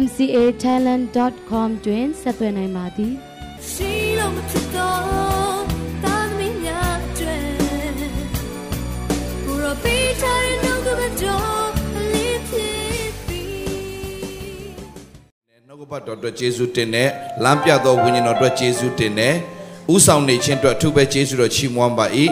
[0.00, 3.12] mcatalent.com တွင်ဆက်သွယ်နိုင်ပါသည်
[3.70, 5.62] ရှိလို့မဖြစ်တော့
[6.04, 7.38] တာသမီးများကျွဲ
[9.44, 11.70] ဘူရောပေးချင်နှုတ်ကပတော်
[12.12, 17.10] လေးဖြစ်ပြီးနှုတ်ကပတ်တော်အတွက်ယေရှုတင်တယ်
[17.44, 19.34] လမ်းပြတော်ဝိညာဉ်တော်အတွက်ယေရှုတင်တယ်
[19.94, 22.06] ဥဆောင်နေခြင်းအတွက်အထူးပဲယေရှုတော်ချီးမွမ်းပါ၏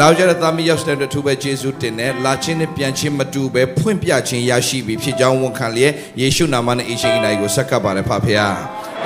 [0.00, 8.36] လာကြတဲ့သားမီးရောက်တဲ့သူပဲယေရှုတင်တယ်လာခြင်းနဲ့ပြန်ခြင်းမတူပဲဖွင့်ပြခြင်းရရှိပြီဖြစ်ကြောင်းဝန်ခံလျက်ယေရှုနာမနဲ့အရှင်နိုင်ကိုဆက်ကပ်ပါတယ်ဖဖော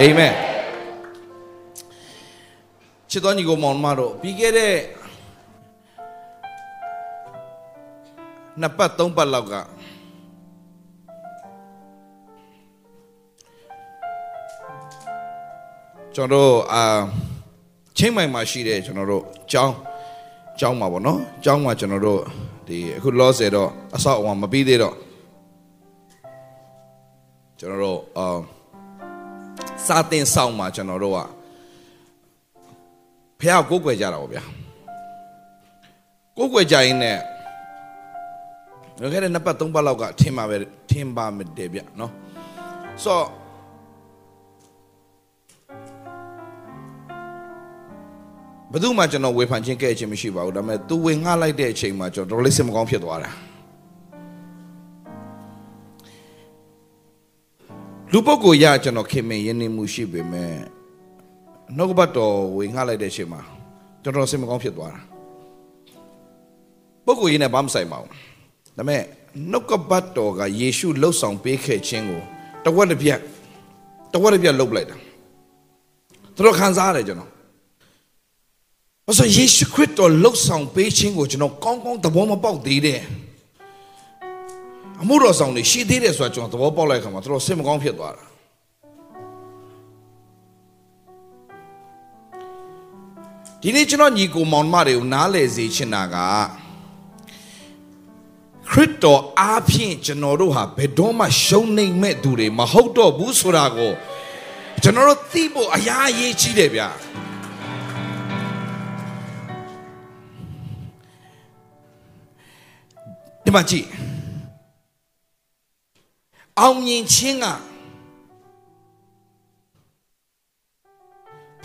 [0.01, 0.33] အာမင်
[3.11, 4.75] ချစ်တော်ညီကိုမောင်မတို့ပြီးခဲ့တဲ့
[8.61, 9.55] နှစ်ပတ်သုံးပတ်လောက်က
[16.14, 16.83] ကျွန်တော်တို့အာ
[17.97, 19.77] ချင်းမိုင်မှာရှိတဲ့ကျွန်တော်တို့ကျောင်း
[20.60, 22.20] ကျောင်းမှာပေါ့နော်ကျောင်းမှာကျွန်တော်တို့
[22.68, 24.94] ဒီအခုလောဆယ်တော့အဆောက်အအုံမပြီးသေးတော့
[27.58, 28.38] ကျွန်တော်တို့အာ
[29.86, 31.18] စာတင်ဆောင်မှာကျွန်တော်တို့က
[33.40, 34.42] ဖះကိုကိုွယ်ကြတာပေါ့ဗျာ
[36.36, 37.06] ကိုကိုွယ်ကြရင်ね
[39.00, 40.56] လွန်ခဲ့တဲ့နှစ်ပတ်သုံးပတ်လောက်ကထင်ပါပဲ
[40.90, 42.12] ထင်ပါမတယ်ဗျနော်
[43.04, 43.27] ဆိုတော့
[48.72, 53.31] ဘယ်သူမှကျွန်တော်ဝေဖန်ခြင်းကဲ့ခြင်းမရှိပါဘူးဒါပေမဲ့သူဝင်ငှလိုက်တဲ့အချိန်မှာကျွန်တော်တော်လေးစင်မကောင်းဖြစ်သွားတာ
[58.13, 60.52] လူပုဂ္ဂိုလ်ရကျွန်တော်ခင်မင်ရင်းနှီးမှုရှိပေမဲ့
[61.77, 63.40] နှုတ်ကပတ်တော်ဝင်ငှလိုက်တဲ့အချိန်မှာ
[64.02, 65.01] ကျွန်တော်စင်မကောင်းဖြစ်သွားတာ
[67.05, 68.14] ပုဂ္ဂိုလ်ရင်းနဲ့ဘာမှဆိုင်ပါဘူးဒါ
[68.77, 69.02] ပေမဲ့
[69.51, 72.23] နှုတ်ကပတ်တော်ကယေရှုလှုပ်ဆောင်ပေးခဲ့ခြင်းကို
[72.64, 73.20] တဝက်တစ်ပြက်
[74.13, 74.96] တဝက်တစ်ပြက်လှုပ်လိုက်တာ
[76.45, 77.36] တို့ခံစားရတယ်ကျွန်တော်
[79.06, 83.00] ဘာလို့ယေရှုခရစ်တော်လှုပ်ဆောင်ပေးခြင်းကိုကျွန်တော်ကောင်းကောင်းသဘောမပေါက်သေးတယ်
[85.02, 88.24] အမှုတော်ဆောင်နေရှိသေးတယ်ဆိုတာကျွန်တော်သဘောပေါက်လိုက်ခါမှာတော်တော်စိတ်မကောင်းဖြစ်သွားတာ
[93.62, 96.16] ဒီနေ့ကျွန်တော်ညီကိုမောင်မတွေကိုနားလည်စေချင်တာက
[98.70, 103.92] ခရစ်တော်အားဖြင့်ကျွန်တော်တို့ဟာဘယ်တော့မှရှုံးနေမဲ့သူတွေမဟုတ်တော့ဘူးဆိုတာကို
[104.83, 106.89] ကျွန်တော်တို့သိဖို့အများကြီးကြီးတယ်ဗျာ
[113.46, 113.86] ဒီမှာကြည့်
[116.61, 117.46] အောင်မြင်ခြင်းက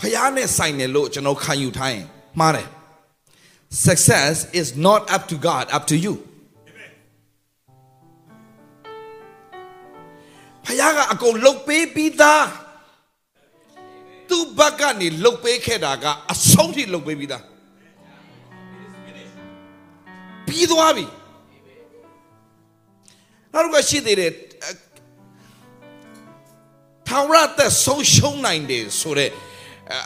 [0.00, 2.06] ဖယားနဲ့ဆိုင်တယ်လို့ကျွန်တော်ခံယူထားရင်
[2.40, 2.68] မှားတယ်
[3.86, 6.14] success is not up to God up to you
[10.66, 12.46] ဖယားကအကုန်လှုပ်ပေးပြီးသား
[14.28, 17.44] သူ့ဘက်ကနေလှုပ်ပေးခဲ့တာကအဆုံးထိလှုပ်ပေးပြီးသား
[20.46, 21.06] ပြီးသွားပြီ
[23.54, 24.32] နောက်တစ်ခါရှိသေးတယ်
[27.08, 29.30] ထာဝရသက်ဆုံးရှုံးနိုင်တယ်ဆိုတဲ့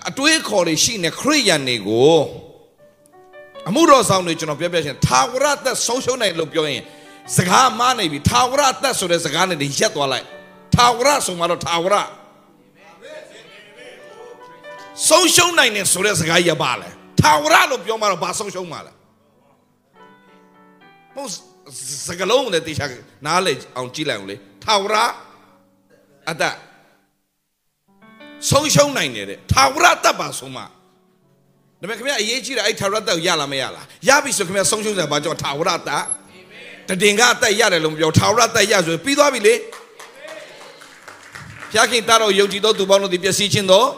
[0.09, 2.19] အတွေးခေါ်တွေရှိနေခရိယန်တွေကို
[3.69, 6.83] အမှုတော်ဆောင်တွေကျွန်တော်ပြောပြချင်ထာဝရသက်ဆုံးရှုံးနိုင်လို့ပြောရင်
[7.37, 10.27] စကားမှားနေပြီထာဝရသက်ဆိုတဲ့စကားနဲ့ရက်သွားလိုက်
[10.75, 11.95] ထာဝရဆိုမှတော့ထာဝရ
[15.09, 16.89] ဆုံးရှုံးနိုင်တယ်ဆိုတဲ့စကားရပါလဲ
[17.21, 18.93] ထာဝရလို့ပြောမှတော့ဘာဆုံးရှုံးမှာလဲ
[21.15, 21.56] မဟုတ်
[22.07, 22.87] စကလုံးနဲ့တေချာ
[23.27, 24.95] နားလေအောင်ကြည့်လိုက်အောင်လေထာဝရ
[26.29, 26.45] အတ္တ
[28.51, 30.67] ဆုံးရှုံးနိုင်တယ်တဲ့ထာဝရတတ်ပါဆုံးမဒါ
[31.81, 36.05] ပေမဲ့ခင်ဗျအရေးကြီးတာအဲ့ထာဝရတတ်ကိုရလားမရလားရပြီဆိုခင်ဗျဆုံးရှုံးတယ်ဘာကြောင့်ထာဝရတတ်
[36.89, 39.55] တတင်ကအသက်ရတယ်လို့မပြောထာဝရတတ်ရဆိုပြီးသွားပြီလေ
[41.73, 43.89] ဖျားခင်တာတော့ယုံကြည်သောသူပေါင်းတို့ဒီပျက်စီးခြင်းတော့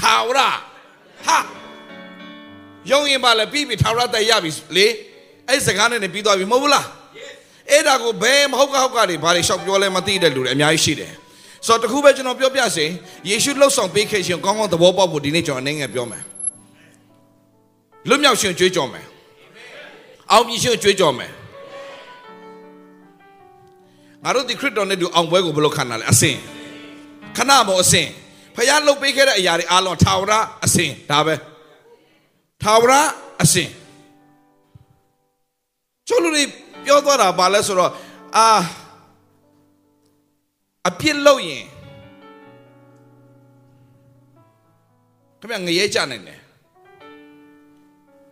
[0.00, 0.40] ထာဝရ
[1.26, 1.38] ဟာ
[2.90, 4.86] ယုံရင်ပါလေပြီးပြီထာဝရတတ်ရပြီလေ
[5.48, 6.86] အဲ့စကားနဲ့ပြီးသွားပြီမဟုတ်ဘူးလား
[7.70, 11.12] အဲ့ဒါကိုဘယ်မဟုတ်ကဟုတ်ကတွေဘာတွေရှောက်ပြောလဲမသိတဲ့လူတွေအများကြီးရှိတယ်
[11.66, 12.86] ဆိုတော့တခုပဲကျွန်တော်ပြောပြစေ
[13.28, 16.22] ယေရှုလှုပ်ဆောင်ပေးခဲ့ခြင်းကောင်းကောင်းသဘောပေါက်ဖို့ဒီနေ့ကျွန်တော်အနေငယ်ပြောမယ်
[18.08, 19.06] လွတ်မြောက်ရှင်ကြွေးကြော်မယ်
[20.32, 21.32] အောင်မြင်ရှင်ကြွေးကြော်မယ်
[24.24, 26.36] ငါတို့ဒီခရစ်တော်နဲ့တူအောင်ပွဲကိုဘယ်လိုခံရလဲအစင်
[27.36, 28.06] ခဏမို့အစင်
[28.54, 30.32] ဖခင်လှုပ်ပေးခဲ့တဲ့အရာတွေအားလုံးထာဝရ
[30.64, 31.34] အစင်ဒါပဲ
[32.62, 32.92] ထာဝရ
[33.42, 33.68] အစင်
[36.08, 36.44] ချို့လူတွေ
[36.84, 37.92] ပြောသွားတာဘာလဲဆိုတော့
[38.36, 38.46] အာ
[40.88, 41.64] အပြစ်လို့ရင်
[45.40, 46.38] ခင်ဗျငရဲကြနိုင်တယ်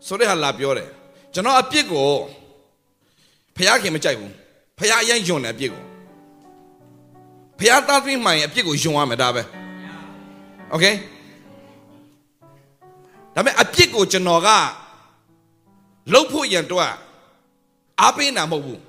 [0.07, 0.89] ဆိုတဲ့ဟာလာပြောတယ်
[1.35, 2.09] ကျွန်တော်အပြစ်ကို
[3.57, 4.33] ဖះခင်မကြိုက်ဘူး
[4.79, 5.83] ဖះအရင်ယွန်တယ်အပြစ်ကို
[7.59, 9.43] ဖះသားသမီးမှန်ရင်အပြစ်ကိုယွန်ရမယ်ဒါပဲ
[10.71, 10.87] โอเค
[13.35, 14.49] ဒါပေမဲ့အပြစ်ကိုကျွန်တော်က
[16.13, 17.06] လှုပ်ဖို့ရန်တော့
[18.01, 18.81] အားပေးတာမဟုတ်ဘူး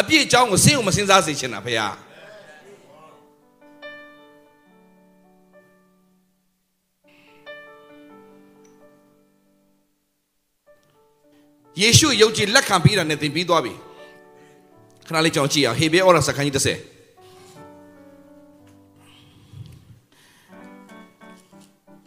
[0.00, 1.80] အပြစ်အကြောင်းကိုစဉ်းကိုမစဉ်းစားစေချင်တာဖះ
[11.80, 13.72] ယေရှုယုံကြည်လက်ခံပြီးတာနဲ့သင်ပြီးသွားပြီ
[15.06, 16.68] ခဏလေးကြောင်ကြည့်အောင်ဟေဘဲဩရစခန်းကြီး30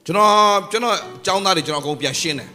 [0.05, 0.33] ကျွန်တော်
[0.71, 0.95] ကျွန်တော်
[1.27, 2.49] ចောင်းသားတွေကျွန်တော်အကုန်ပြန်ရှင်းတယ်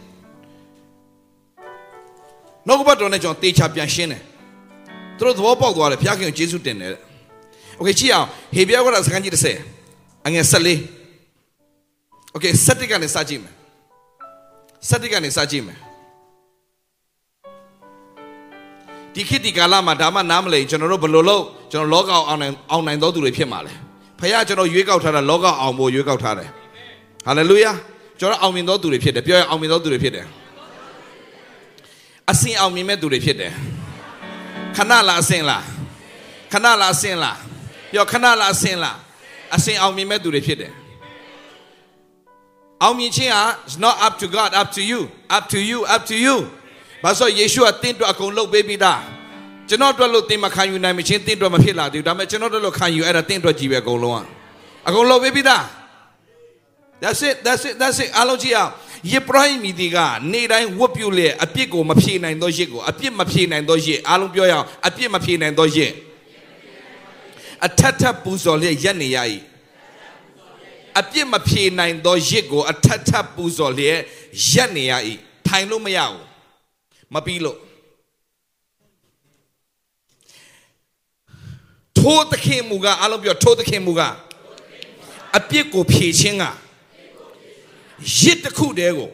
[2.66, 4.22] နှုတ်ကပတ်တော်နဲ့ကျွန်တော်တေချာပြန်ရှင်းတယ်
[5.18, 6.92] သူတို့သဘောပေါက်သွားတယ်ဘုရားခင်ကိုယေရှုတင်တယ်
[7.76, 9.32] โอเคကြည့်အောင်ဟေဘဲဩရစခန်းကြီး
[9.80, 13.54] 30အငယ်14โอเค7ကနေစကြည့်မယ်
[14.88, 15.78] 7ကနေစကြည့်မယ်
[19.14, 23.72] ဒီခေတ်ဒီကာလမှာဒါမှနားမလည်ကျွန်တော်တို့ဘယ်လိုလုပ်ကျွန်တော်လောကအောင်နိုင်အောင်နိုင်သောသူတွေဖြစ်မှာလဲ
[24.18, 26.48] ဖခင်ကျွန်တော်ရွေးကောက်ထားတာလောကအောင်ဖို့ရွေးကောက်ထားတယ်
[27.26, 27.72] ဟာလေလုယာ
[28.20, 30.26] ကျွန်တော်အောင်မြင်သောသူတွေဖြစ်တယ်ပြောရအောင်မြင်သောသူတွေဖြစ်တယ်
[32.31, 33.53] အစင်အောင်မြင်မဲ့သူတွေဖြစ်တယ်
[34.77, 35.63] ခဏလားအစင်လား
[36.51, 37.37] ခဏလားအစင်လား
[37.91, 38.97] ပြောခဏလားအစင်လား
[39.55, 40.73] အစင်အောင်မြင်မဲ့သူတွေဖြစ်တယ်
[42.83, 44.99] အောင်မြင်ခြင်းဟာ is not up to God up to you
[45.37, 46.35] up to you up to you
[47.03, 49.01] ဘာလို့ယေရှုကတင်းအတွက်အကုန်လုပ်ပေးပြီးသား
[49.69, 54.25] ကျွန်တော်အတွက်လို့တင်းမခံယူနိုင်မချင်းတင်းအတွက်မဖြစ်လာသေးဘူးဒါပေမဲ့ကျွန်တော်တို့လို့ခံယူအဲ့ဒါတင်းအတွက်ကြီးပဲအကုန်လုံးက
[54.87, 55.63] အကုန်လုပ်ပေးပြီးသား
[57.03, 58.71] That's it that's it that's it အားလုံးကြည့်အောင်
[59.11, 59.97] ယေဘရဟိမီဒီက
[60.31, 65.91] နေတိုင်းဝတ်ပြုလေအပြစ်ကိုမဖြေနိုင်သောရစ်ကိုအပြစ်မဖြေနိုင်သောရစ်အားလုံးပြောရအောင်အပြစ်မဖြေနိုင်သောရစ်
[67.65, 69.17] အထက်ထပ်ပူဇော်လျက်ရက်နေရ၏
[70.99, 73.99] အပြစ်မဖြေနိုင်သောရစ်ကိုအထက်ထပ်ပူဇော်လျက်
[74.49, 74.93] ရက်နေရ၏
[75.47, 76.23] ထိုင်လို့မရဘူး
[77.13, 77.57] မပြီးလို့
[81.97, 84.01] ထိုးသခင်မူကအလုံးပြောထိုးသခင်မူက
[85.37, 86.45] အပြစ်ကိုဖြေခြင်းက
[88.19, 89.09] ရစ်တစ်ခုတည်းကို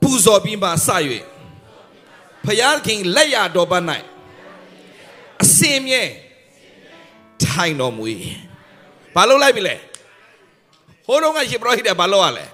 [0.00, 0.88] ပူဇော်ပြီးမှစ၍
[2.44, 3.84] ဖယားခင်လက်ရတော်ပတ်၌
[5.42, 6.02] အစင်မြဲ
[7.44, 8.04] ထိုင်တော်မူ၏
[9.14, 9.76] ဘာလို့လိုက်ပြီလဲ
[11.06, 12.46] ဟိုတော့ကယေဘရဟိတဲ့ဘာလို့ ਆ လဲ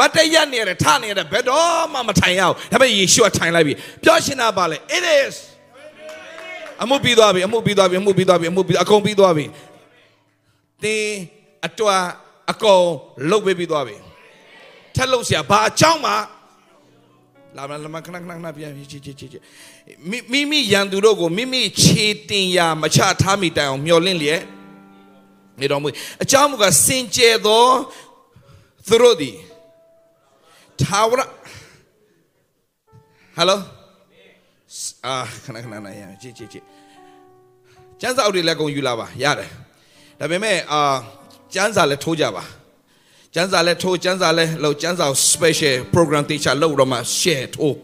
[0.00, 5.34] မတည့်ရနေရတယ်ထနေရတယ်ဘယ်တော့မှမထိုင်ရအောင်ဒါပေမဲ့ယေရှုကထိုင်လိုက်ပြီပြောရှင်တာပါလေ it is
[6.82, 9.44] အမှုပြီးသွားပြီအမှုပြီးသွားပြီအမှုပြီးသွားပြီအမှုပြီးအကုန်ပြီးသွားပြီ
[10.82, 11.16] တင်း
[11.66, 11.96] အတွာ
[12.50, 12.84] အကုန်
[13.30, 13.96] လုတ်ပေးပြီးသွားပြီ
[14.96, 16.12] ထက်လို့ဆရာဘာအကြောင်းမှ
[17.56, 19.38] လာမလာမခဏခဏခဏပြန်ချီချီချီချီ
[20.10, 24.42] မိမိမိရန်သူတို့ကိုမိမိခြေတင်ရာမချထားမိတိုင်အောင်မျောလင့်လျက်
[25.60, 25.88] နေတော်မူ
[26.22, 27.64] အကြောင်းမူကစင်ကြယ်သော
[28.86, 29.36] သူတို့သည်
[30.80, 31.22] ထာဝရဟ
[33.40, 33.58] ယ်လို
[35.04, 35.14] အာ
[35.44, 36.64] ခဏခဏနားရကြည့်ကြည့်ကြည့်
[38.00, 39.50] ကျန်းစာအုပ်တွေလည်းကုန်ယူလာပါရတယ်
[40.18, 40.80] ဒါပေမဲ့အာ
[41.54, 42.44] ကျန်းစာလည်းထိုးကြပါ
[43.38, 47.76] ကျန်းစာလည်းထိုးကျန်းစာလည်းလောက်ကျန်းစာ special program တေချာလောက်တော့မှ share ထိုး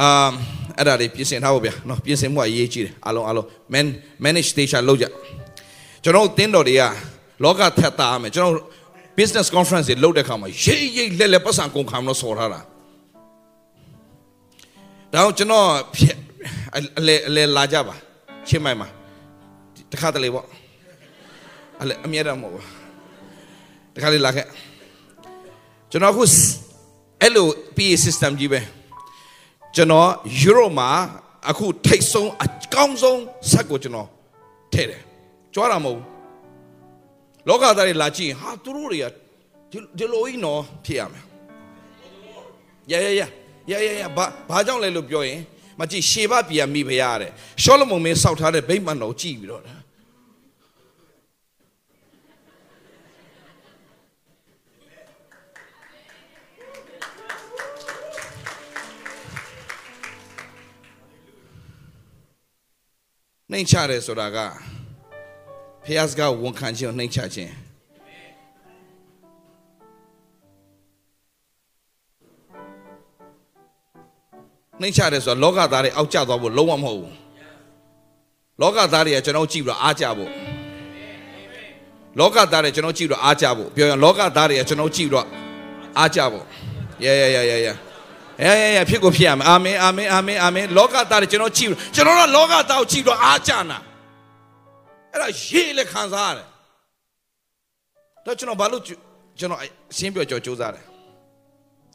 [0.00, 0.30] အာ
[0.78, 3.86] အဲ့ဒါတွေပြင်ဆင်ထားဖို့ဗျာနော်ပြင်ဆင်မှုအရေးကြီးတယ်အားလုံးအားလုံး man
[4.24, 5.06] manage တေချာလောက်ကြ
[6.02, 6.82] ကျွန်တော်တင်းတော်တွေက
[7.44, 8.54] လောကထက်သားမယ်ကျွန်တော်
[9.18, 12.60] business conference တွေလုပ်တဲ့ခါမှာရိတ်ရိတ်လက်လက်ပတ်စံကုန်ခံလို့ဆော်ထားတာ
[15.12, 15.66] ဒါတော့ကျွန်တော်
[16.98, 17.94] အလဲအလဲလာကြပါ
[18.48, 18.88] ချင်းမိုင်မှာ
[19.92, 20.46] တခါတလေပေါ့
[21.80, 22.81] အလဲအမြဲတမ်းမဟုတ်ဘူး
[23.94, 24.46] တခါလေလာခဲ့
[25.90, 26.24] ကျွန်တော်ခု
[27.22, 27.46] အဲ့လို
[27.76, 28.60] PA system ကြီးပဲ
[29.74, 30.08] ကျွန်တော်
[30.40, 30.88] ယူရိုမှာ
[31.50, 33.20] အခုထိတ်ဆုံးအကောင်းဆုံး
[33.50, 34.08] ဆက်ကိုကျွန်တော်
[34.72, 35.02] ထည့်တယ်
[35.54, 36.04] ကြွားတာမဟုတ်ဘူး
[37.48, 39.06] လောကသားတွေလာကြည့်ဟာသူတို့တွေက
[39.70, 41.24] ဒီဒီလိုကြီးနော်ဖြစ်ရမယ်
[42.90, 43.22] ရရရ
[43.70, 45.40] ရရရဘာဘာကြောင့်လဲလို့ပြောရင်
[45.80, 47.30] မကြည့်ရှေဘပြည်မိဖရတဲ့
[47.62, 49.62] ရှောလမုန်မင်းစောက်ထားတဲ့ဗိမာန်တော်ကြည့်ပြီးတော့
[63.52, 64.38] နှိမ်ချတယ်ဆိုတာက
[65.84, 67.52] ဖះစကားဝန်ခံခြင်းကိုနှိမ်ချခြင်း
[74.80, 77.14] နှိမ်ချတယ်ဆိုတာလောကသားတွေအောက်ကျသွားဖို့လုံးဝမဟုတ်ဘူး
[78.60, 80.30] လောကသားတွေကကျွန်တော်ကြည့်ပြီးတော့အားကြဖို့
[82.18, 85.26] လောကသားတွေကျွန်တော်ကြည့်ပြီးတော့အားကြဖို့ပြောရင်လောကသားတွေကကျွန်တော်ကြည့်ပြီးတော့
[85.98, 86.44] အားကြဖို့
[87.04, 87.91] yeah yeah yeah yeah yeah
[88.42, 93.78] အဲအဲဖြစ်ကိုဖြစ်ရမယ်အာမင်အာမင်အာမင်အာမင်လောကသားတွေကျွန်တော်ကြည့်ကျွန်တော်ကလောကသားကိုကြည့်တော့အားကြနာ
[95.10, 96.46] အဲ့ဒါရေးလေခံစားရတယ်
[98.24, 99.64] ဒါကျွန်တော်ဘာလို့ကျွန်တော်အ
[99.96, 100.84] ရှင်းပြောကြောစူးစမ်းတယ်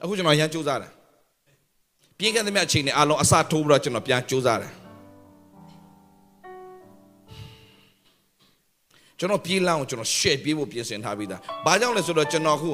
[0.02, 0.92] အခုကျွန်တော်ရမ်းစူးစမ်းတယ်
[2.18, 4.74] ပြင်းခဲ့တဲ့မြတ်အချိန်နဲ့အားလုံးအစထိုးပြီးတော့ကျွန်တော်ပြန်စူးစမ်းတယ်
[9.20, 12.70] ကျွန်တော်ပြေးလမ်းကိုကျွန်တော် share ပြေးဖို့ပြင်ဆင်ထားပြီးသားဘာကြောင့်လဲဆိုတော့ကျွန်တော်အခု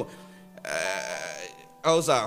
[1.86, 2.18] အဲဥစ္စာ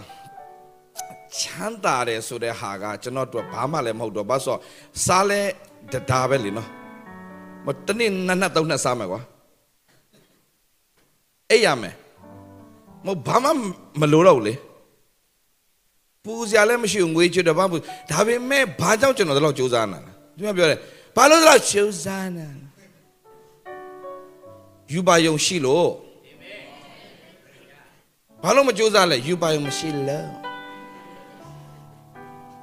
[1.40, 4.58] ချမ်းသာတယ်ဆိုတဲ့ဟာကကျွန်တော်တို့ဘာမှလည်းမဟုတ်တော့ဘာဆို
[5.06, 5.42] စားလဲ
[6.10, 6.70] ဒါပဲလीနော်
[7.66, 9.22] မတနေ့နှစ်နှစ်သုံးနှစ်စားမယ်ကွာ
[11.50, 11.96] အဲ့ရမယ်
[13.06, 13.50] မဘာမှ
[14.00, 14.54] မလိုတော့ဘူးလေ
[16.24, 20.80] ပူစရာလည်းမရှိဘူးငွေချွတ်တော့ဘာဘူးဒါပေမဲ့ဘာကြောင့်ကျွန်တော်တို့လောက်စူးစမ်းနေတာလဲဒီမှာပြောတယ်
[21.16, 22.68] ဘာလို့တော့စူးစမ်းနေတာ
[24.92, 25.90] ယူပါယုံရှိလို့
[28.44, 30.47] ဘာလို့မစူးစမ်းလဲယူပါယုံမရှိလို့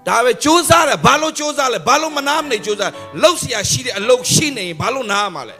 [0.07, 5.57] ဒါပဲစူးစမ်းတယ်ဘာလို့စူးစမ်းလဲဘာလို့မနာမနေစူးစမ်းလှုပ်เสียရှိတဲ့အလုပ်ရှိနေရင်ဘာလို့နားမှာလဲ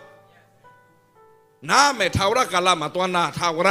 [1.70, 3.70] နားမယ်ထာဝရကာလမှာသွားနာထာဝရ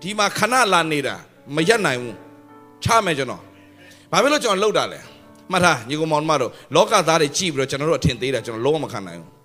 [0.00, 1.14] ဒီမှာခဏလာနေတာ
[1.54, 2.16] မရက်နိုင်ဘူး
[2.84, 3.42] ချမယ်ကျွန်တော်
[4.10, 5.00] ဘာဖြစ်လို့ကျွန်တော်လှုပ်တာလဲ
[5.52, 9.37] မှတ်ထားညီကောင်မောင်မတို့လောကသားတွေကြည့်ပြီးတော့ကျွန်တော်တို့အထင်သေးတာကျွန်တော်လုံးဝမခံနိုင်ဘူး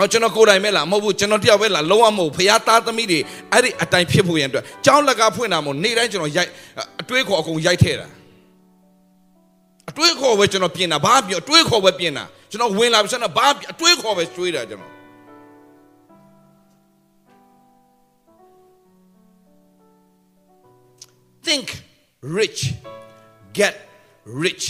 [0.00, 3.18] အော်ကျွန်တော်ကိုယ်တိုင်ပဲလားမဟုတ်ဘူးကျွန်တော်တယောက်ပဲလားလုံးဝမဟုတ်ဖရားသားသမီးတွေ
[3.52, 6.50] အဲ့ဒီအတိုင်းဖြစ်ဖို့ရန်အတွက်ကြောင်းလက်ကဖွင့်တာမို့နေ့တိုင်းကျွန်တော်ရိုက်
[7.00, 8.06] အတွေးခေါ်အကုန်ရိုက်ထဲတာ
[9.90, 14.92] အတွေးခေါ်ပဲကျွန်တော်ပြင်တာဘာပြောအတွေးခေါ်ပဲပြင်တာကျွန်တော်ဝင်လာပြီကျွန်တော်ဘာအတွေးခေါ်ပဲကျွေးတာကျွန်တော်
[21.46, 21.66] think
[22.38, 22.60] rich
[23.58, 23.74] get
[24.44, 24.64] rich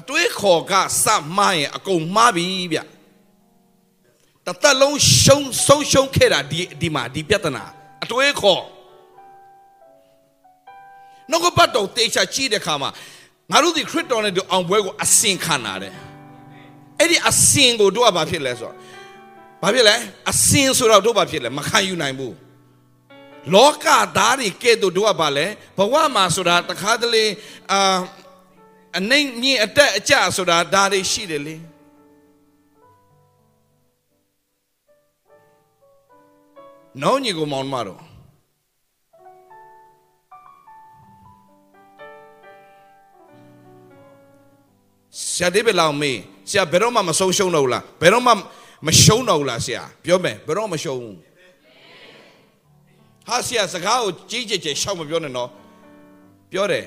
[0.00, 0.72] အတွေးခေါ်က
[1.04, 2.78] စမှားရင်အကုန်မှားပြီဗျ
[4.46, 7.64] တသက်လုံးရှုံဆုံးရှုံးခဲ့တာဒီဒီမှာဒီပြဿနာ
[8.04, 8.62] အတွေးခေါ်
[11.30, 12.90] နှုတ်ကပတ်တော်တေချာကြည့်တဲ့ခါမှာ
[13.50, 15.92] ငါတို့ဒီခရစ်တော်နဲ့ဒီအောင်ပွဲကိုအစင်ခံတာတဲ့
[16.98, 18.74] အဲ့ဒီအစင်ကိုတို့ကဘာဖြစ်လဲဆိုတော့
[19.62, 19.94] ဘာဖြစ်လဲ
[20.30, 22.34] အစင်ဆိုတော့တို့ဘာဖြစ်လဲမခံယူနိုင်ဘူး
[23.54, 23.86] လောက
[24.16, 25.46] သားတွေကဲ့သို့တို့ကဘာလဲ
[25.78, 27.24] ဘဝမှာဆိုတာတခါတလေ
[27.72, 27.98] အာ
[28.98, 31.56] အနိုင်မြင့်အတက်အကျဆိုတာဒါတွေရှိတယ်လေ
[37.02, 38.02] နောင်ညီကိုမောင်မတော်
[45.20, 46.18] ဆရာဒေးဗစ်လောင်မေး
[46.50, 48.32] ဆရာဘယ်တော့မှမဆုံးရှုံးတော့ဘူးလားဘယ်တော့မှ
[48.86, 51.16] မရှုံးတော့ဘူးလားဆရာပြောမယ်ဘယ်တော့မရှုံးဘူး
[53.28, 55.50] ဟာဆရာစကားကိုကြီးကြဲကြဲရှောက်မပြောနဲ့နော်
[56.52, 56.86] ပြောတယ်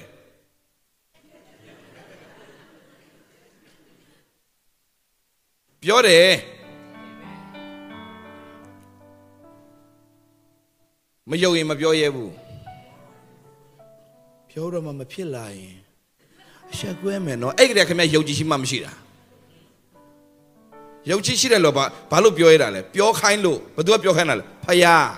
[5.84, 6.30] ပြောတယ်
[11.30, 12.34] မယုံရင်မပြောရဲဘူး
[14.50, 15.78] ပြောတော့မှမဖြစ်လာရင်
[16.72, 18.94] အဆက်ကွဲမယ်နော်အဲ့ကတည်းကခင်ဗျယုံကြည်ရှိမှမရှိတာ
[21.10, 25.10] ယုံကြည်ရှိတယ်လို့ဘာဘာလို့ပြောရတာလဲပြောခိုင်းလို့ဘယ်သူကပြောခိုင်းတာလဲဖယား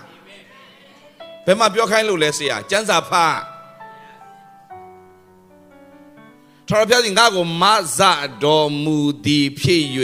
[1.45, 3.11] ဘယ်မှာပြောခိုင်းလို့လဲဆရာကျမ်းစာဖ
[6.67, 7.63] တ်တော်ဖျားစီငါကိုမ
[7.97, 7.99] ဇ
[8.43, 9.83] တော်မူသည်ဖြစ်၍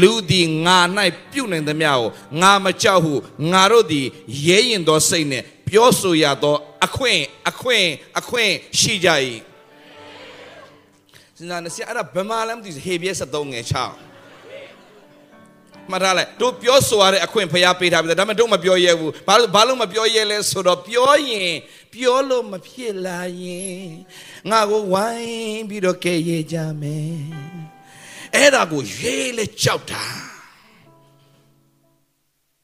[0.00, 0.78] လူသည်ငါ၌
[1.30, 2.06] ပြုတ်နိုင်သမျှကို
[2.40, 3.12] ငါမကြောက်ဟု
[3.52, 4.06] ငါတို့သည်
[4.46, 7.86] ရဲရင်သောစိတ်နှင့်ပြောဆိုရသော အခွင့်အခွင့်
[8.18, 9.08] အခွင့်ရှိကြ၏
[11.36, 14.09] စဉ်းစားနေစရာအဲ့ဒါဘယ်မှာလဲမသိဟေပြဲ73ငယ်6
[15.92, 21.52] မှတ်ထားလိုက်တို့ပြောဆိုရတဲ့အခွင့်ဖျားပေးထားပြီဒါပေမဲ့တို့မပြောရဲဘူးဘာလို့ဘာလို့မပြောရဲလဲဆိုတော့ပြောရင်
[21.92, 23.84] ပြောလို့မဖြစ်လာရင်
[24.50, 27.18] ငါကိုဝိုင်းပြီးတော့ကဲရဲကြမယ်
[28.36, 30.06] အဲ့ဒါကိုရေးလေကြောက်တာ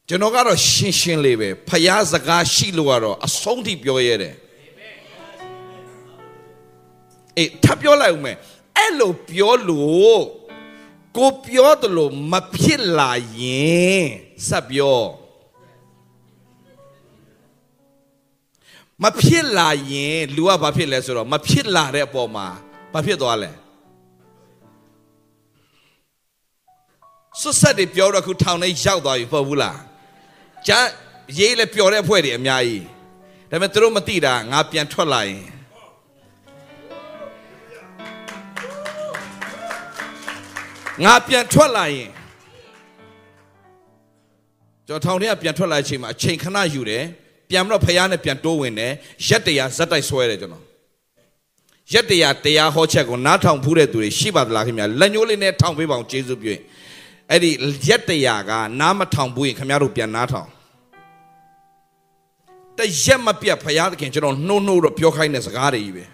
[0.09, 4.35] ကျွန်တော်ကတော့ရှင်းရှင်းလေးပဲဖျားစကားရှိလို့ကတော့အဆုံးထိပြောရဲတယ်
[7.38, 8.37] အေးထပ်ပြောလိုက်ဦးမယ်
[8.78, 10.23] အဲ့လိုပြောလို့
[11.16, 14.04] ကိုပြောတယ်လို့မဖြစ်လာရင်
[14.49, 15.00] ဆက်ပြော
[19.04, 22.46] မဖြစ်လာရင်လူကဘာဖြစ်လဲဆိုတော့မဖြစ်လာတဲ့အပေါ်မှာ
[22.92, 23.50] ဘာဖြစ်သွားလဲ
[27.40, 29.78] ဆွတ်ဆက်တွေပြောတော့ခုထောင်ထဲရောက်သွားပြီပေါ့ဘူးလား
[30.66, 30.87] ကျန်
[31.38, 32.85] ရေးလဲပျော်တဲ့အဖွဲ့တွေအများကြီး
[33.50, 35.55] ဒါပေမဲ့သူတို့မသိတာငါပြန်ထွက်လာရင်
[41.04, 42.10] ငါပြန်ထွက်လာရင်
[44.86, 47.04] ကျွန်တော်ထောင်ထဲကပြန်ထွက်လာတဲ့အချိန်မှာအချိန်ခဏယူတယ်
[47.50, 48.92] ပြန်ပြီးတော့ဖះနဲ့ပြန်တိုးဝင်တယ်
[49.28, 50.64] ရက်တရာဇက်တိုက်ဆွဲတယ်ကျွန်တော်
[51.92, 56.62] ရက်တရာတရားဟောချက်ကိုနားထောင်ဖူးတဲ့သူတွေရှိပါသလားခင်ဗျာလက်ညှိုးလေးနဲ့ထောင်ပေးပါအောင်ကျေးဇူးပြုရင်
[57.30, 57.50] အဲ့ဒီ
[57.88, 58.50] ရက်တရာက
[58.80, 60.48] နားမထောင်ဘူးရင်ခင်ဗျားတို့ပြန်နားထောင်
[62.78, 66.04] တရက်မပြတ်ဖះသခင်ကျွန်တော်နှုတ်နှုတ်တော့ပြောခိုင်းတဲ့စကားတွေကြီးပဲ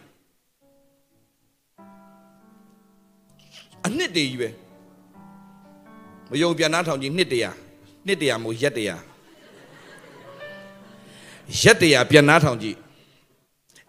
[3.97, 4.49] နှစ်တည်းကြီးပဲ
[6.33, 7.51] မယုံပြန်နာထောင်ကြီးနှစ်တရာ
[8.07, 8.97] နှစ်တရာမို့ရက်တရာ
[11.63, 12.77] ရက်တရာပြန်နာထောင်ကြီး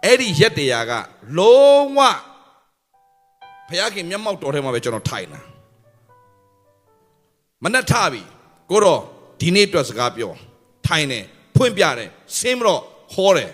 [0.03, 0.91] အဲ့ဒီရက်တရာက
[1.37, 1.99] လုံးဝ
[3.69, 5.39] ဘုရားခင်မျက်မှောက်တော်ထဲမှာပဲကျွန်တော်ထိုင်တာ
[7.63, 8.21] မနဲ့ထပြီ
[8.69, 9.01] ကိုတော့
[9.39, 10.31] ဒီနေ့အတွက်စကားပြော
[10.87, 11.23] ထိုင်တယ်
[11.55, 12.81] ဖွင့်ပြတယ်ဆင်းမတော့
[13.13, 13.51] ဟောတယ်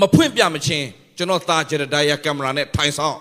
[0.00, 0.86] မဖွင့်ပြမချင်း
[1.16, 3.18] ကျွန်တော်သားဂျေဒိုင်ယာကင်မရာနဲ့ထိုင်ဆောင်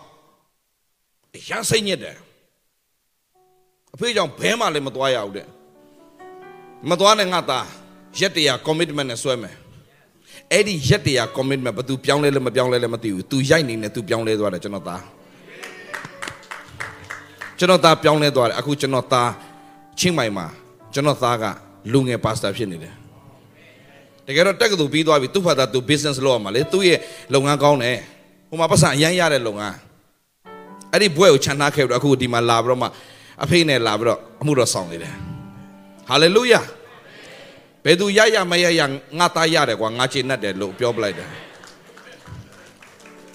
[1.47, 2.17] ရမ်းစိတ်ညစ်တယ်
[3.95, 5.47] အဖေကြောင့်ဘဲမှလည်းမသွားရဘူးတဲ့
[6.89, 7.65] မသွားနဲ့ငါသား
[8.19, 9.55] ရက်တရာ commitment နဲ့ဆွဲမယ်
[10.51, 15.01] အဲ့ဒီရက်တရာ commitment ဘယ်သူပြောင်းလဲလဲမပြောင်းလဲလဲမသိဘူး तू ရိုက်နေနဲ့ तू ပြောင်းလဲသွားတယ်ကျွန်တော်သား
[17.57, 19.31] ကျွန်တော်သားပြောင်းလဲသွားတယ်အခုကျွန်တော်သား
[19.99, 20.45] ချင်းမိုင်မှာ
[20.93, 21.43] ကျွန်တော်သားက
[21.91, 22.93] လူငယ်ပါစတာဖြစ်နေတယ်
[24.25, 26.99] တကယ်တော့တက်ကတူပြီးသွားပြီသူ့ဘာသာသူ business လုပ်ရမှာလေသူ့ရဲ့
[27.33, 27.97] လုပ်ငန်းကောင်းတယ်
[28.49, 29.77] ဟိုမှာပတ်စံအရန်ရတဲ့လုပ်ငန်း
[30.91, 32.87] အဲ့ဒီဘွဲကိုခြံထားခဲ့ပြီးတော့အခုဒီမှာလာပြီးတော့မှ
[33.43, 35.15] အဖေနဲ့လာပြီးတော့အမှုတော်ဆောင်နေတယ်
[36.09, 36.61] ဟာလေလုယာ
[37.83, 38.81] ဘယ်သူရရမရရ
[39.17, 41.29] ငါသားရတယ်ကွာငါချေနဲ့တယ်လို့ပြောပလိုက်တယ်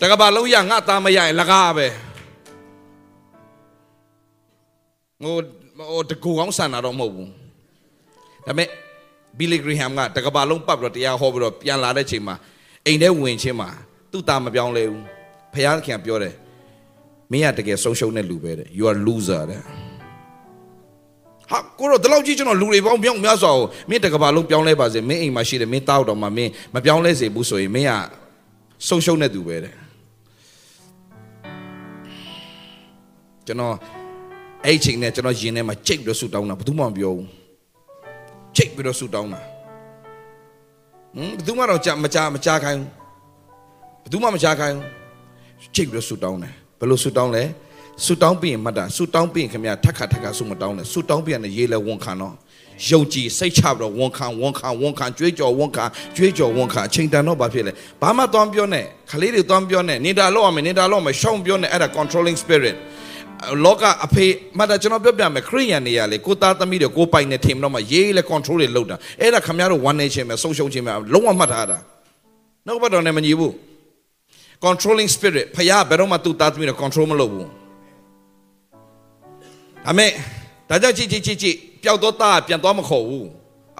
[0.01, 1.87] တကဘာလုံးရငါသားမရရင်လကားပဲ
[5.23, 5.35] ဟို
[5.91, 7.31] ဟိုတကူအောင်ဆန်တာတော့မဟုတ်ဘူး
[8.47, 8.69] ဒါပေမဲ့
[9.39, 12.37] ဘီလီဂရီဟမ်ကတကဘာလုံးပတ်ပြီးတော့တရားဟောပြီးတော့ပြန်လာတဲ့ချိန်မှာ
[12.87, 13.69] အိမ်ထဲဝင်ချင်းမှာ
[14.13, 15.05] သူ့သားမပြောင်းလဲဘူး
[15.55, 16.35] ဖခင်ပြောတယ်
[17.31, 19.63] မင်းကတကယ်ဆုံးရှုံးတဲ့လူပဲတဲ့ you are loser တဲ့
[21.51, 27.93] ဟာကိုတော့ဒီလောက်ကြီးကျွန်တော်လူတွေပေါင်းပြောင်းများစွာကိုမင်းတကဘာလုံးပြောင်းလဲပါစေမင်းအိမ်မှာရှိတယ်မင်းတောက်တော့မှမင်းမပြောင်းလဲစေဘူးဆိုရင်မင်းက
[28.89, 29.75] ဆုံးရှုံးတဲ့သူပဲတဲ့
[33.47, 33.75] ကျွန်တော်
[34.67, 37.27] အဲ့ချိန်နဲ့ကျွန်တော်ယင်ထဲမှာကြိတ်ပြီးတော့ဆူတောင်းတာဘယ်သူမှမပြောဘူး
[38.57, 39.41] ကြိတ်ပြီးတော့ဆူတောင်းတာ
[41.17, 42.89] ဟမ်ဘယ်သူမှတော့ကြမကြမကြခိုင်းဘူး
[44.03, 44.77] ဘယ်သူမှမကြခိုင်း
[45.61, 47.45] ဘူးကြိတ်ပြီးတော့ဆူတောင်းတယ်ဘယ်လိုဆူတောင်းလဲ
[48.05, 52.35] ဆူတောင်းပြီးရင်မှတ်တာဆူတောင်းပြီးရင်ခင်ဗျာထက်ခါထက်ခါဆူမတောင်းနဲ့ဆူတောင်းပြီးရင်ရေးလဲဝန်ခံတော့
[52.89, 55.85] ယုံကြည်စိတ်ချပြီးတော့ဝန်ခံဝန်ခံဝန်ခံကြွေးကြော်ဝန်ခံ
[56.17, 62.77] ကြွေးကြော်ဝန်ခံအချိန်တန်တော့ဘာဖြစ်လဲဘာမှသွားမပြောနဲ့ခလေးတွေသွားမပြောနဲ့နေတာလောက်အောင်နေတာလောက်အောင်ရှောင်းပြောနဲ့အဲ့ဒါ controlling spirit
[63.65, 64.27] လောကအဖေ
[64.59, 71.79] မတ်တာကျွန်တော်ပြောပြမယ်ခရိယန်နေရလေကိုသားသမီးတွေကိုပိုင်နေထင်တော့မှရေးလေ control တွေလုပ်တာအဲ့ဒါခမရတို့ one nation ပဲဆုံးရှုံးခြင်းပဲလုံးဝမှတ်ထားတာ
[72.67, 73.53] နောက်ဘက်တော့လည်းမညီဘူး
[74.65, 77.49] controlling spirit ဖခင်ဘယ်တော့မှသူ့သားသမီးတွေ control မလုပ်ဘူး
[79.91, 80.07] အမေ
[80.69, 83.29] ဒါကြောင့်ကြည့်ကြည့်ကြည့်ကြည့်ပျောက်တော့သားပြန်သွားမခေါ်ဘူး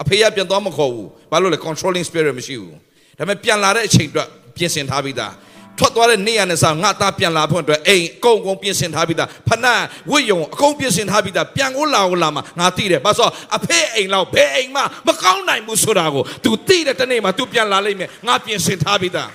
[0.01, 2.77] အဖေကပြန်သွားမခေါ်ဘူးဘာလို့လဲ controlling spirit မရှိဘူးဒါ
[3.17, 5.33] ပေမဲ့ပြန်လာတဲ့အချိန်အတွက်ပြင်ဆင်ထားပြီးသား
[5.77, 19.29] ထွက်သွားတဲ့နေ့ရနဲ့စားငါသားပြန်လာဖို့အတွက်အိမ်အကုန်ကုန်ပြင်ဆင်ထားပြီးသားဖနက်ဝိယုံအကုန်ပြင်ဆင်ထားပြီးသားပြန်ကိုလာကိုလာမှာငါသိတယ်ဘာလို့အဖေအိမ်လောက်ဘယ်အိမ်မှမကောင်းနိုင်ဘူးဆိုတာကို तू သိတဲ့တနေ့မှာ तू ပြန်လာလိမ့်မယ်ငါပြင်ဆင်ထားပြီးသား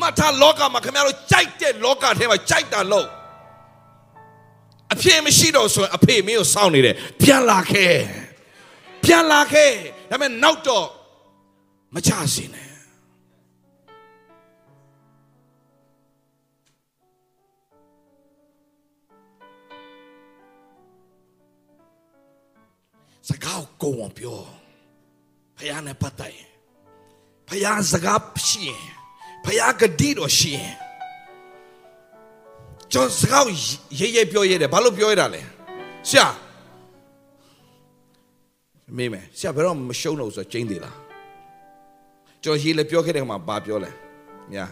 [0.00, 3.06] မထားလောကမှာခင်ဗျားတို့ကြိုက်တဲ့လောကထဲမှာကြိုက်တာလို့
[4.94, 7.94] အဖေမရှိတော့ဆိုရင်အဖေမင်းကိုစောင့်နေတယ်ပြန်လာခဲ့
[9.04, 9.72] ပြန်လာခဲ့
[10.10, 10.86] ဒါပေမဲ့နောက်တော့
[11.94, 12.70] မချစင်နဲ့
[23.28, 24.40] စကားကိုကိုယ်ပြော
[25.56, 26.50] ဖယားနဲ့ပတ်သက်ရင်
[27.48, 28.84] ဖယားစကားရှိရင်
[29.44, 30.74] ဖယားကတိတော်ရှိရင်
[32.92, 33.44] ကျွန်တော်စကား
[34.00, 35.40] ရေးရေးပြောရတယ်ဘာလို့ပြောရတာလဲ
[36.08, 36.26] ဆရာ
[38.96, 40.96] မေးမယ်ဆရာဘယ်တော့မရှုံးလို့ဆိုတော့ကျင်းသေးလား
[42.42, 43.90] ကျွန်တော်ရေးလေပြောခဲ့တဲ့ခါမှာဘာပြောလဲ
[44.54, 44.64] ညာ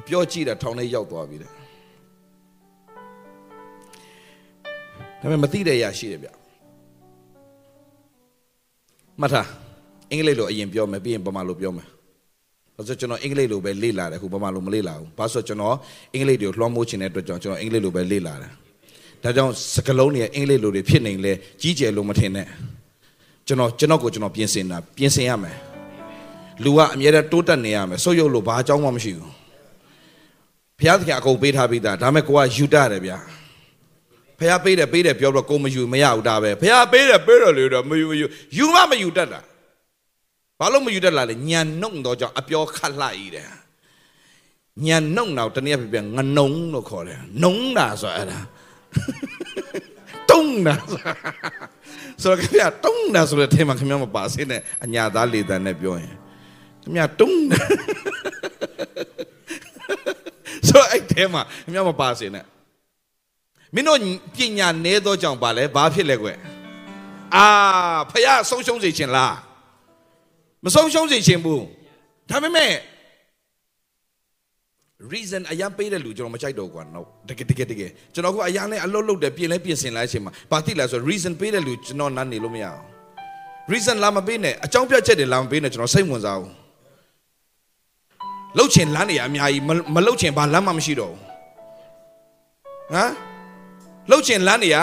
[0.00, 1.56] အပြောကြည့်တာထောင်ထဲရောက်သွားပြီတဲ့ဒါ
[5.20, 6.28] ပေမဲ့မသိတဲ့အရာရှိတယ်ဗျ
[9.20, 9.48] မှတ်ထား
[10.10, 11.91] အင်္ဂလိပ်လိုအရင်ပြောမယ်ပြီးရင်ဗမာလိုပြောမယ်
[12.76, 15.76] ဘာလို့ကျွန်တော်အင်္ဂလိပ်လိုပဲလေ့လာတယ်ခုဗမာလိုမလေ့လာဘူးဘာလို့ကျွန်တော်
[16.14, 18.50] အင်္ဂလိပ်တွေကိုလွှမ်းမိုးချင်တဲ့အတွက်ကြောင့်ကျွန်တော်အင်္ဂလိပ်လိုပဲလေ့လာတယ်
[19.22, 22.46] ဒါကြောင့်စကလုံးတွေအင်္ဂလိပ်လိုတွေဖြစ်နေလဲကြီးကျယ်လို့မထင်နဲ့
[23.46, 25.56] ကျွန်တော်ကျွန်တော်ကိုကျွန်တော်ပြင်ဆင်တာပြင်ဆင်ရမယ်
[26.64, 29.30] လူကအမြဲတမ်းတိုးတက်နေရမယ်ဆုတ်ယုတ်လို့ဘာအကြောင်းမှမရှိဘူး
[30.78, 33.18] ဘုရားသခင်အကုန်ပေးထားပြီးသားဒါမဲ့ကိုကယူတတယ်ဗျာ
[34.38, 39.40] ဖះပေးတယ်ပေးတယ်ပြောတော့ကိုမယူမရဘူးဒါပဲဖះပေးတယ်ပေးတယ်လေတော့မယူမယူယူမမယူတတ်တာ
[40.62, 43.50] ဘာလို့မယူတတ်လာလဲညံနှုတ်တော့ကြောင့်အပြောခတ်လိုက်တယ်
[44.86, 46.02] ညံနှုတ်တော့တနည်းပြပြင
[46.36, 48.38] နုံလို့ခေါ်တယ်နှုံတာဆိုအဲ့ဒါ
[50.30, 50.74] တုံးတာ
[52.22, 56.14] ဆိုတော့ခင်ဗျာတုံးတာဆိုတဲ့အဲမှာခင်ဗျာမပါစင်းနဲ့အညာသားလေတန်နဲ့ပြောရင်
[56.82, 57.62] ခင်ဗျာတုံးတာ
[60.68, 62.44] ဆိုတော့အဲ့အဲမှာခင်ဗျာမပါစင်းနဲ့
[63.74, 63.98] မင်းတို့
[64.36, 66.28] ပညာနည်းသောကြောင့်ပါလဲဘာဖြစ်လဲကွ
[67.34, 67.46] အာ
[68.10, 69.36] ဖះဆုံးရှုံးစေခြင်းလား
[70.64, 71.64] မဆုံးရှုံးစေခြင်းဘူး
[72.30, 72.72] ဒါပေမဲ့
[75.12, 82.82] reason အရင်ပေးတဲ့လူကျွန်တော်မကြိုက်တော့ဘူးကွာ no တကယ်တကယ်တကယ်ကျွန်တော်ကအရင်လဲအလုပ်လုပ်တယ်ပြင်လဲပြင်ဆင်လိုက်အချိန်မှာဘာတိလဲဆို reason ပေးတဲ့လူကျွန်တော်နားနေလို့မရအောင်
[83.72, 86.52] reason လာမပေးနဲ့အကြောင်းပြချက်တွေလာမပေးနဲ့ကျွန်တော်စိတ်ဝင်စားဘူး
[88.56, 89.62] လှုပ်ချင်လမ်းနေရအများကြီး
[89.94, 91.20] မလှုပ်ချင်ဘာလမ်းမှမရှိတော့ဘူး
[92.92, 93.10] ဟမ်
[94.10, 94.76] လှုပ်ချင်လမ်းနေရ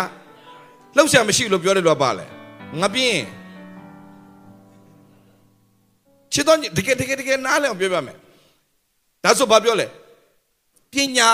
[0.95, 2.25] လှုပ်ရှာမရှိလို့ပြောတယ်လို့ပါလဲ
[2.81, 3.21] ငါပြင်း
[6.39, 8.17] ချစ်တော့တကယ်တကယ်တကယ်နားလဲအောင်ပြောပြမယ်
[9.23, 9.87] ဒါဆိုဘာပြောလဲ
[10.93, 11.29] ပညာ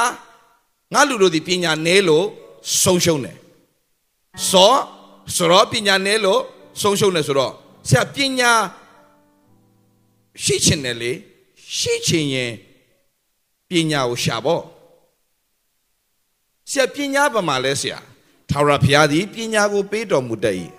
[0.94, 2.26] ငါလူတို့ဒီပညာနဲလို့
[2.84, 3.38] ဆုံးရှုံးတယ်
[4.50, 4.74] စော
[5.36, 6.39] ဆိုတော့ပညာနဲလို့
[6.82, 7.54] ဆုံးရှုံးတယ်ဆိုတော့
[7.89, 8.52] ဆရာပညာ
[10.44, 11.12] ရှိချင်တယ်လေ
[11.78, 12.52] ရှိချင်ရင်
[13.70, 14.63] ပညာကိုရှာပေါ့
[16.70, 18.00] ဆရာပညာဘာမှလဲဆရာ
[18.50, 20.56] ထာဝရဘုရားသည်ပညာကိုပေးတော်မူတတ်၏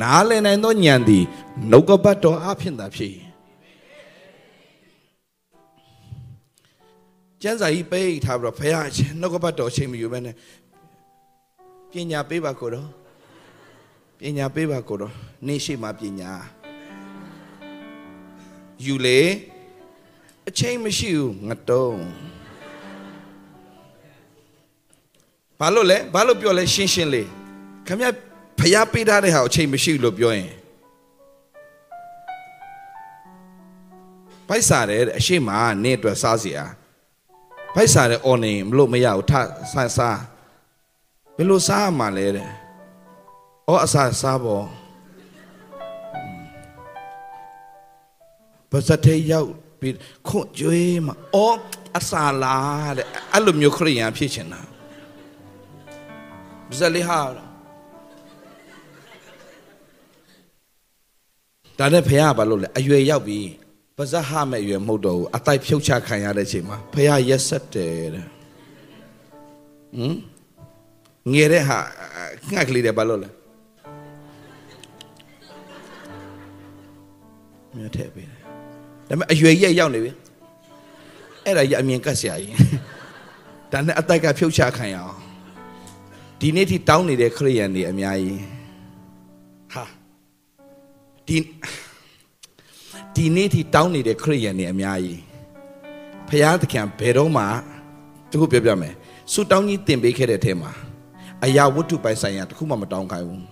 [0.00, 1.24] နားလည်နိုင်သောဉာဏ်သည်
[1.70, 3.12] နှုတ်ကပတ်တော်အဖြစ်သာဖြစ်၏
[7.42, 8.86] ကျမ်းစာကြီးပိတ်ထားပြီးတော့ဘုရား
[9.20, 10.34] နှုတ်ကပတ်တော်ချိန်မယူဘဲနဲ့
[11.90, 12.88] ပညာပေးပါကိုတော့
[14.18, 15.12] ပညာပေးပါကိုတော့
[15.46, 16.32] နေရှိမှပညာ
[18.84, 19.20] ယူလေ
[20.48, 22.00] အချိန်မရှိဘူးငတုံး
[25.58, 27.28] ဘာလို့လဲဘာလို့ပြောလဲရှင်းရှင်းလေး
[27.86, 28.08] ခမရ
[28.58, 30.50] ဖျားပေးထားတဲ့ဟာအချိန်မရှိဘူးလို့ပြောရင်
[34.48, 35.50] ပိုက်စားတယ်အရှိမ
[35.82, 36.72] နေအတွက်စားစီအား
[37.74, 39.32] ဖိုက်စားတဲ့ on နေမလို့မရဘူးထ
[39.72, 40.20] ဆန်းစား
[41.36, 42.48] ဘယ်လိုစားရမှာလဲတဲ့
[43.68, 44.66] ဩအစားစားပေါ်
[48.70, 49.48] ဘာစတဲ့ရောက်
[49.80, 49.96] ပြီး
[50.28, 51.38] ခွန့်ကျွေးမှာဩ
[51.96, 54.60] အစားလားတဲ့အဲ့လိုမျိုးခရိယန်ဖြစ်ချင်တာ
[56.68, 57.20] ဘာစလေးဟာ
[61.78, 63.46] ဒါနဲ့ဖះဘာလို့လဲအရွယ်ရောက်ပြီး
[63.98, 68.24] ပါဇက်ဟမဲ့ရွယ်မဟုတ်တော့ဘူးအတိုက်ဖြုတ်ချခံရတဲ့အချိန်မှာဖះရက်ဆက်တယ်တဲ့
[69.96, 70.16] ဟမ်
[71.32, 71.78] ငယ်တဲ့ဟာ
[72.50, 73.30] ငှက်ကလေးတယ်ဘာလို့လဲ
[77.76, 78.36] မြတ်တဲ့ပဲဒါ
[79.08, 80.12] ပေမဲ့အရွယ်ရက်ရောက်နေပြီ
[81.44, 82.54] အဲ့ဒါရအမြင်ကတ်ဆရာကြီး
[83.72, 85.18] ဒါနဲ့အတိုက်ကဖြုတ်ချခံရအောင်
[86.40, 88.40] ဒီနေ့ထိတောင်းနေတဲ့ခရိယန်တွေအများကြီး
[89.72, 89.84] ဟာ
[91.26, 91.36] ဒီ
[93.18, 95.20] ဒီနေ့ထိတောင်းနေတဲ့ခရိယန်တွေအများကြီး
[96.28, 97.44] ဖရာသခင်ဘယ်တော့မှ
[98.30, 98.94] တခုပြောပြမယ်
[99.32, 100.70] ဆုတောင်းကြီးတင်ပေးခဲ့တဲ့အထဲမှာ
[101.44, 103.44] အရာဝတ္ထုပိုင်ဆိုင်ရာတခုမှမတောင်းခိုင်းဘူး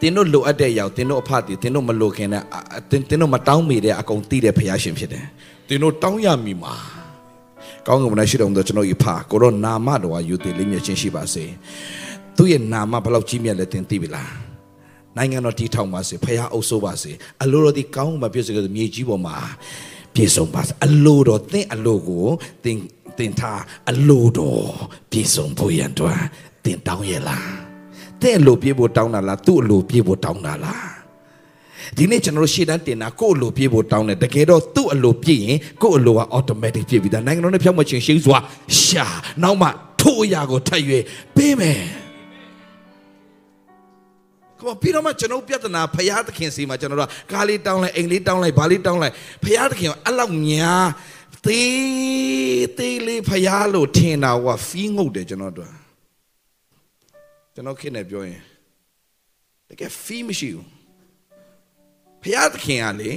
[0.00, 2.42] တင်းတို့လိုအပ်တဲ့အရာတင်းတို့အဖတ်တင်းတို့မလိုခင်တဲ့
[2.90, 5.24] တင်းတင်းတို့မတောင်းမိတဲ့အကုန်သိတဲ့ဖရာရှင်ဖြစ်တယ်
[5.68, 6.74] တင်းတို့တောင်းရမိမှာ
[7.86, 11.44] ကောင်းကင်ဘုရားရှိတော်မူသောကျွန်တော်ဤဖာကိုရောနာမတော်ဟာယူတည်လေးမြတ်ချင်းရှိပါစေ
[12.36, 14.51] သူ့ရဲ့နာမဘယ်လောက်ကြီးမြတ်လဲတင်သိပြီလား
[15.16, 19.36] နိုင်ငံတော်တည်ထောင်ပါစေဖခင်အုပ်စိုးပါစေအလိုတော်ဒီကောင်းမှပြည့်စုံကြမြေကြီးပေါ်မှာ
[20.14, 22.24] ပြည့်စုံပါစေအလိုတော်သင်အလိုကို
[22.64, 22.78] သင်
[23.18, 24.64] သင်ထားအလိုတော်
[25.10, 26.20] ပြည့်စုံဖို့ရန်အတွက်
[26.64, 27.50] သင်တောင်းရလား
[28.22, 30.92] တဲ့လိုပြေဖို့တောင်းတာလားသူ့အလိုပြေဖို့တောင်းတာလား
[31.96, 38.38] ဒီနေ့ကျွန်တော်တို့ရှေ့တန်းတင်တာကိုယ့်အလိုပြေဖို့တောင်းတယ်တကယ်တော့သူ့အလိုပြည့်ရင်ကိုယ့်အလိုက automatic ပြည့်ပြီဒါနိုင်ငံတော်နဲ့ဖြောက်မချင်းရှိစွာ
[38.80, 39.06] ရှာ
[39.42, 39.68] နောက်မှ
[40.00, 41.04] ထိုးအရာကိုထပ်ရွေး
[41.36, 41.80] ပေးမယ်
[44.62, 50.72] ကမပြီးတော့မှကျွန်တော်ပြဿနာဖရာသခင်စီမှာကျွန်တော်တို့ကားလေးတောင်းလိုက်အိမ်လေးတောင်းလိုက်ဘာလေးတောင်းလိုက်ဖရာသခင်ကအဲ့လောက်ညာ
[51.46, 55.70] သေးသေးလေးဖရာလို့ထင်တာကဖီးငုတ်တယ်ကျွန်တော်တို့
[57.54, 58.40] ကျွန်တော်ခင်နေပြောရင်
[59.68, 60.66] တကယ်ဖီးမရှိဘူး
[62.22, 63.10] ဖရာသခင်ကလေ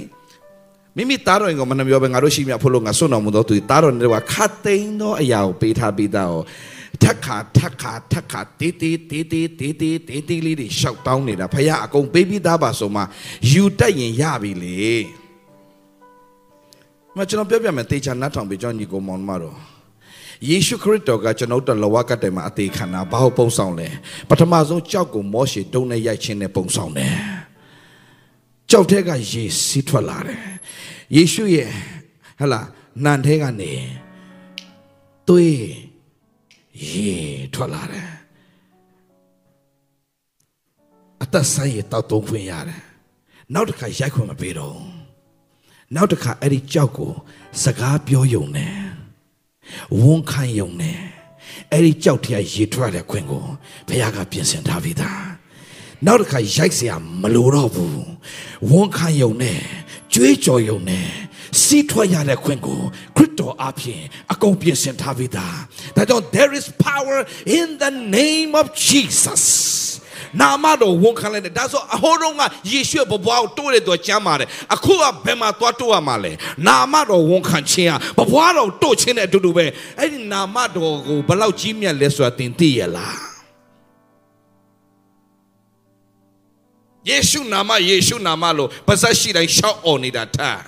[0.96, 6.36] မိမိသားတော်ရင်ကမနှပြောပဲငါတို့ရှိမြဖို့လို့ငါစွန့်တော်မူတော့သူသားတော်တွေကခတ်သိမ်းသောအရာကိုပေးထားပြီးသား哦
[7.04, 13.02] ထက်ခါထက်ခါထက်ခါတေးတေးတေးတေးတေးတေးတေးတေးလေးတွေရှောက်တောင်းနေတာဖခင်အကုန်ပေးပြီးသားပါဆိုမှ
[13.52, 14.76] ယူတက်ရင်ရပြီလေ
[17.16, 19.58] မကျွန်တော်ပြောပြမယ်တေချာနတ်ထောင်ပြီးကျွန်တော်ညီကိုမောင်မတော်
[20.50, 23.88] ယေရှုခရစ်တော်ကကျွန်တော်တို့လဝကတိုင်မှာအသေးခံတာဘာလို့ပုံဆောင်လဲ
[24.30, 27.14] ပထမဆုံးကြောက်ကိုမောရှေတုံးနဲ့ရိုက်ခြင်းနဲ့ပုံဆောင်တယ်
[28.70, 30.40] ကြောက်တဲ့ကရေစီးထွက်လာတယ်
[31.16, 31.70] ယေရှုရဲ့
[32.40, 32.62] ဟလာ
[33.04, 33.72] နန်ထဲကနေ
[35.28, 35.56] သွေး
[36.91, 37.11] ရေ
[37.55, 38.11] ထွက်လာတယ်
[41.23, 42.83] အသက်ဆိုင်ရတောက်သုံးခွင့်ရတယ်
[43.55, 44.79] နောက်တစ်ခါရိုက်ခွင့်မပေးတော့
[45.95, 47.13] နောက်တစ်ခါအဲ့ဒီကြောက်ကို
[47.63, 48.75] စကားပြောယုံနဲ့
[50.01, 50.99] ဝန်ခံယုံနဲ့
[51.73, 53.45] အဲ့ဒီကြောက်တရားရေထွက်တဲ့ခွင့်ကို
[53.89, 55.23] ဘုရားကပြင်ဆင်ထားပြီးသား
[56.07, 58.03] နောက်တစ်ခါရိုက်เสียမလိုတော့ဘူး
[58.71, 59.61] ဝန်ခံယုံနဲ့
[60.13, 61.09] ကြွေးကြော်ယုံနဲ့
[61.64, 62.82] စီးထွက်ရတဲ့ခွင့်ကို
[63.16, 65.58] ခရစ်တော်အပြင်အကုန်ပြင်ဆင်ထားပြီးသား
[65.96, 67.18] ဒါကြောင့် there is power
[67.58, 69.44] in the name of Jesus
[70.42, 72.42] နာမတော်ဝန်ခံလိုက်တယ်ဒါဆိုအဟောတော့က
[72.72, 76.32] ယေရှုရဲ့ဘဘွားကိုတိုးတဲ့သူကျမ်းပါတယ်အခုကဘယ်မှာသွားတိုးရမှာလဲ
[76.68, 79.66] နာမတော်ဝန်ခံခြင်းကဘဘွားတော်တိုးခြင်းနဲ့အတူတူပဲ
[80.00, 83.35] အဲ့ဒီနာမတော်ကိုဘယ်လောက်ကြီးမြတ်လဲဆိုတာသင်သိရလား
[87.10, 90.62] ယေရှုနာမယေရှုနာမလို့ပါဇက်ရှိတိုင်းရှောက်អော်နေတာထား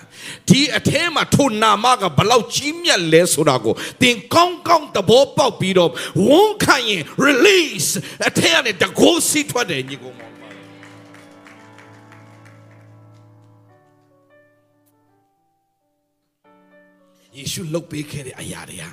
[0.49, 5.91] ဒီအထဲမှာထိုနာမကဘလောက်ကြီးမြတ်လဲဆိုတာကိုသင်ကောင်းကောင်းသဘောပေါက်ပြီးတော့
[6.27, 7.89] ဝန်ခံရင် release
[8.27, 10.49] အထဲကနေတကိုးစီးထွက်တယ်ညီကောင်မောင်ပါ
[17.35, 18.89] ယေရှုလုတ်ပေးခဲ့တဲ့အရာတွေဟာ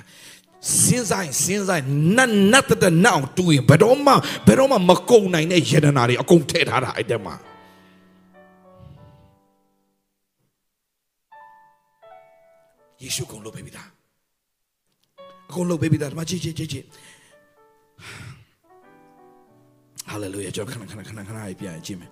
[0.73, 4.13] စဉ်းစားရင်စဉ်းစားရင်နတ်နတ်တဲ့နောက်တူရင်ဘယ်တော့မှ
[4.47, 7.35] ဘယ်တော့မှမကုံနိုင်တဲ့ယန္တနာတွေအကုန်ထည့်ထားတာအဲ့တဲမှာ
[13.01, 13.89] ယေရှုကုန်လုပ်ပေးပြီသား
[15.49, 16.85] အကုန်လုပ်ပေးပြီသားဒီမှာကြည့်ကြည့်ကြည့်ကြည့်
[20.09, 22.09] ဟာလေလုယာကျွန်တော်ခဏခဏခဏခဏပြန်ကြည့်မယ်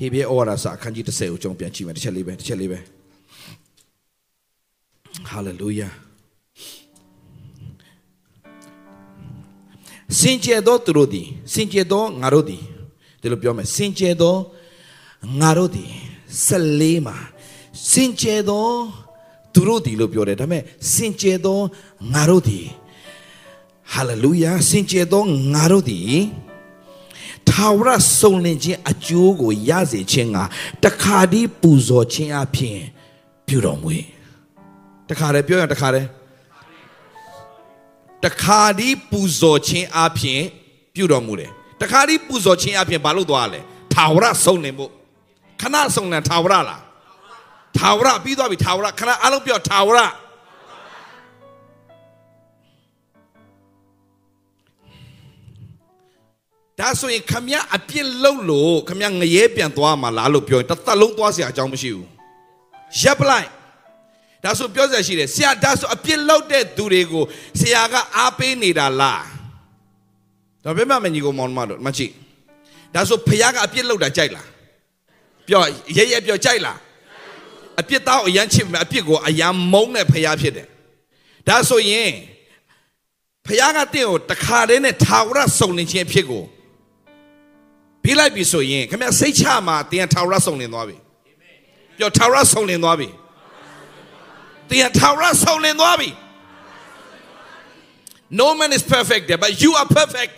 [0.00, 2.78] ဟေဘဲဩဝါဒစာအခန်းကြီး30ကိုကျွန်တော်ပြန်ကြည့်မယ်တစ်ချက်လေးပဲတစ်ချက်လေးပဲ
[5.28, 5.88] ဟာလေလုယာ
[10.20, 12.62] စင်ကြယ်သောသူတို့သည်စင်ကြယ်သောငါတို့သည်
[13.20, 14.34] ဒီလိုပြောမယ်စင်ကြယ်သော
[15.40, 15.90] ငါတို့သည်
[16.44, 17.16] ဆက်လေးမှာ
[17.90, 18.66] စင်ကြယ်သော
[19.54, 21.58] သူတို့သည်လို့ပြောတယ်ဒါပေမဲ့စင်ကြယ်သော
[22.12, 22.66] ငါတို့သည်
[23.92, 25.22] ဟာလေလုယာစင်ကြယ်သော
[25.54, 26.14] ငါတို့သည်
[27.48, 30.38] ထာဝရစုံလင်ခြင်းအကျိုးကိုရစေခြင်းက
[30.84, 32.78] တခါတည်းပူဇော်ခြင်းအဖြစ်
[33.46, 33.88] ပြုတော်မူ၏
[35.08, 36.08] တခါတည်းပြောရတခါတည်း
[38.25, 40.41] တခါဒီပူဇော်ခြင်းအပြင်
[40.95, 43.59] ပြုတော်မူတယ်တခါဒီပူဇော်ခြင်းအပြင်ဘာလို့သွားလဲ
[43.93, 44.91] ထာဝရဆုံးလင်ဖို့
[45.61, 46.81] ခဏဆုံးလင်ထာဝရလား
[47.77, 49.99] ထာဝရပြီးသွားပြီထာဝရခဏအလုံးပြောထာဝရ
[56.79, 62.07] ဒါဆိုရင်ခမရအပြစ်လုံးလို့ခမရငရဲပြန်သွားမှာလားလို့ပြောရင်တစ်သက်လုံးသွားเสียအကြောင်းမရှိဘူး
[63.01, 63.47] ရပ်ပလိုက်
[64.44, 67.24] ဒါဆိုပြောစရာရှိတယ်ဆရာဒါဆိုအပြစ်လောက်တဲ့သူတွေကို
[67.60, 69.24] ဆရာကအားပေးနေတာလား
[70.64, 72.06] ဒါပဲမှမညီကိုမောင်မတို့မချိ
[72.94, 74.48] ဒါဆိုဖခင်ကအပြစ်လောက်တာကြိုက်လား
[75.48, 75.60] ပြော
[75.96, 76.78] ရဲရဲပြောကြိုက်လား
[77.80, 80.66] အပြစ်သားကိုအရန်ချစ်မယ်အပြစ်ကိုအရန်မုန်းတဲ့ဖခင်ဖြစ်တယ်
[81.48, 82.10] ဒါဆိုရင်
[83.46, 86.44] ဖခင်ကတင့်ကိုတခါတည်းနဲ့ထာဝရစုံလင်ခြင်းအဖြစ်ကို
[88.02, 90.96] ပြီးလိုက်ပြီဆိုရင်ခင်ဗျစိတ်ချမှာတင်ထာဝရစုံလင်သွားပြီ
[91.98, 93.08] ပြောထာဝရစုံလင်သွားပြီ
[94.70, 96.10] တင်ထာဝရဆုံးလင်းသွားပြီ
[98.40, 100.36] No man is perfect there but you are perfect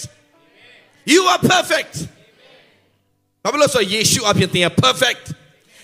[1.12, 1.94] you are perfect
[3.42, 5.24] ဘာလို့လဲဆိုယေရှုအဖြစ်တင် perfect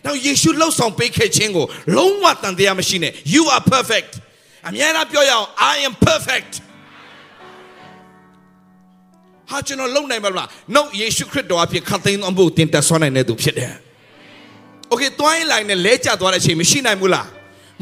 [0.07, 4.13] now ယေရှုလှုပ်ဆောင်ပေးခဲ့ခြင်းကိုလုံးဝတန်တရားမရှိနဲ့ you are perfect
[4.69, 6.53] အများအားပြောရအောင် I am perfect
[9.51, 13.75] ဟာကျွန်တော်လုံနိုင်ပါလား no ယေရှုခရစ်တော်အဖြစ်ခတ်သိမ်းသောအမှုတင်တက်ဆွမ်းနိုင်တဲ့သူဖြစ်တယ်
[14.93, 17.27] Okay တွိုင်းလိုက်နဲ့လဲကျသွားတဲ့အချိန်မရှိနိုင်ဘူးလား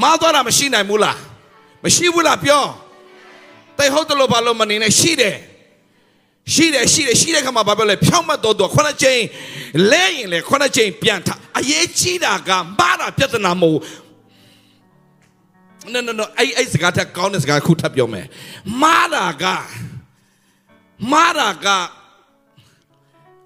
[0.03, 1.19] မားသွားတာမရှိနိုင်ဘူးလား
[1.85, 2.65] မရှိဘူးလားပြော
[3.79, 5.37] တိတ်ဟုတ်တယ်လို့ဘာလို့မနေနဲ့ရှိတယ်
[6.55, 9.21] ရှိတယ်ရှိတယ်ရှိတဲ့ခါမှာဘာပြောလဲဖြောင်းမတ်တော်သူခုနှစ်ချိန်
[9.93, 13.81] လဲရင်လေခုနှစ်ချိန်ပြန်ထအရေးကြီးတာကမားတာပြဿနာမဟုတ်
[15.93, 18.27] no no no အဲ့အဲ့စကားတက်ကောင်းတဲ့စကားခုထပ်ပြောမယ်
[18.83, 19.45] မားတာက
[21.13, 21.67] မားတာက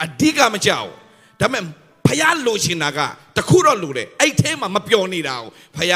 [0.04, 0.88] အဓိကမကြောက်
[1.40, 1.64] ဒါပေမဲ့
[2.06, 2.98] ဖះလိုချင်တာက
[3.36, 5.92] တခုတော့လိုတယ်အဲ့ထဲမှာမပျော်နေတာကိုဖះ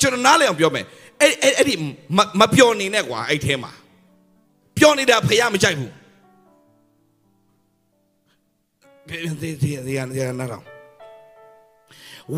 [0.00, 0.84] ကျွန်တော်နားလည်အောင်ပြောမယ်
[1.20, 1.74] အဲ့အဲ့အဲ့ဒီ
[2.40, 3.72] မပျော်နေနဲ့ကွာအဲ့ထဲမှာ
[4.78, 5.92] ပျော်နေတာဖះမကြိုက်ဘူး
[9.08, 10.64] ဒီဒီဒီဒီဒီနားတော့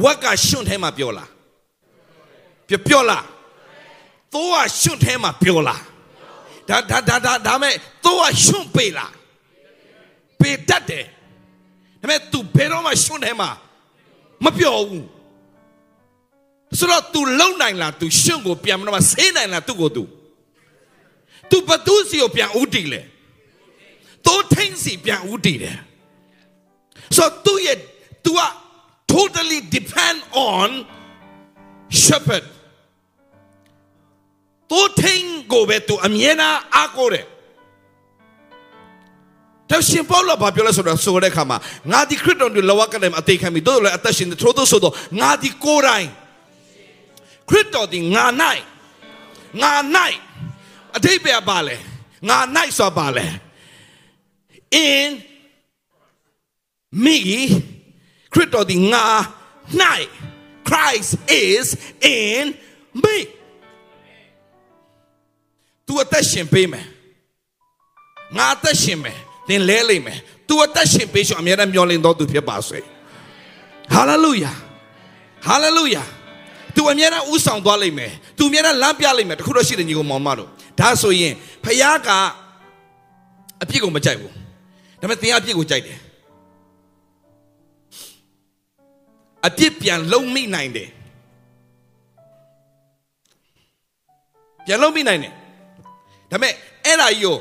[0.03, 1.31] ဝက်ကရှွန့်ထဲမှာပြောလား
[2.69, 3.25] ပြောပြောလား
[4.35, 5.83] သိုးကရှွန့်ထဲမှာပြောလား
[6.69, 7.75] ဒါဒါဒါဒါဒါမဲ့
[8.05, 9.13] သိုးကရှွန့်ပေလား
[10.41, 11.05] ပေတတ်တယ်
[12.01, 13.51] ဒါပေမဲ့ तू ဘယ်တော့မှရှွန့်ထဲမှာ
[14.45, 15.07] မပြောဘူး
[16.78, 20.04] ဆိုတော့ तू လုံနိုင်လား तू ရှွန့်ကိုပြန်မတော့ဆေးနိုင်လားသူ့ကို तू
[21.52, 23.02] तू ဘသူစီကိုပြန်ဦးတည်လေ
[24.26, 25.78] တိုးထင်းစီပြန်ဦးတည်တယ်
[27.16, 27.78] ဆိုတော့ तू ရဲ့
[28.26, 28.42] तू က
[29.14, 30.18] totally depend
[30.52, 30.70] on
[32.04, 32.46] shepherd
[34.72, 37.26] တိုးထင်းကိုပဲ तू အမြဲတမ်းအားကိုးတယ်
[39.72, 41.58] တော့ရှင်ပေါလုဘာပြောလဲဆိုတော့ဆိုတဲ့အခါမှာ
[41.92, 46.08] ငါဒီခရစ်တော်ကိုလောကနဲ့အသေးခံပြီးတို့လည်းအသက်ရှင်ထို့သောဆိုတော့ငါဒီကိုယ်တိုင်
[47.51, 48.25] ခရစ်တော်ဒီငါ၌
[49.61, 49.73] ငါ၌
[50.97, 51.77] အတိတ်ပဲပါလဲ
[52.29, 52.39] ငါ၌
[52.79, 53.27] ဆိုပါလဲ
[54.89, 55.11] in
[57.05, 57.19] me
[58.33, 59.07] ခရစ်တော်ဒီငါ၌
[60.69, 61.67] Christ is
[62.17, 62.45] in
[63.03, 63.17] me
[65.87, 66.87] သူအသက်ရှင်ပေးမယ်
[68.37, 72.81] ငါအသက်ရှင်မယ်သင်လဲလိမ့်မယ်သူအသက်ရှင်ပေးရှင်အမြဲတမ်းမျှော်လင့်တော်သူဖြစ်ပါစေ
[73.93, 74.53] ဟာလေလုယာ
[75.47, 76.05] ဟာလေလုယာ
[76.77, 80.49] သူအမြဲတမ်းဥဆောင်သွားလိမ့်မယ်သူအမြဲတမ်းလမ်းပြလိမ့်မယ်တခုတော့ရှိတယ်ညီကောင်မောင်မတို့
[80.81, 82.09] ဒါဆိုရင်ဖခင်က
[83.63, 84.33] အပြစ်ကိုမကြိုက်ဘူး
[85.01, 85.99] ဒါပေမဲ့သင်ကအပြစ်ကိုကြိုက်တယ်
[89.47, 90.89] အပြစ်ပြန်လုံးမိနိုင်တယ်
[94.67, 95.33] ပြန်လုံးမိနိုင်တယ်
[96.31, 96.53] ဒါပေမဲ့
[96.85, 97.37] အဲ့ဒါကြီးကို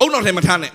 [0.00, 0.72] အုံတော်ထဲမထားနဲ့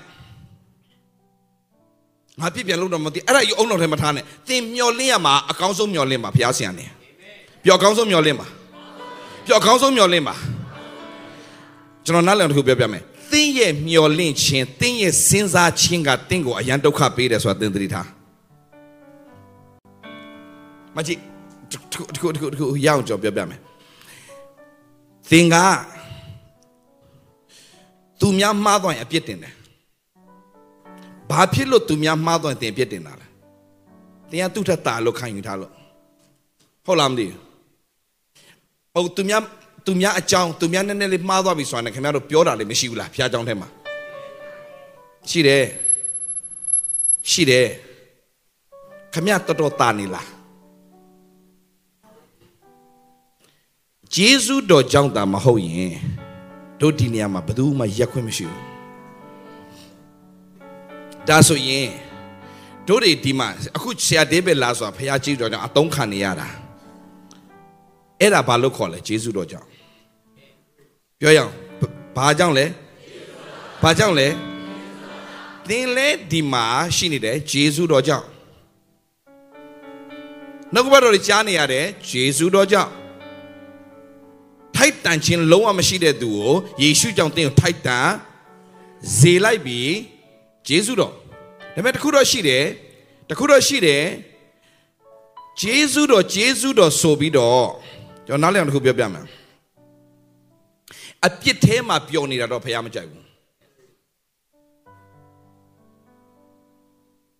[2.42, 6.86] ငါပြစ်ပြန်လုံးတော့မသိအဲ့ဒါကြီးအုံတော်ထဲမထားနဲ့သင်မျောလင်းရမှာအကောင်းဆုံးမျောလင်းပါဘုရားဆရာနေ
[7.65, 8.47] ပျော်ကောင်းဆုံးမျောလင်းပါ
[9.47, 10.36] ပျော်ကောင်းဆုံးမျောလင်းပါ
[12.06, 18.08] ကျွန်တော်နားလည်တစ်ခုပြောပြမယ်သင်ရဲ့မျောလင့်ခြင်းသင်ရဲ့စဉ်းစားခြင်းကသင်ကိုအရန်ဒုက္ခပေးတယ်ဆိုတာသင်သတိထား
[20.95, 21.19] မကြည့်
[22.15, 23.60] တခုတခုတခုရအောင်ကြောပြောပြမယ်
[25.30, 25.56] သင်က
[28.19, 29.54] သူများမှားသွားရင်အပြစ်တင်တယ်
[31.30, 33.28] ဘာဖြစ်လို့သူများမှားသွားရင်သင်အပြစ်တင်တာလဲ
[34.30, 35.71] သင်ကသူ့ထက်တာလို့ခံယူထားလို့
[36.86, 37.51] ဟုတ်လားမသိဘူး
[38.95, 39.41] ဟုတ်သူများ
[39.86, 43.67] သူများအကြောင်းသူများနည်းနည်းလေးမှားသွားပြီဆိုတာနဲ့ခင်ဗျားတို့ပြောတာလည်းမရှိဘူးလားဖျားကြောင်းထဲမှာ
[45.30, 45.63] ရှိတယ်
[47.32, 47.67] ရှိတယ်
[49.13, 50.27] ခင်ဗျားတော်တော်တာနေလား
[54.15, 55.93] ဂျေဇုတော်ကြောင့်တာမဟုတ်ရင်
[56.82, 58.63] တို့ဒီနေရာမှာဘယ်သူမှရက်ခွင့်မရှိဘူး
[61.27, 61.88] ဒါဆိုရင်
[62.88, 66.47] တို့တွေဒီမှာအခုဆရာဒေးဗစ်လာဆိုတာဖျားကြည့်တော်ကြောင့်အတုံးခံနေရတာ
[68.22, 69.68] အဲ့ဒါဘာလို့ခေါ်လဲဂျေဇုတော်ကြောင့်
[71.20, 71.52] ပြောရအောင်
[72.18, 72.66] ဘာကြောင့်လဲ
[73.82, 74.28] ဘာကြောင့်လဲ
[75.68, 78.28] သင်လဲဒီမှာရှိနေတယ်ဂျေဇုတော်ကြောင့်
[80.74, 82.92] နှုတ်ကပတ်တော်ကြီးကြားနေရတယ်ဂျေဇုတော်ကြောင့်
[84.76, 88.10] ထိုက်တန်ခြင်းလုံးဝမရှိတဲ့သူကိုယေရှုကြောင့်သင်ကိုထိုက်တန်
[89.18, 89.94] ဇေလိုက်ပြီး
[90.68, 91.18] ဂျေဇုတော်ဒါ
[91.74, 92.66] ပေမဲ့တခုတော့ရှိတယ်
[93.30, 94.04] တခုတော့ရှိတယ်
[95.62, 97.66] ဂျေဇုတော်ဂျေဇုတော်ဆိုပြီးတော့
[98.32, 99.26] ကျွန်တော်နားလည်အောင်တခုပြောပြမယ်
[101.28, 103.26] အပြစ်ထဲမှာပျော်နေတာတော့ဖះမကြိုက်ဘူး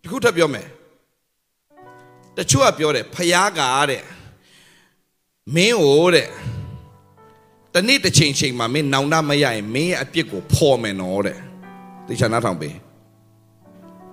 [0.04, 0.68] တခုထပ်ပြောမယ်
[2.38, 4.04] တချို့ကပြောတယ်ဖះကတဲ့
[5.56, 6.28] မင်းဟိုတဲ့
[7.74, 11.38] တနေ့တစ်ချိန်ချိန်မှာမင်းနောင်တမရရင်မင်းရဲ့အပြစ်ကိုဖော်မယ်နော်တဲ့
[12.08, 12.76] တေချာနားထောင်ပေး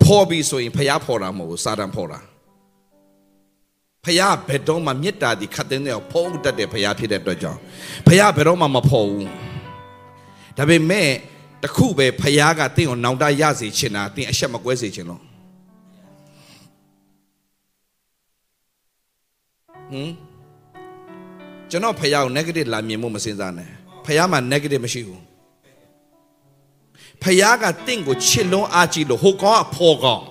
[0.02, 2.20] ဖော်ပြီးဆိုရင်ဖះဖော်တာမဟုတ်ဘူးစာတန်ဖော်တာ
[4.04, 7.60] ဖះဘယ်တော့မှမေတ္တာဒီခတ်တဲ့နေအောင်ဖုံးတတ်တဲ့ဖះဖြစ်တဲ့အတွက်ကြောင့်
[8.06, 9.28] ဖះဘယ်တော့မှမဖော်ဘူး
[10.56, 11.08] ဒါပေမဲ့
[11.62, 15.22] တခုပဲဖះကတင့်ကိုနောင်တရစေချင်တာတင်အဆက်မကွဲစေချင်လို့
[19.90, 20.12] ဟမ်
[21.70, 23.70] ကျွန်တော်ဖះကို negative လာမြင်မှုမစင်စားနဲ့
[24.06, 25.22] ဖះမှာ negative မရှိဘူး
[27.22, 30.24] ဖះကတင့်ကိုချစ်လွန်းအားကြီးလို့ဟိုကောင်ကဖော်ကောင်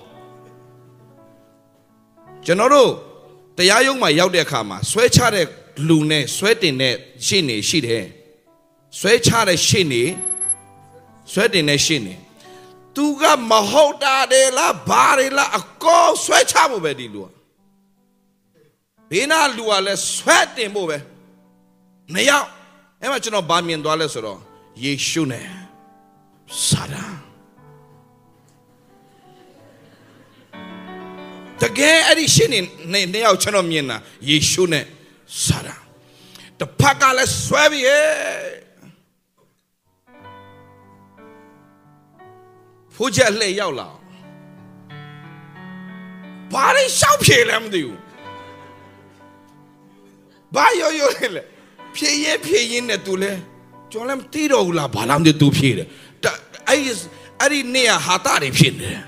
[2.46, 2.90] ကျွန်တော်တို့
[3.58, 5.46] တရားရုံးမှာရောက်တဲ့အခါမှာဆွဲချတဲ့
[5.88, 6.94] လူနဲ့ဆွဲတင်တဲ့
[7.26, 8.06] ရှေ့နေရှိတယ်
[8.98, 10.02] ဆွဲချတဲ့ရှေ့နေ
[11.32, 12.14] ဆွဲတင်တဲ့ရှေ့နေ
[12.96, 17.30] သူကမဟုတ်တာတယ်လားဘာတွေလားအကောဆွဲချဖို့ပဲဒီလူက
[19.10, 20.98] ဘေးနာလူကလည်းဆွဲတင်ဖို့ပဲ
[22.14, 22.46] မရောက်
[23.00, 24.38] အဲ့မှာကျွန်တော်ဗာမြင်သွားလဲဆိုတော့
[24.82, 25.46] ယေရှုနဲ့
[26.66, 27.27] စာရန်
[31.62, 32.60] တကယ်အဲ့ဒီရှင်းနေ
[32.92, 33.96] နေနေရောက်ကျွန်တော်မြင်တာ
[34.28, 34.84] ယေရှုနဲ့
[35.44, 35.80] စာရန်
[36.60, 38.06] တဖက်ကလည်းဆွဲပြီးရဲ့
[42.94, 43.88] ဖိုးချက်လှည့်ရောက်လာ
[46.52, 47.98] ဘာလဲရှောက်ဖြေလဲမသိဘူး
[50.54, 51.42] ဘာရောရောလဲ
[51.94, 53.32] ဖြေရင်ဖြေရင်နဲ့သူလဲ
[53.92, 55.86] ကျွန်တော်လည်းမသိတော့ဘူးလားဘာလားမသိသူဖြေတယ်
[56.68, 56.92] အဲ့ဒီ
[57.40, 59.04] အဲ့ဒီနေရဟာတာတွေဖြစ်နေတယ်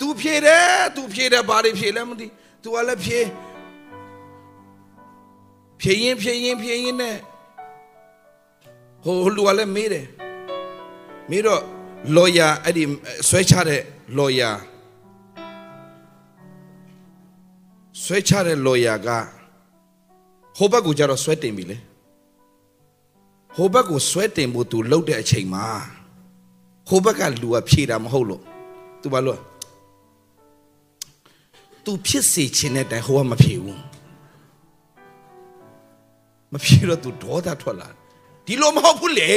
[0.00, 0.64] သူဖြေတယ်
[0.96, 2.26] သူဖြေတယ်ဘာတွေဖြေလဲမသိ
[2.62, 3.20] သူကလည်းဖြေ
[5.80, 7.16] ဖြေရင်ဖြေရင်ဖြေရင်နဲ့
[9.04, 10.06] ဟိုလူကလည်းမေးတယ်
[11.30, 11.62] မေးတော့
[12.16, 12.84] lawyer အဲ့ဒီ
[13.28, 13.82] ဆွဲချတဲ့
[14.18, 14.54] lawyer
[18.04, 19.08] ဆွဲချတဲ့ lawyer က
[20.56, 21.78] ဟိုဘက်ကိုကြတော့ဆွဲတင်ပြီလေ
[23.56, 25.66] ဟိုဘက်ကိုဆွဲတင်ဖို့ तू လှုပ်တဲ့အချိန်မှာ
[26.88, 28.42] ဟိုဘက်ကလူကဖြေတာမဟုတ်လို့
[29.02, 29.40] तू ဘာလို့
[31.89, 33.81] तू ဖြစ်စေခြင်းတဲ့တိုင်ဟိုကမဖြေဘူး
[36.53, 37.89] မဖြေတော့ तू ဒေါသထွက်လာ
[38.45, 39.31] ဒီလိုမဟုတ်ဘူးလေ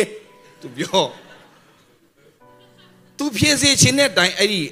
[0.61, 1.05] तू ပြော
[3.18, 4.62] तू ဖြေစေခြင်းတဲ့တိုင်အဲ့ဒီ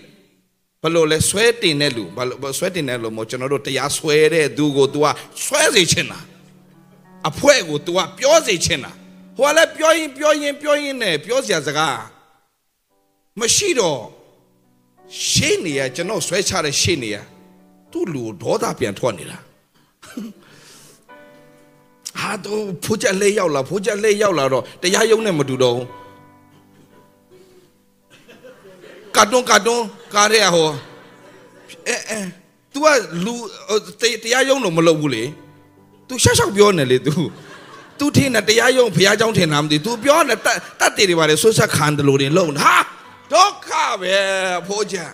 [0.82, 5.06] ဘလို့လဲဆွဲတင်တဲ့လူဘာလို့ဆွဲတင်တဲ့လူမို့ကျွန်တော်တို့တရားဆွဲတဲ့သူကို तू က
[5.44, 6.24] ဆွဲစေခြင်းလား
[7.28, 8.96] အဖွဲကို तू ကပြောစေခြင်းလား
[9.36, 11.98] ဟိုကလည်းပြောရင်ပြောရင်ပြောရင်နဲ့ပြောစရာစကား
[13.40, 14.00] မရှိတော့
[15.26, 17.16] ရှေ့နေရကျွန်တော်ဆွဲချတဲ့ရှေ့နေရ
[17.92, 19.38] သူ့လူဒေါသပြန်ထွက်နေတာ
[22.20, 25.86] ဟာတော့ဖိုးချက်လေးရောက်လာဖိုးချက်လေးရောက်လာတော့တရားရုံးနဲ့မတူတော့ဘူး
[29.16, 30.68] ကာတွန်းကာတွန်းကားရဲဟော
[31.88, 32.18] အဲအဲ
[32.72, 32.86] तू က
[33.24, 33.34] လူ
[34.22, 35.24] တရားရုံးတော့မလုပ်ဘူးလေ
[36.08, 37.12] तू ရှောက်ရှောက်ပြောနေလေ तू
[37.98, 42.74] तू ထင်တယ်တရားရုံးဘုရားကျောင်းထင်တာမသိ तू ပြောနေတတ်တတ်တယ်တွေပါလေဆွတ်ဆက်ခံတယ်လို့တွေလုံဟာ
[43.32, 43.68] ဒုက္ခ
[44.00, 44.16] ပဲ
[44.66, 45.10] ဖိုးချက်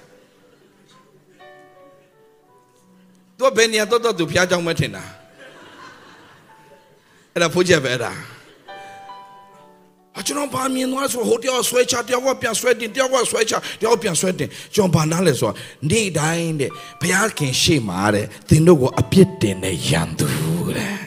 [3.38, 5.04] तू ဘယ်နေရာတော့တော့ तू ဘုရားကျောင်းမထင်တာ
[7.34, 8.14] အဲ့ဒါဖိုးချက်ပဲအဲ့ဒါ
[10.20, 15.56] အကျွန်တော်ဘာမြင်သွားဆိုဟိုတယောက်ဆွဲချတယောက်ကပြန်ဆွဲတင်တယောက်ကဆွဲချတယောက်ပြန်ဆွဲတင်ကျွန်တော်ဘာနားလဲဆိုတော့
[15.90, 16.72] နေ့တိုင်းတဲ့
[17.02, 20.28] ဘုရားခင်ရှေ့မှာတဲ့သင်တို့ကိုအပြစ်တင်တဲ့ယန္တူ
[20.78, 20.98] တဲ့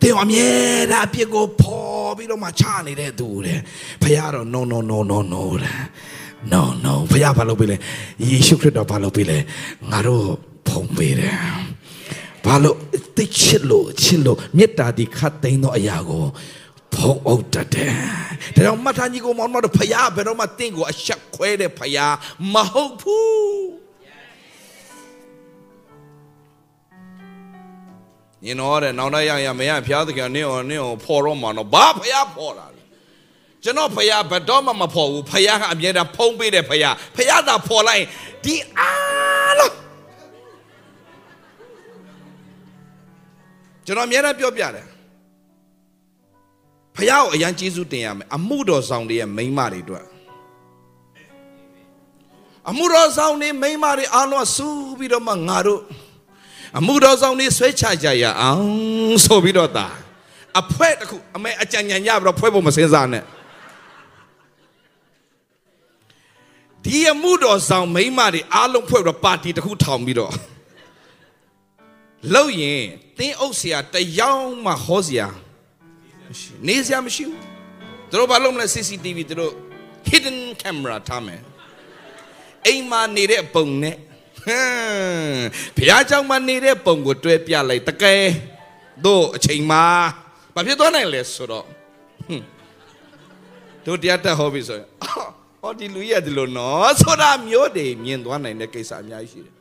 [0.00, 0.48] တင်အမြဲ
[0.92, 3.58] တမ်းအပြစ်ကိုပေါ်ပြီးတော့မှချနေတဲ့သူတဲ့
[4.02, 5.78] ဘုရားတော့ no no no no no တဲ့
[6.52, 7.76] no no ဘုရားဘာလုပ်ပေးလဲ
[8.28, 9.38] ယေရှုခရစ်တော်ဘာလုပ်ပေးလဲ
[9.90, 11.36] ငါတို့ ဖုံးပေးတယ်
[12.44, 12.76] ဘာလို့
[13.16, 16.24] တိတ်ချစ်လို့ချစ်လို့မေတ္တာဒီခတ်သိမ်းသောအရာကို
[16.94, 17.94] ဖုံးအုပ်တတ်တယ်။
[18.54, 22.14] ဒါကြောင့်မထာကြီးကိုမောင်မတို့ဖယားဘယ်တော့မှတင့်ကိုအဆက်ခွဲတဲ့ဖယား
[22.54, 23.58] မဟုတ်ဘူး။
[28.44, 32.82] ညင်တော့တဲ့နောက်တော့ရရမရဖျားတကယ်နင်းအောင်နင်းအောင်ဖော်တော့မှာတော့ဘာဖယားဖော်တာလဲ။
[33.62, 38.04] ကျွန်တော်ဖယားဘယ်တော့မှမဖော်ဘူးဖယားကအမြဲတမ်းဖုံးပေးတဲ့ဖယားဖယားသာဖော်လိုက်
[38.44, 39.79] ဒီအားလုံး
[43.90, 44.86] ကျွန်တော်အများနဲ့ပြောပြတယ်
[46.96, 50.04] ဖះကိုအရန်ကျေးဇူးတင်ရမယ်အမှုတော်ဆောင်တွေရဲ့မိန်းမတွေအတွက်
[52.70, 54.68] အမှုတော်ဆောင်တွေမိန်းမတွေအားလုံးဆူ
[54.98, 55.80] ပြီးတော့မှငါတို့
[56.78, 59.86] အမှုတော်ဆောင်တွေဆွဲချကြရအောင်ဆိုပြီးတော့တာ
[60.60, 63.24] အဖွဲတစ်ခုအမေအကြံဉာဏ်ရပြီးတော့ဖွဲဖို့မစင်စားနဲ့
[66.84, 70.32] ဒီအမှုတော်ဆောင်မိန်းမတွေအားလုံးဖွဲ့ပြီးတော့ပါတီတစ်ခုထောင်ပြီးတော့
[72.34, 72.84] လောက်ရင်
[73.18, 75.28] တင်းအုပ်ဆရာတယောက်မှဟောဆရာ
[76.66, 77.40] နေစရာမရှိဘူး
[78.10, 79.52] သူတို့ဘာလို့မလဲ CCTV သူတို့
[80.08, 81.40] hidden camera ထားမယ်
[82.66, 83.96] အိမ်မှာနေတဲ့ပုံနဲ့
[84.44, 85.42] ဟမ်
[85.76, 88.24] ဘုရားကျောင်းမှာနေတဲ့ပုံကိုတွဲပြလိုက်တကယ်
[89.04, 89.84] တို့အချိန်မှာ
[90.54, 91.66] ဘာဖြစ်သွားနိုင်လဲဆိုတော့
[93.86, 94.88] တို့တရားတက်ဟောပြီဆိုရင်
[95.62, 99.59] ဟောဒီလူကြီးကဒီလိုနော်ဆိုတာမျိုးတွေမြင်သွားနိုင်တဲ့ကိစ္စအများကြီးရှိတယ်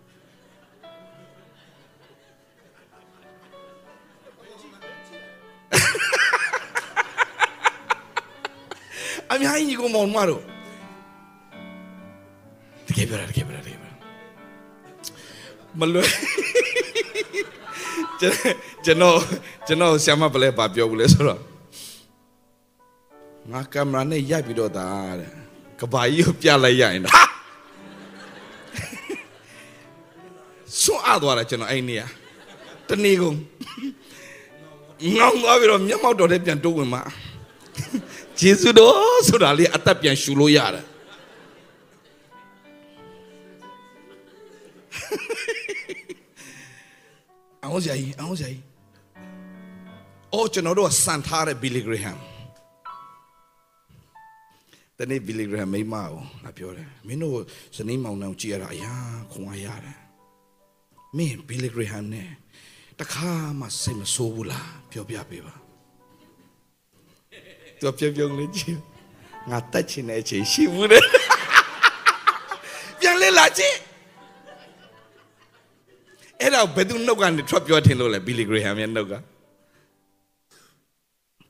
[9.32, 10.42] အများကြီးညီကောင်မောင်မတို့
[12.88, 13.94] တကယ်ပြောတာတကယ်ပြောတာတကယ်ပြော
[15.80, 16.10] မလွယ်
[18.20, 19.18] ကျွန်တော်
[19.68, 21.42] ကျွန်တော်ဆ iam မပလဲပါပြောဘူးလဲဆိုတော့
[23.52, 24.86] ငါကင်မရာနဲ့ရိုက်ပြီးတော့တာ
[25.20, 25.32] တဲ့
[25.80, 27.12] ကဘာကြီးကိုပြလိုက်ရရင်ဟာ
[30.82, 32.04] ဆွတ်အားသွားတာကျွန်တော်အဲ့နေ့က
[32.90, 33.36] တနေ့ကုန်
[35.18, 37.02] ငေါငေါပြီးတော့မျက်မှောက်တော်ထဲပြန်တိုးဝင်မှာ
[38.40, 40.86] ဂျေဇုတော်ဆိုတာလေအသက်ပြန်ရှူလို့ရတယ်
[47.64, 48.64] အောင်စရာကြီးအောင်စရာကြီး
[50.34, 52.20] အော်ကျွန်တော်တို့ကစံထားတဲ့ဘီလီဂရဟမ်
[54.98, 57.38] တနေ့ဘီလီဂရဟမ်မိမအောင်ငါပြောတယ်မင်းတို့
[57.76, 58.94] ဇနီးမောင်နှံကြည့်ရတာအရာ
[59.32, 60.00] ခွန်အားရတယ်
[61.18, 62.30] မင်းဘီလီဂရဟမ်နဲ့
[63.00, 65.56] တခါမှစိတ်မဆိုးဘူးလားပြောပြပေးပါ
[67.80, 68.78] သူပြုံပြုံလေးကြည့်
[69.50, 71.04] ငါတက်ချင်တဲ့အချိန်ရှိဘူးတဲ့
[73.00, 73.76] ပြန်လဲလာကြည့်
[76.42, 79.14] အဲ့တော့ဘယ်သူနှုတ်ကနေထွက်ပြောထင်လို့လဲဘီလီဂရေဟမ်ရဲ့နှုတ်က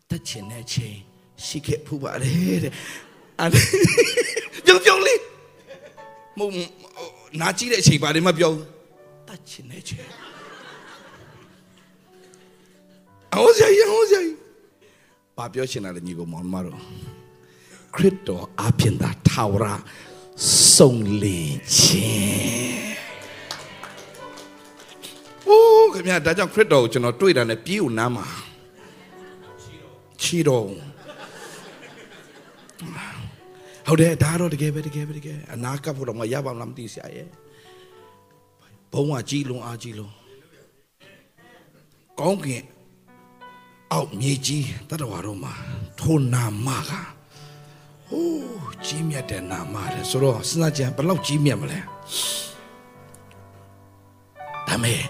[0.10, 0.96] တက်ချင်တဲ့အချိန်
[1.46, 2.74] ရှိခဲ့ဖူးပါတယ်တဲ့
[3.40, 3.52] အဲ့
[4.66, 5.22] ပြုံပြုံလေး
[6.38, 6.54] မဟုတ်
[7.42, 8.52] နာကြည့်တဲ့အချိန်ပါတယ်မပြော
[9.28, 10.19] တက်ချင်တဲ့အချိန်
[13.34, 14.24] အောင်စရာအောင်စရာ
[15.38, 16.78] ဘာပြောချင်တာလဲညီကောင်မောင်မတို့
[17.96, 19.66] ခရစ်တော်အပြင်သာထာဝရ
[20.76, 22.90] စုံလင်ခြင်း
[25.48, 28.26] အိုးခင်ဗျာဒါကြောင့်ခရစ်တော်ကိုကျွန်တော်တွေ့တာနဲ့ပြေးဦးနားမှာ
[30.22, 30.64] ချီတော်
[33.88, 37.28] ဟုတ်တယ်ဒါတော့တကယ်ပဲတကယ်ပဲတကယ်အနာကပ်ဖို့တော့မရပါလားမသိဆရာရဲ့
[38.94, 40.14] ဘုံကကြီးလုံးအားကြီးလုံး
[42.20, 42.64] ကောင်းကင်
[43.94, 45.54] အောက်မြေကြီးတတဝါတို့မှာ
[46.00, 46.92] ထိုနာမက
[48.08, 51.80] ဟိုးကြီးမြတ်တဲ့နာမတဲ့ဆိုတော့စဉ်းစားကြဘယ်လောက်ကြီးမြတ်မလဲ
[54.68, 55.02] ဒါမဲ့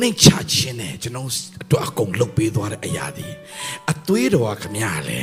[0.00, 1.28] နှိမ်ချခြင်းနဲ့ကျွန်တော်
[1.70, 3.28] တို့အကုန်လုတ်ပေးသွားတဲ့အရာဒီ
[3.90, 5.20] အသွေးတော်ကခမရလဲ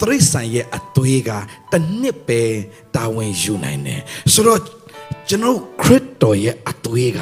[0.00, 1.30] တရိษံရဲ့အသွေးက
[1.72, 2.42] တစ်နှစ်ပဲ
[2.94, 4.00] တာဝန်ယူနိုင်တယ်
[4.32, 4.60] ဆိုတော့
[5.28, 7.20] ကျွန်တော်ခရစ်တော်ရဲ့အသွေးက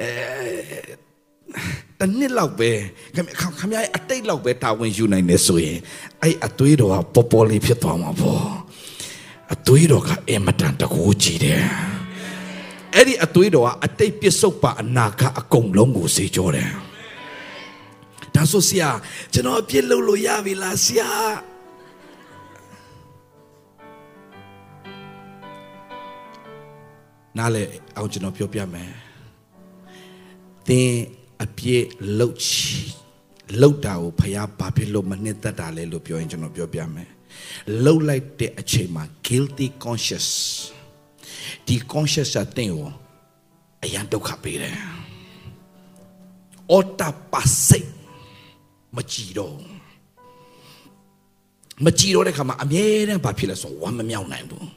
[0.00, 0.10] အဲ
[2.00, 2.70] တနစ်လောက်ပဲ
[3.14, 3.26] ခမ
[3.58, 5.78] ခမရဲ့အတိတ်လောက်ပဲတာဝန်ယူနိုင်နေဆိုရင်
[6.22, 8.44] အဲ့အသွေးတော်ကပေါ်ပေါ်လေးဖြစ်သွားမှာပေါ့
[9.54, 11.64] အသွေးတော်ကအင်မတန်တကူကြည့်တယ်
[12.94, 16.70] အဲ့ဒီအသွေးတော်ကအတိတ်ပစ္စုပန်အနာကအကုန်လုံးကိုစေကြောတယ်
[18.34, 18.90] ဒါဆိုဆရာ
[19.32, 21.10] ကျွန်တော်အပြစ်လုပ်လို့ရပြီလားဆရာ
[27.38, 27.62] နားလေ
[27.96, 28.92] အောင်ကျွန်တော်ပြောပြမယ်
[30.68, 30.90] သင်
[31.44, 31.84] အပြစ်
[32.18, 32.70] လှုပ်ချီ
[33.60, 37.08] လှုပ်တာကိုဖះဘာဖြစ်လို့မနှစ်သက်တာလဲလို့ပြောရင်ကျွန်တော်ပြောပြမယ်
[37.84, 40.28] လှုပ်လိုက်တဲ့အချိန်မှာ guilty conscious
[41.66, 42.90] ဒီ conscious ကတင်ကို
[43.84, 44.76] အရန်ဒုက္ခပေးတယ်
[46.70, 47.90] အော်တာပါစိတ်
[48.96, 49.56] မကြည်တော့
[51.84, 54.68] မကြည်တော့တဲ့ခါမှာအမြဲတမ်းဘာဖြစ်လဲဆိုဝမ်းမမြောက်နိုင်ဘူး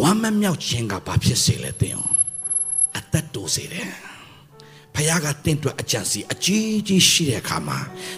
[0.00, 2.14] ဝမ်းမမြောက်ခြင်းကဘာဖြစ်စေလဲတင်အောင်
[2.96, 3.88] အသက်တိုးစေတယ်
[4.99, 7.77] ဖခင်ကတင့်အတွက်အကြံစီအကြီးကြီးရှိတဲ့အခါမှာ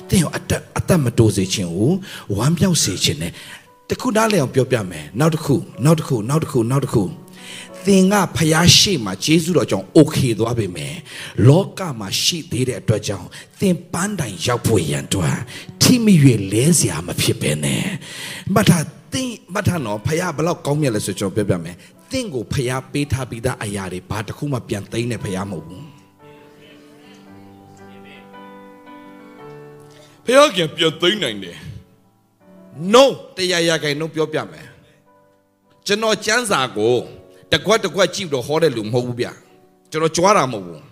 [0.10, 1.92] တင့်ကိုအသက်အသက်မတိုးစေခြင်းကို
[2.38, 3.32] ဝမ်းပြောက်စေခြင်းနဲ့
[3.90, 7.04] တခုနားလည်အောင်ပြောပြမယ်နောက်တစ်ခုနောက်တစ်ခုနောက်တစ်ခုနောက်တစ်ခု
[7.86, 10.96] သင်ကဖျားရှိမှဂျေဇုတော်ကြောင့်โอเคသွားပြီမယ်
[11.48, 13.28] လောကမှာရှိသေးတဲ့အတွက်ကြောင့်
[13.60, 15.38] သင်ပန်းတိုင်ရောက်ဖို့ရန်အတွက်
[15.82, 16.14] ထိမိ၍
[16.52, 17.86] လဲเสียမဖြစ်ပဲနဲ့
[18.54, 21.76] မှတ်ထားသင်မှတ်ထားနော်ဖျားဘလောက်ကောင်းမြတ်လဲဆိုကျွန်တော်ပြောပြမယ်
[22.12, 25.91] သင်ကိုဖျားပေးထားပြီးသားအရာတွေဘာတစ်ခုမှပြန်သိမ်းတဲ့ဖျားမဟုတ်ဘူး
[30.27, 31.59] ဖျားကပြန်သိမ်းနိုင်တယ်
[32.95, 33.05] no
[33.37, 34.67] တရားရခိုင်နှုန်းပြောပြမယ်
[35.87, 36.97] ကျွန်တော်စံစာကို
[37.53, 39.27] တကွက်တကွက်ကြည့်တော့ဟောတဲ့လူမဟုတ်ဘူးဗျ
[39.91, 40.83] ကျွန်တော်ကြွားတာမဟုတ်ဘူး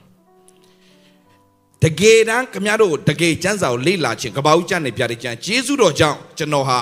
[1.84, 6.78] တကယ်တမ်းခမရတို့တကယ်စံစာကိုလေ့လာခြင်းကပောက်ကျန်နေပြတဲ့ကျန်ဂျေစုတော်ကြောင့်ကျွန်တော်ဟာ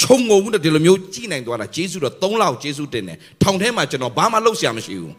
[0.00, 5.14] ခြုံငုံမှုနဲ့ဒီလိုမျိုးကြည်နိုင်သွားတာဂျေစုတော်၃လောက်ဂျေစုတင်တယ်ထောင်ထဲမှာကျွန်တော်ဘာမှလုပ်စရာမရှိဘူး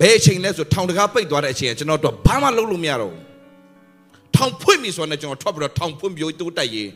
[0.00, 3.23] ဘယ်အချိန်လဲဆိုထောင်တကားပိတ်သွားတဲ့အချိန်ကကျွန်တော်တော့ဘာမှလုပ်လို့မရတော့ဘူး
[4.36, 6.90] ထောင်ဖွင့်ပြီဆိုတော့ကျွန်တော်ထွက်ပြီးတော့ထောင်ဖွင့်ပြီးတိုးတက်ရေး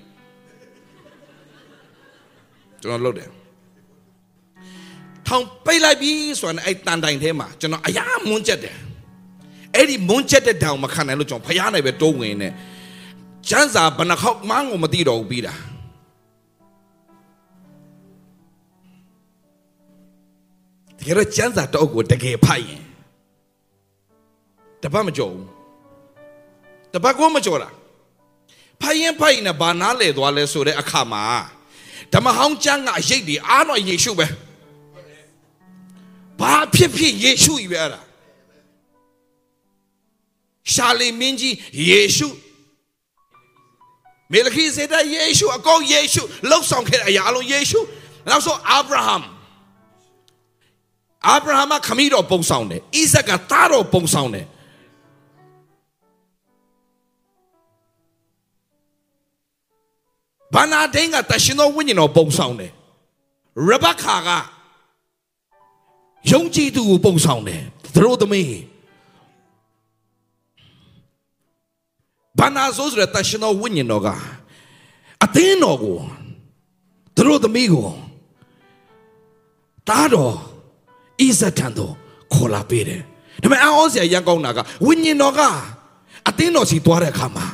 [2.83, 3.31] ကျွန်တော်လုပ်တယ်
[5.29, 6.11] ထောင်ပိတ်လိုက်ပြီ
[6.41, 8.77] ဆိုတော့အဲ့တန်တိုင်ထဲမှာကျွန်တော်အရာမွန်းချက်တယ်
[9.75, 12.49] အဲ့ဒီမွန်းချက်တဲ့တောင်မခံနိုင်လို့ကျွန်တော်ဖျားနေပဲတိုးဝင်နေ
[13.49, 15.55] ကျန်းစာဘဏ္ဍခေါက်မန်းကိုမသိတော့ဘူးပြီးတာ
[20.99, 22.83] တကယ်တော့ကျန်းစာတော့ကိုတကယ်ဖိုက်ရင်
[24.83, 25.58] တပတ်မကြော်ဘူး
[26.93, 27.69] တပတ်ကိုမကြော်တာ
[28.83, 31.25] ဖိုင်ရင်ဖိုင်နဲ့ဘာနားလဲသွားလဲဆိုတဲ့အခါမှာ
[32.15, 34.27] ဓမ္မဟောင်းကျမ်းကအရေးဒီအားတော့ယေရှုပဲ
[36.41, 38.01] ဘာဖြစ်ဖြစ်ယေရှုကြီးပဲအဲ့ဒါ
[40.73, 41.55] ရှာလီမင်းကြီး
[41.91, 42.29] ယေရှု
[44.33, 47.81] မေလခိစေဒယေရှုအကောယေရှုလောက်ဆောင်ခဲ့တဲ့အရာအလုံးယေရှု
[48.29, 49.17] နောက်ဆိုအာဗြဟံ
[51.27, 54.47] အာဗြဟံကခမီးတော်ပုံဆောင်တယ်ဣဇက်ကသားတော်ပုံဆောင်တယ်
[60.55, 62.73] ဘာနာဒင်းကတရှင်တော်ဝိညာဉ်တော်ပုံဆောင်တယ်
[63.69, 64.29] ရဘခါက
[66.31, 67.63] ယုံကြည်သူကိုပုံဆောင်တယ်
[67.95, 68.61] သူတို့သမီး
[72.39, 74.09] ဘာနာဆိုဆိုတဲ့တရှင်တော်ဝိညာဉ်တော်က
[75.25, 75.99] အသင်းတော်ကို
[77.15, 77.89] သူတို့သမီးကို
[79.89, 80.33] တားတော်
[81.21, 81.95] ဣဇတ်ထံတော်
[82.33, 83.03] ခေါ်လာပေးတယ်
[83.43, 85.41] ဒါပေမဲ့အောင်းစရာရန်ကောင်းတာကဝိညာဉ်တော်က
[86.29, 87.47] အသင်းတော်စီသွားတဲ့အခါမှာ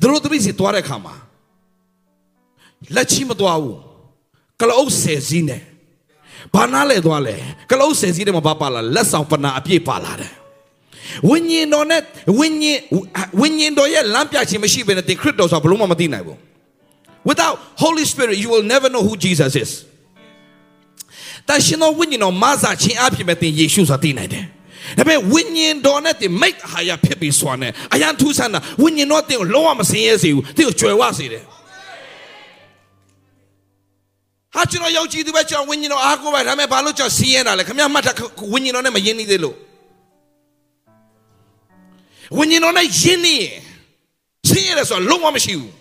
[0.00, 1.14] သူတို့သမီးစီသွားတဲ့အခါမှာ
[2.94, 3.78] လက်ချီမသွားဘူး
[4.60, 5.62] ကလုတ်ဆယ်စည်းနဲ့
[6.54, 7.36] ဘာနာလဲသွားလဲ
[7.70, 10.32] ကလုတ်ဆယ်စည်းနဲ့မပါပါလာလက်ဆောင်ပနာအပြည့်ပါလာတယ်
[11.30, 12.00] ဝိညာဉ်တော်နဲ့
[12.38, 12.80] ဝိညာဉ်
[13.40, 16.38] ဝိညာဉ်တော်ရဲ့လမ်းပြခြင်းမရှိဘဲနဲ့သင်ခရစ်တော်ဆိုဘလို့မှမသိနိုင်ဘူး
[17.28, 19.70] without holy spirit you will never know who jesus is
[21.48, 24.46] တရှင်တော်ဝိညာဉ်တော်မဆာခြင်းအဖြစ်မဲ့သင်ယေရှုဆိုသိနိုင်တယ်
[24.98, 31.44] ဒါပေမဲ့ဝိညာဉ်တော်နဲ့တင်မိတ်ဟာရဖြစ်ပြီးစွာနဲ့အရန်ထူးဆန်းတာဝိညာဉ်တော်တင်ကိုလုံးဝမစင်ရဲစေဘူးတင်ကိုကြွယ်ဝစေတယ်
[34.54, 38.12] ဟာကျွန်တော်ယောက်ျီသူပဲကျွန်တော်ဝိညာဉ်တော်အားကိုးပါဒါပေမဲ့ဘာလို့ကျွန်တော်စီးရဲတာလဲခမရမှတ်တာ
[38.52, 39.56] ဝိညာဉ်တော်နဲ့မယဉ်နေသေးလို့
[42.38, 43.54] ဝိညာဉ်တော်နဲ့ယဉ်နေရင်
[44.48, 45.72] စီးရဲဆိုတော့လုံးဝမရှိဘူး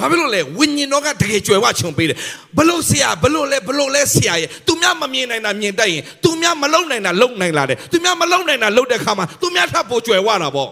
[0.00, 2.16] ဘာဖြစ်လို့လဲဝိညာဉ်တော်ကတကယ်ကြွယ်ဝခြုံပေးတယ်
[2.58, 10.68] ဘလို့ဆရာဘလို့လဲဘလို့လဲဆရာရဲ့သူများမမြင်နိုင်တာမြင်တတ်ရင်သူများမလုံနိုင်တာလုံနိုင်လာတယ်သူများမလုံနိုင်တာလုံတဲ့ခါမှာသူများထပ်ပိုကြွယ်ဝတာပေါ့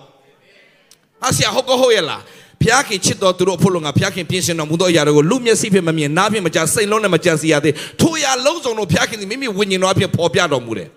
[1.22, 2.22] ဟာဆရာဟုတ်ကောဟုတ်ရဲ့လား
[2.62, 10.88] ဖျားခင်ချစ်တော်သူတို့အဖို့လုံးကဖျားခင်ပြင်ဆင်တော်မူသောအရာတွေကိုလူမျက်စိဖြင့်မမြင်နားဖြင့်မကြားစိတ်လုံးနဲ့မကြံစီရသေးထိုအရာလုံးစုံတို့ဖျားခင်သည်မိမိဝိညာဉ်တော်အဖြစ်ပေါ်ပြတော်မူတယ်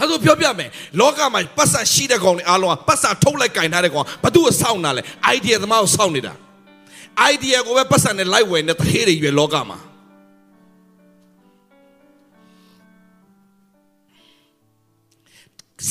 [0.00, 0.68] အဲ့ဒါပြောပြမယ်
[1.00, 5.02] လောကမှာပတ်စံရှိတဲ့ကောင်တွေအားလုံးကပတ်စံထုတ်လိုက်ကင်ထားတဲ့ကောင်ဘာသူ့ကိုစောင့်တာလဲ
[5.36, 6.32] idea သမားကိုစောင့်နေတာ
[7.32, 9.78] idea ကိုပဲပတ်စံနဲ့လိုက်ဝယ်နေတထေးတွေရွယ်လောကမှာ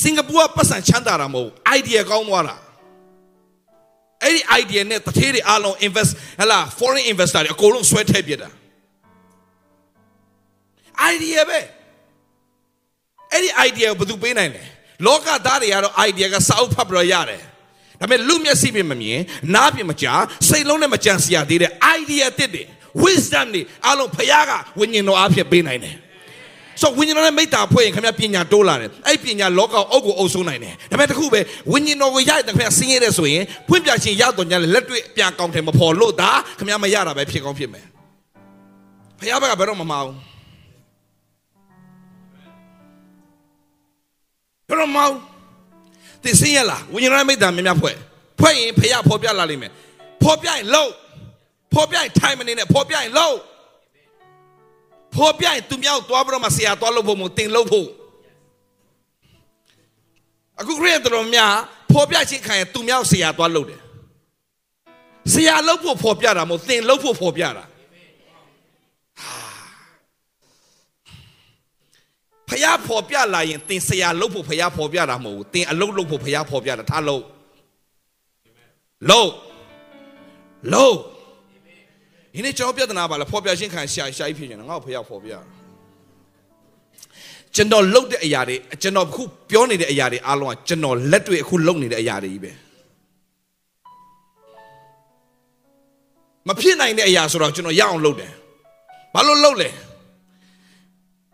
[0.00, 2.56] စင်ကာပူကပတ်စံချမ်းသာတာမဟုတ် idea ကောင်းသွားတာ
[4.22, 8.48] အဲ့ဒီ idea နဲ့တထေးတွေအားလုံး invest ဟလာ foreign investor တွေအကုန်လုံးဆွဲထည့်ပြတာ
[11.12, 11.60] idea ပဲ
[13.32, 14.64] အဲ့ဒီ idea ကိုဘယ်သူပေးနိုင်လဲ
[15.06, 17.42] လောကသားတွေကတော့ idea ကစာအုပ်ဖတ်ပြီးတော့ရတယ်
[18.00, 19.20] ဒါပေမဲ့လူမျက်စိပြမမြင်
[19.54, 22.62] နားပြမကြားစိတ်လုံးနဲ့မကြံစည်ရသေးတဲ့ idea တစ်တွေ
[23.04, 25.96] wisdom တွေအားလုံးဖခင်ကဝိညာဉ်တော်အဖြစ်ပေးနိုင်တယ်
[26.82, 31.40] ဆိုဝိညာဉ်တော်နဲ့မိတ္တာဖွဲ့ရင်ခင်ဗျပညာတိုးလာတယ်အဲ့ပညာလောကအုပ်ကိုအုပ်ဆုံးနိုင်တယ်ဒါပေမဲ့တခုပဲ
[31.72, 37.84] ဝိညာဉ်တော်ကိုရတဲ့ခင်ဗျဆင်းရဲတဲ့ဆိုရင်ဖွင့်ပြခြင်းရတော့ညာလက်တွေ့ပြန်ကောင်းတယ်မဖော်လို့ဒါခင်ဗျမရတာပဲဖြစ်ကောင်းဖြစ်မယ်
[39.18, 40.10] ဖခင်ဘက်ကဘယ်တော့မမအောင်
[44.68, 45.14] ဘယ်တော့မအောင်
[46.22, 47.96] သိစင်းရလားဝိညာဉ်တော်နဲ့မိတ္တာများများဖွဲ့
[48.40, 49.72] ဖွဲ့ရင်ဖခင်ဖော်ပြလာလိမ့်မယ်
[50.22, 50.90] ဖော်ပြရင်လို့
[51.74, 53.36] ဖော်ပြရင် time မနေနဲ့ဖော်ပြရင်လို့
[55.16, 57.88] ဖော်ပြရင်သူများကိုသွားပြီးတော့မှဆရာသွားလို့ဖို့မတင်လို့ဖို့
[60.60, 61.52] အခုခရစ်တော်များ
[61.92, 63.80] ဖော်ပြခြင်းခံရင်သူများကိုဆရာသွားလို့တယ်
[65.32, 67.64] ဆရာလို့ဖို့ဖော်ပြတာမဟုတ်တင်လို့ဖို့ဖော်ပြတာ
[72.50, 77.22] ဖះဖော်ပြလာရင်တင်ဆရာလို့ဖို့ဖះဖော်ပြတာမဟုတ်ဘူးတင်အလုပ်လုပ်ဖို့ဖះဖော်ပြတာထားလို့
[79.10, 79.28] လို့
[80.72, 80.94] လို့
[82.34, 85.32] ဒီနေ့ကျွန်တော်ပြဿနာပါလားဖော်ပြခြင်းခံရှာရှာကြီးဖြစ်နေတယ်ငါ့ကိုဖះဖော်ပြ
[87.54, 92.52] ကျွန်တော်လုပ်တဲ့အရာတွေကျွန်တော်အခုပြောနေတဲ့အရာတွေအားလုံးကကျွန်တော်လက်တွေ့အခုလုပ်နေတဲ့အရာတွေကြီးပဲ
[96.48, 98.32] မဖြစ်နိုင်တဲ့အရာဆိုတော့ကျွန်တော်ရအောင်လုပ်တယ်
[99.14, 99.68] ဘာလို့လုပ်လဲ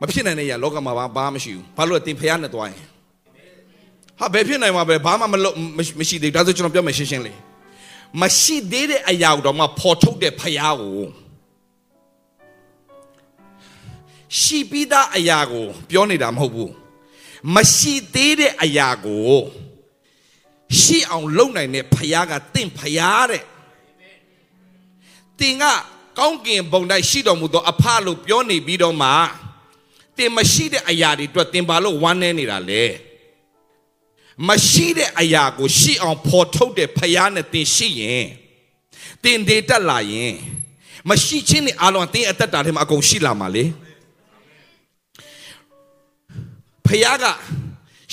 [0.01, 2.84] မဖြစ်နိုင်တဲ့အရာလောကမှာဘာဘာမရှိဘူးဘာလို့လဲတင်ဖះနဲ့သွားရင်
[4.18, 5.57] ဟာဘယ်ဖြစ်နိုင်မှာပဲဘာမှမလုပ်
[5.99, 7.38] မရှိသေးဘူးဒါဆိုကျွန်တော်ပြောမယ်ရှင်းရှင်းလေး
[8.22, 11.01] မရှိသေးတဲ့အရာတော့မှပေါ်ထုတ်တဲ့ဖះကို
[14.40, 16.72] ရှိပြီးသားအရာကို ပြောနေတာမဟုတ်ဘူး
[17.55, 19.38] မရှိသေးတဲ့အရာကို
[20.80, 23.42] ရှိအောင်လုပ်နိုင်တဲ့ဖះကတင့်ဖះတဲ့
[25.40, 25.64] တင်က
[26.18, 29.11] ကောင်းကင်ဘုံတိုင်းရှိတော်မူသောအဖလို့ပြောနေပြီးတော့မှ
[30.18, 32.84] တင်မရှိတဲ့အရာတွေအတွက်တင်ပါလို့ဝမ်းနေနေတာလေ
[34.48, 38.26] မရှိတဲ့အရာကိုရှိအောင်ဖော်ထုတ်တဲ့ဖယားနဲ့တင်ရှိရင်
[39.24, 40.34] တင်ဒေတက်လာရင်
[41.10, 43.64] မရှိချင်းနဲ့အားလုံးတင်အသက်တာထဲမှာအကုန်ရှိလာမှာလေ
[46.86, 47.24] ဖယားက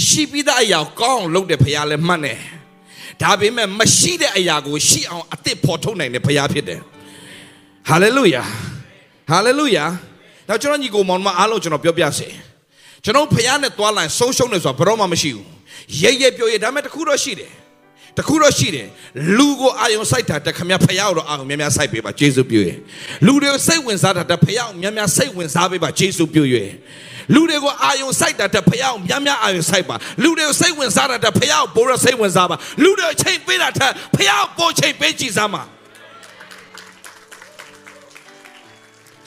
[0.07, 2.39] ရှိပြီးသားအရာကိုကောင်းအောင်လုပ်တဲ့ဖယားလည်းမှတ်တယ်
[3.21, 6.81] ဒါပေမဲ့မရှိတဲ့အရာကိုရှိအောင်အသစ်ဖော်ထုတ်နိုင်တဲ့ဖယားဖြစ်တယ်
[7.89, 8.43] ဟာလေလုယာ
[9.29, 9.85] ဟာလေလုယာ
[10.51, 12.27] နောက်ကျွန်တော်ညီကိုမောင်မအားလုံးကျွန်တော်ပြောပြစေ
[13.03, 15.47] ကျွန်တော်ဖယားနဲ့တွားလိုက်ဆုံးရှုံးနေဆိုတာဘယ်တော့မှမရှိဘူး
[16.01, 17.51] ရဲရဲပြောရဲဒါပေမဲ့တခုတော့ရှိတယ်
[18.17, 18.87] တခုတော့ရှိတယ်
[19.37, 22.69] လူကိုအာယုံစိုက်တာတခမဖယားတော့အာယုံများများစိုက်ပေးပါဂျေဇုပြုရ
[23.25, 26.55] လူတွေကိုစိတ်ဝင်စားတာတဖယားများများစိတ်ဝင်စားပေးပါဂျေဇုပြုရ
[27.33, 33.81] လူတွေကိုအာယုံစိုက်တာတဖယားများများအာယုံစိုက်ပါလူတွေကိုစိတ်ဝင်စားတာတဖယားပိုရစိတ်ဝင်စားပါလူတွေချိန်ပေးတာထ
[34.15, 35.63] ဖယားပိုချိန်ပေးကြည့်စမ်းပါ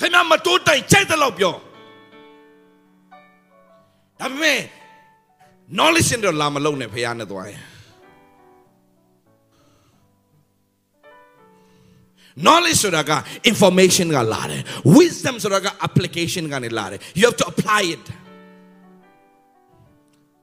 [0.00, 1.54] ခင်ဗျာမတိုးတိုင်ကြိုက်တဲ့လောက်ပြော
[4.20, 4.58] ဒါပေမဲ့
[5.76, 7.62] knowledge နဲ့လာမလုံးနဲ့ဖះနဲ့သွားရင်
[12.44, 13.12] knowledge ဆိုတာက
[13.50, 14.62] information ကလာတယ်
[14.96, 18.04] wisdom ဆိုတာက application ကနေလာတယ် you have to apply it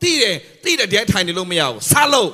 [0.01, 2.31] တည်တယ်တည်တယ်တည်းထိုင်နေလို့မရဘူးစားလို့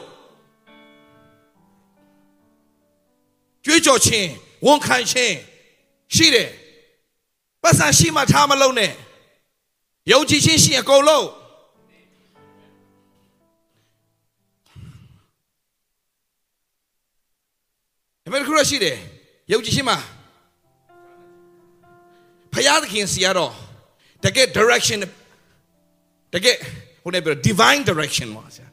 [3.65, 4.29] ကြွေးကြော်ခြင်း
[4.65, 5.35] ဝန်ခံခြင်း
[6.15, 6.49] ရှိတယ်
[7.67, 8.91] ပတ်စံရှိမှထားမလုံးနဲ့
[10.11, 11.25] ယုံကြည်ခြင်းရှိအကုန်လုံး
[18.23, 18.97] ဒါပေမဲ့ခုရရှိတယ်
[19.51, 19.97] ယုံကြည်ခြင်းမှာ
[22.53, 23.51] ဖယားသခင်စီရတော့
[24.23, 24.99] တကယ် direction
[26.33, 26.55] တကယ်
[27.03, 28.67] ဟိုနေပြော divine direction ပါဆရာ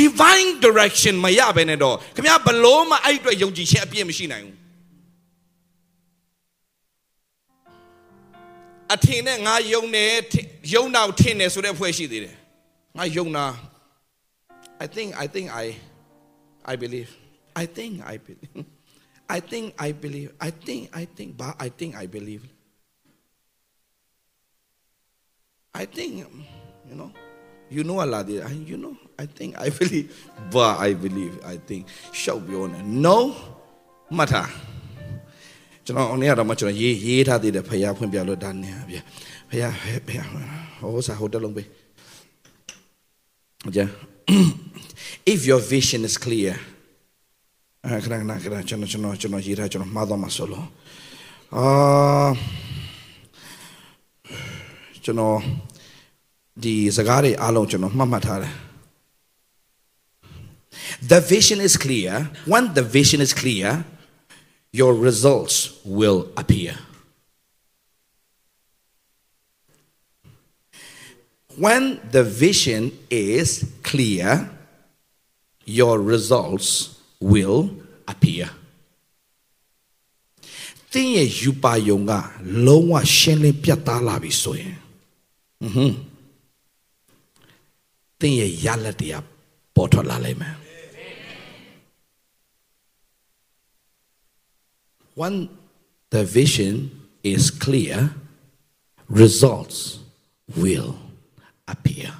[0.00, 4.65] divine direction မရဘဲနဲ့တော့ခင်ဗျာဘလို့မှအဲ့အတွက်ယုံကြည်ခြင်းအပြည့်မရှိနိုင်ဘူး
[8.93, 10.05] အထင်နဲ့ငါယုံနေ
[10.73, 12.35] ယုံတော့ထင်နေဆိုတဲ့ဖွဲ့ရှိသေးတယ်
[12.97, 13.45] ငါယုံတာ
[14.83, 15.65] I think I think I
[16.71, 17.11] I believe
[17.61, 18.65] I think I believe
[19.37, 22.43] I think I believe I think I think but I think I believe
[25.81, 26.11] I think
[26.89, 27.11] you know
[27.75, 30.07] you know a lot I you know I think I believe
[30.55, 31.81] but I believe I think
[32.21, 33.17] ရှောက်ပြောနေ no
[34.17, 34.49] မှတ်ထား
[35.86, 38.96] ကျွန်တော်အနေရတော့မှကျွန်တော်ရေးရေးထားသေးတယ်ဖယားဖွင့်ပြလို့ဒါနေပြ
[39.50, 39.72] ဖယား
[40.08, 40.28] ဖယား
[40.80, 41.66] ဟိုစားဟိုတက်လုံးပေး
[43.76, 43.80] ကြ
[45.32, 46.54] if your vision is clear
[47.84, 50.66] အဲခဏခဏခဏကျွန်တော်ကျွန်တော်ကျွန်တော်ရေးထားကျွန်တော်မှားသွားမှာဆိုလို့
[51.56, 51.66] အာ
[55.04, 55.38] ကျွန်တော်
[56.62, 58.54] ဒီစကားတွေအားလုံးကျွန်တော်မှတ်မှတ်ထားတယ်
[61.12, 62.12] The vision is clear.
[62.52, 63.84] When the vision is clear,
[64.75, 65.55] your results
[65.85, 66.77] will appear.
[71.57, 74.49] When the vision is clear,
[75.65, 77.69] your results will
[78.07, 78.49] appear.
[80.93, 82.11] တင်းရဲ့ယူပါယုံက
[82.65, 84.75] လုံးဝရှင်းလင်းပြတ်သားလာပြီဆိုရင်
[85.63, 85.95] อือဟွန်း
[88.19, 89.23] တင်းရဲ့ရလက်တရား
[89.75, 90.55] ပေါ်ထွက်လာလိမ့်မယ်
[95.20, 95.48] When
[96.10, 96.74] the vision
[97.22, 98.12] is clear,
[99.08, 99.78] results
[100.62, 100.92] will
[101.74, 102.12] appear.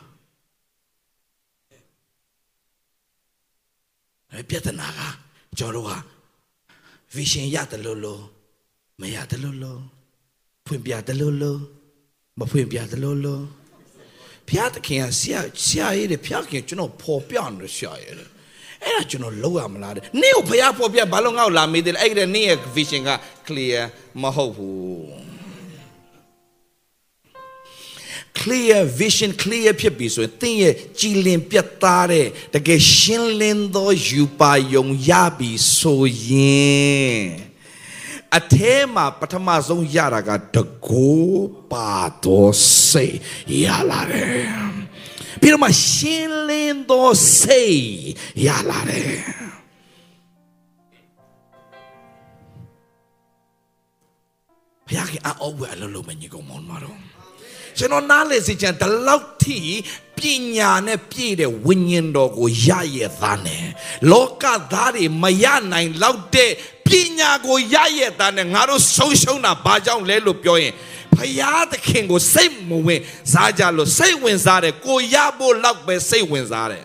[4.50, 5.00] ပြဿနာက
[5.58, 5.92] ကျွန်တော်တို့က
[7.16, 8.22] vision ရတယ်လို့လို့
[9.00, 9.80] မရတယ်လို့လို့
[10.66, 11.58] ဖွင့်ပြတယ်လို့လို့
[12.38, 13.42] မဖွင့်ပြတယ်လို့လို့
[14.48, 18.30] ဖျားသခင်ကဆရာဆရာရေးတယ်ဖျားခင်ကျွန်တော်ပေါ်ပြနေတယ်ဆရာရေးတယ်
[18.86, 23.10] အဲ့ဒါကျွန်တော်လောက်ရမလားတဲ့နေ့ကိုဖျားပေါ်ပြဘာလို့ငါ့ကိုလာမေးတယ်လဲအဲ့ဒီနေ့ရဲ့ vision က
[23.46, 23.80] clear
[24.22, 25.26] မဟုတ်ဘူး
[28.38, 36.30] clear vision clear ဖြစ်ပြီဆိုရင်သင်ရဲ့ကြည်လင်ပြတ်သားတဲ့တကယ်ရှင်းလင်းသောယူပါယုံရပြီဆိုရ
[36.60, 37.22] င်
[38.36, 40.56] အထဲမှာပထမဆုံးရတာကတ
[40.86, 42.48] ကိုးပါသော
[42.88, 43.16] စိတ်
[43.64, 44.75] ရလာတယ်
[45.40, 47.10] ပြီးတော့မှရှင်းလင်းသော
[47.40, 47.84] စိတ်
[48.46, 49.20] ရလာတယ်
[54.86, 56.98] ဘုရားကအအောက်ဝဲအလုံးလုံးမညီကုန်မောင်းမှာတော့
[57.78, 59.58] ကျွန်တော်နားလေစီချင်ဒီလောက်ထိ
[60.18, 60.20] ပ
[60.56, 63.64] ညာနဲ့ပြည့်တဲ့ဝိညာဉ်တော်ကိုရရသားနဲ့
[64.10, 66.50] လောကသားတွေမရနိုင်လောက်တဲ့
[66.86, 70.72] ပညာကိုရရသားနဲ့ငါတို့ဆုံးရှုံးတာဘာကြောင့်လဲလို့ပြောရင်
[71.14, 73.00] ဖယားသခင်ကိုစိတ်မဝင်
[73.32, 76.84] စားကြလို့စိတ်ဝင်စားတယ်ကိုရဖို့လောက်ပဲစိတ်ဝင်စားတယ်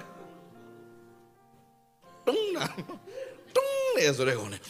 [2.28, 2.65] တုံးနာ
[3.55, 4.61] တုံးနေဆိုတဲ့ကောင်နဲ့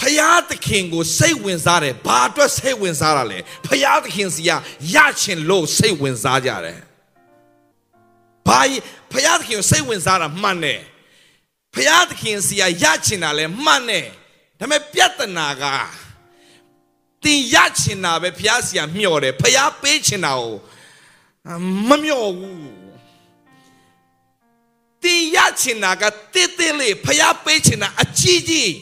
[0.00, 4.50] ဖယားသခင်ကိုစိတ်ဝင်စားတယ်ဘာအတွက်စိတ်ဝင်စားတာလဲဖယားသခင်စီက
[4.94, 6.80] ရချင်လို့စိတ်ဝင်စားကြတယ်
[8.48, 8.60] ဘာ
[9.12, 10.80] ဖယားသခင်ကိုစိတ်ဝင်စားတာမှန်တယ်
[11.74, 14.06] ဖယားသခင်စီကရချင်တာလဲမှန်တယ်
[14.58, 15.64] ဒါပေမဲ့ပြဿနာက
[17.26, 20.54] တင်ရချင်တာပဲဖယားစီကမျှော်တယ်ဖယားပေးချင်တာကို
[21.88, 22.70] မမျှော်ဘူး
[25.02, 26.04] တင်ရချင်တာက
[26.34, 28.72] တိတ်တိတ်လေးဖယားပေးချင်တာအကြီးကြီး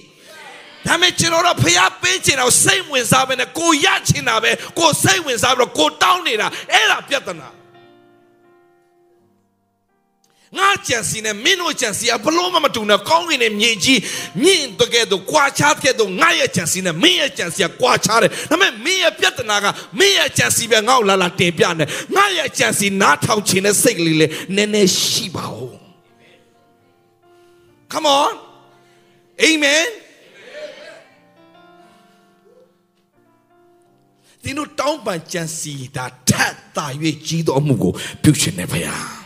[0.87, 7.49] ဒါမဲ့ကျွန်တော်တို့ဖျားပေးချင်တာကိုစိတ်ဝင်စားပဲနဲ့ကိုရချင်တာပဲကိုစိတ်ဝင်စားပြီးတော့ကိုတောင်းနေတာအဲ့ဒါပြဿနာ
[10.59, 14.01] ငါကြံစီနဲ့မင်းတို့ကြံစီအဘလို့မှမတူနဲ့ကောင်းကင်နဲ့မြေကြီး
[14.43, 19.67] မြင့်တကယ်တော့ကွာခြားတဲ့တော့ငါရဲ့ကြံစီနဲ့မင်းရဲ့ကြံစီကကွာခြားတယ်ဒါပေမဲ့မင်းရဲ့ပြဿနာက
[19.99, 21.85] မင်းရဲ့ကြံစီပဲငါ့ကိုလာလာတင်ပြနေ
[22.15, 25.73] ငါရဲ့ကြံစီနားထောင်ခြင်းနဲ့စိတ်ကလေးလေးနည်းနည်းရှိပါဦး
[27.93, 28.33] Come on
[29.47, 29.89] Amen
[34.43, 36.87] သင်တို့တောင်းပန်ကြံစီတာထက်သာ၍
[37.27, 37.93] ကြီးတော်မှုကို
[38.23, 39.24] ပြုရှင်နေပါယာ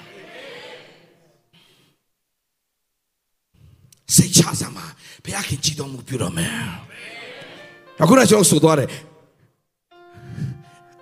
[4.17, 4.87] စိတ်ချစမ်းပါ
[5.25, 6.53] ဘုရားခင်ကြီးတော်မှုပြုတော်မယ်
[8.03, 8.89] အခုနကျွန်တော်ဆိုသွားတယ်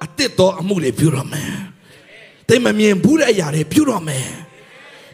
[0.04, 1.52] အတစ်တော်အမှုတွေပြုတော်မယ်
[2.48, 4.26] တိမ်မမြင်ဘူးတဲ့အရာတွေပြုတော်မယ်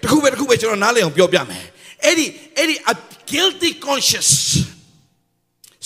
[0.03, 1.65] တခုပဲတခုပဲကျွန်တော်နားလည်အောင်ပြောပြမယ်
[2.05, 2.27] အဲ့ဒီ
[2.57, 2.77] အဲ့ဒီ
[3.31, 4.31] guilty conscious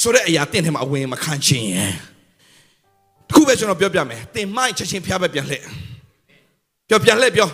[0.01, 1.95] ဆိုတဲ့အရာတင့်ထဲမှာအဝင်မခံချင်ရင်
[3.29, 5.65] တခုပဲကျွန်တော်ပြောပြမယ်တင်မိုင်းချက်ချင်းဖျားပဲပြန်လှည့်
[6.89, 7.49] ပြောပြန်လှည့်ပြော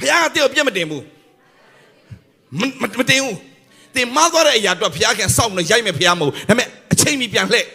[0.00, 1.04] ဖျားကတဲ့ကိုပြတ်မတင်ဘူး
[2.60, 2.62] မ
[2.98, 3.38] မတင်ဘူး
[3.96, 7.66] တင်မသွားတဲ့အရာတော့ဖျားခင်စောင့်နေရိုက်မယ်ဖျားမဟုတ်ဒါပေမဲ့အချိန်မီပြန်လှည့်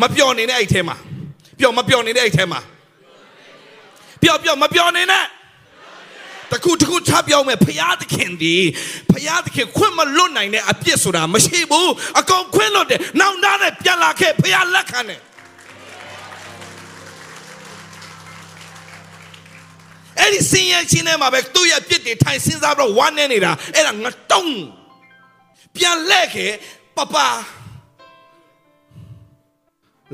[0.00, 0.96] မပြော့နေတဲ့အဲ့ထဲမှာ
[1.58, 2.60] ပြော့မပြော့နေတဲ့အဲ့ထဲမှာ
[4.22, 5.24] ပြော့ပြော့မပြော့နေနဲ့
[6.50, 8.56] တခုတခုချပြောင်းမယ်ဖရာသခင်ဒီ
[9.10, 15.20] ဖရာသခင်ခွင့်မလွတ်နိုင်တဲ့အပြစ်ဆိုတာမရှိဘူးအကုန်ခွင့်လွတ်တယ်နောက်သားနဲ့ပြန်လာခဲ့ဖရာလက်ခံတယ်
[20.20, 24.54] အဲ့ဒီစင်ရဲ့ချင်းထဲမှာပဲသူ့ရဲ့ပြစ်တွေထိုင်စဉ်းစားပြီးတော့ဝမ်းနေနေတာအဲ့ဒါငတုံး
[25.76, 26.52] ပြန်လဲခဲ့
[26.96, 27.16] ပပ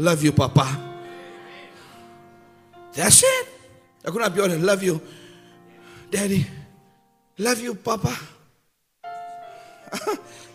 [0.07, 0.66] love you papa
[2.96, 3.46] that's it
[4.07, 4.96] အခုနပြောတယ် love you
[6.14, 6.40] daddy
[7.44, 8.14] love you papa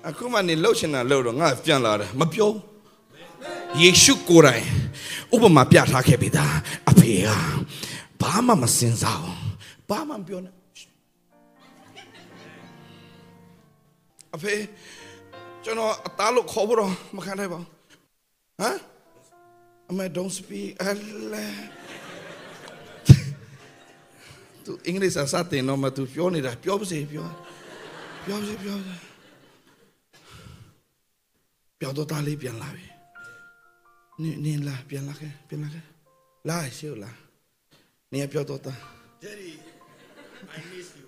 [0.10, 2.52] အခုမှနေလှုပ်ရှင်တာလှုပ်တော့ငါပြန်လာတယ်မပြော
[3.82, 4.64] ယေရှုကိုယ်တိုင်
[5.36, 6.56] ဥပမာပြထားခဲ့ပြီသား
[6.90, 7.30] အဖေက
[8.24, 9.40] ဘာမှမစင်စားဘူး
[9.90, 10.54] ဘာမှမပြောနဲ့
[14.36, 14.54] အဖေ
[15.64, 17.68] ကျွန်တော်အသားလို့ခေါ်ဖို့တော့မခံနိုင်ပါဘူး
[18.60, 18.78] ဟမ်
[19.90, 20.84] အမေ don't speak အ
[21.34, 21.46] လဲ
[24.66, 27.28] သူအင်္ဂလိပ်စာစတင်တော့မှသူပြောနေတာပြောပါစေပြော
[28.26, 28.96] ပြောပါစေပြောပါစေ
[31.80, 32.86] ပြောတော့တားလေးပြန်လာပြီ
[34.22, 35.86] နင်းနင်းလာပြန်လာခဲ့ပြန်လာခဲ့
[36.50, 37.12] လာရှိဦးလာ
[38.14, 38.74] နေပြောတော့တာ
[39.24, 39.52] Daddy,
[40.56, 41.06] I miss you.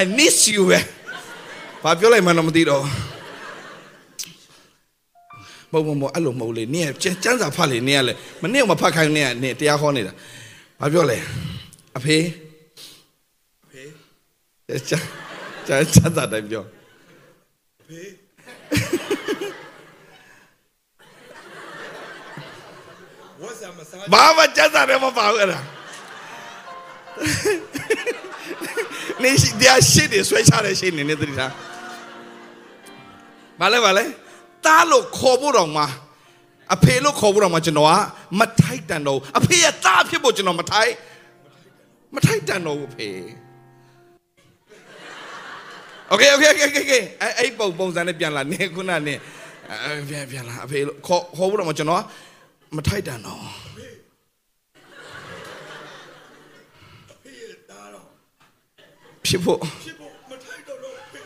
[0.00, 0.78] I miss you ပဲ
[1.82, 2.84] ဘာပြောလိုက်မှန်းတော့မသိတော့
[5.72, 10.12] မဟုတ်မဟုတ်အဲ့လိုမဟုတ်လေနင်းကျန်းကျန်းစာဖတ်လေနင်းကလေမနေ့ကမဖတ်ခိုင်းနင်းကနင်းတရားဟောနေတာ
[10.80, 11.18] ဘာပြောလဲ
[11.98, 12.18] အဖေ
[13.74, 15.04] Hey, ကျန်း
[15.66, 16.64] ကျန်းကျန်းစာတိုင်းပြော
[17.90, 18.08] hey.
[18.70, 19.01] What's
[24.13, 25.59] ဘာမှကျန်းစာလည်းမပါဘူးအဲ့ဒါ
[29.23, 31.51] နေရှိတရားရှိတယ်ဆွဲချတဲ့ရှိနေနေတတိထား
[33.59, 34.05] ဘာလဲဘာလဲ
[34.65, 35.87] တားလို့ခေါ်ဖို့တော့မှာ
[36.75, 37.91] အဖေလို့ခေါ်ဖို့တော့မှာကျွန်တော်က
[38.39, 40.93] မထိုက်တန်တော့ဘူးအဖေရဲ့တားဖြစ်ဖို့ကျွန်တော်မထိုက်
[42.15, 43.09] မထိုက်တန်တော့ဘူးအဖေ
[46.09, 49.17] โอเคโอเคโอเคโอเคအဲ့အဲ့ပုံပုံစံနဲ့ပြန်လာနေခုနနဲ့
[49.71, 52.03] အဲ့ပြန်ပြန်လာအဖေလို့ခေါ်ခေါ်ဖို့တော့မှာကျွန်တော်က
[52.76, 53.44] မထိုက်တန်တော့
[57.24, 58.02] Hey, Dado.
[59.26, 60.90] ဖြစ်ဖို့ People, potato, no.
[61.14, 61.24] Hey.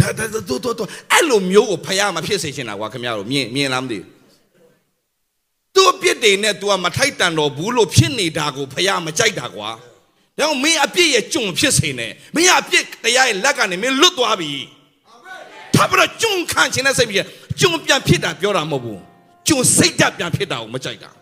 [0.00, 4.06] ဒါဒါတို့တို့တို့အဲ့လိုမျိုးကိုဖယားမဖြစ်စေချင်တာကွာခင်ဗျားတို့မြင်မြင်လားမသိဘူး
[5.74, 9.70] သူ့အပြစ်တွေနဲ့ तू ကမထိုက်တန်တော့ဘူးလို့ဖြစ်နေတာကိုဖယားမကြိုက်တာကွာ
[10.38, 14.52] ဒါကြောင့်မင်းအပြစ်ရဲ့ကြုံဖြစ်စေနဲ့မင်းအပြစ်တရားရဲ့လက်ကနေမင်းလွတ်သွားပြီ
[15.74, 17.24] ဒါပြတော့ကြုံခံချင်တဲ့စိတ်ပြီး
[17.60, 19.00] ကြုံပြန်ဖြစ်တာပြောတာမဟုတ်ဘူး
[19.48, 21.12] ကြုံစိတ်ဓာတ်ပြန်ဖြစ်တာကိုမကြိုက်တာဟ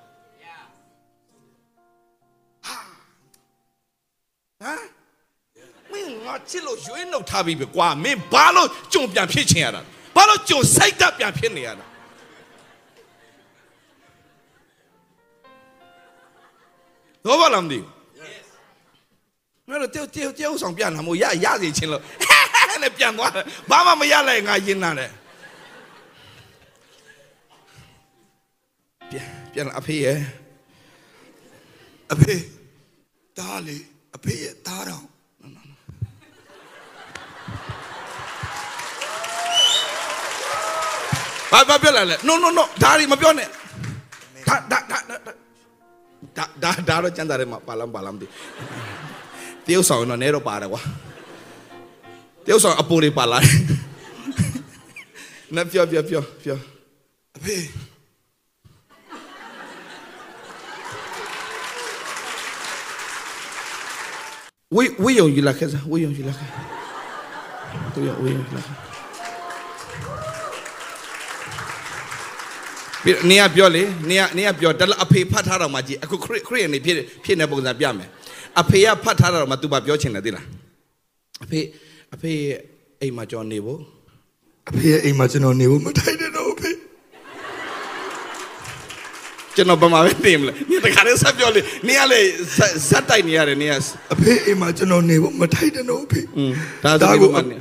[4.70, 4.82] မ်
[5.92, 9.80] မင်းငါချစ်လို့ရွေးနှုတ်ထားပြီပဲကွာမင်းဘာလို့ကြုံပြန်ဖြစ်ချင်ရတာ
[10.16, 11.84] ဘာလို့ကြုံစိတ်တက်ပြန်ဖြစ်နေရတာ
[17.24, 17.95] တော့ဘာလဲမသိဘူး
[19.68, 22.02] ငါတို့တေတေတေအောင်ဆောင်ပြန်လာမို့ရရစီချင်းလို့
[22.82, 25.10] နဲ့ပြန်သွားတယ်ဘာမှမရလိုက်ငါရင်နာတယ်
[29.10, 30.18] ပြန်ပြန်လာအဖေရဲ့
[32.12, 32.34] အဖေ
[33.38, 33.76] ဒါလေ
[34.16, 35.06] အဖေရဲ့သားတော်
[41.52, 43.48] ဘာဘာပြောလာလဲ no no no ဒါရီမပြောနဲ့
[44.48, 45.16] ဒါဒါဒါဒါ
[46.36, 48.26] ဒါဒါဒါတော့ကျန်တာတယ်မှာပါလမ်းပါလမ်းဒီ
[49.66, 50.82] တယောက်ဆောင်တော့နဲတော့ပါတယ်ကွာ
[52.46, 53.54] တယောက်ဆောင်အပူတွေပါလာတယ်
[55.54, 56.58] နပြောပြောပြောပြော
[57.36, 57.56] အဖေ
[64.74, 66.48] ဝေးဝေးယုံယူလာခဲ့စားဝေးယုံယူလာခဲ့
[67.94, 68.76] ဝေးယုံဝေးယုံယူလာခဲ့
[73.04, 78.08] ပြီးနေရပြောလေနေရနေရပြောတလအဖေဖတ်ထားတော့မှကြည့်အခုခရစ်ခရစ်ယာန်နေဖြစ်ဖြစ်နေပုံစံပြမယ်
[78.61, 80.45] အဖေကဖတ်ထားတော့မှ तू ဘာပြောချင်တယ်သိလား
[81.43, 81.59] အဖေ
[82.13, 82.57] အဖေရဲ့
[83.01, 83.79] အိမ်မှာကြော်နေဖို့
[84.69, 86.71] အဖေရဲ့အိမ်မှာကျွန်တော်နေဖို့မထိုက်တယ်တော့အဖေ
[89.55, 92.21] ကျွန်တော်ဘာမှမသိမလဲနေတခါလေးဆက်ပြောလေနေရလေ
[92.55, 93.73] ဇက်ဇက်တိုက်နေရတယ်နေရ
[94.13, 96.51] အဖေအိမ်မှာကျွန်တော်နေဖို့မထိုက်တယ်တော့အဖေ อืม
[96.83, 97.57] ဒါဆိုဒီမှာနေ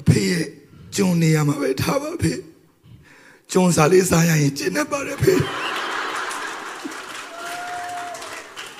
[0.00, 0.44] အဖေရဲ့
[0.96, 2.32] ကျုံနေရမှာပဲထားပါအဖေ
[3.52, 5.34] ကျုံစားလေးစားရရင်ကျင်းနေပါတယ်အဖေ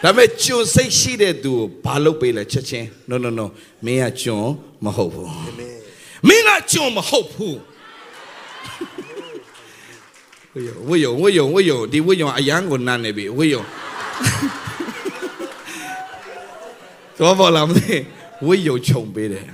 [0.03, 3.45] ဒါပေမဲ့ကျွန်စိတ်ရှိတဲ့သူကိုဘာလုပ်ပေးလဲချက်ချင်း no no no
[3.85, 4.45] မင်းကကျွန်
[4.83, 5.29] မဟုတ်ဘူး
[6.27, 7.57] မင်းကကျွန်မဟုတ်ဘူး
[10.55, 13.55] ဝေယဝေယဝေယဝေယဒီဝေယအရန်ကိုနန်းနေပြီဝေယ
[17.17, 17.95] တော့ဘောလာမသိ
[18.47, 19.45] ဝေယခြုံပေးတယ်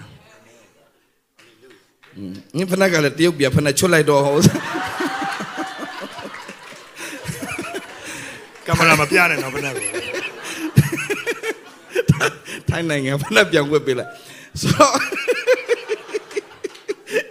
[2.16, 4.34] อืมငါဖနက်ကလည်းတရုတ်ပြဖနက်ချွတ်လိုက်တော့ဟော
[8.66, 10.23] ကင်မရာမပြနဲ့တော့ဘယ်နဲ့ကို
[12.74, 14.12] ထိုင်းနိုင်ငံဖနက်ပြန်ဝတ်ပေးလိုက်
[14.62, 14.94] ဆိုတော့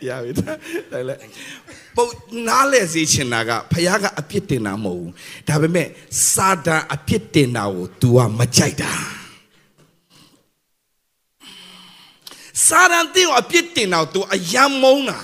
[0.09, 1.21] ရပြီတိုင်းလိုက်
[1.97, 2.07] ပုံ
[2.49, 5.13] နားလဲစေချင်တာကဖခင်ကအပြစ်တင်တာမဟုတ်ဘူး
[5.49, 5.89] ဒါပေမဲ့
[6.33, 8.93] စာတန်အပြစ်တင်တာကို तू ကမကြိုက်တာ
[12.67, 15.19] စာတန်တင်းကိုအပြစ်တင်တာကို तू အယံမုန်းတာ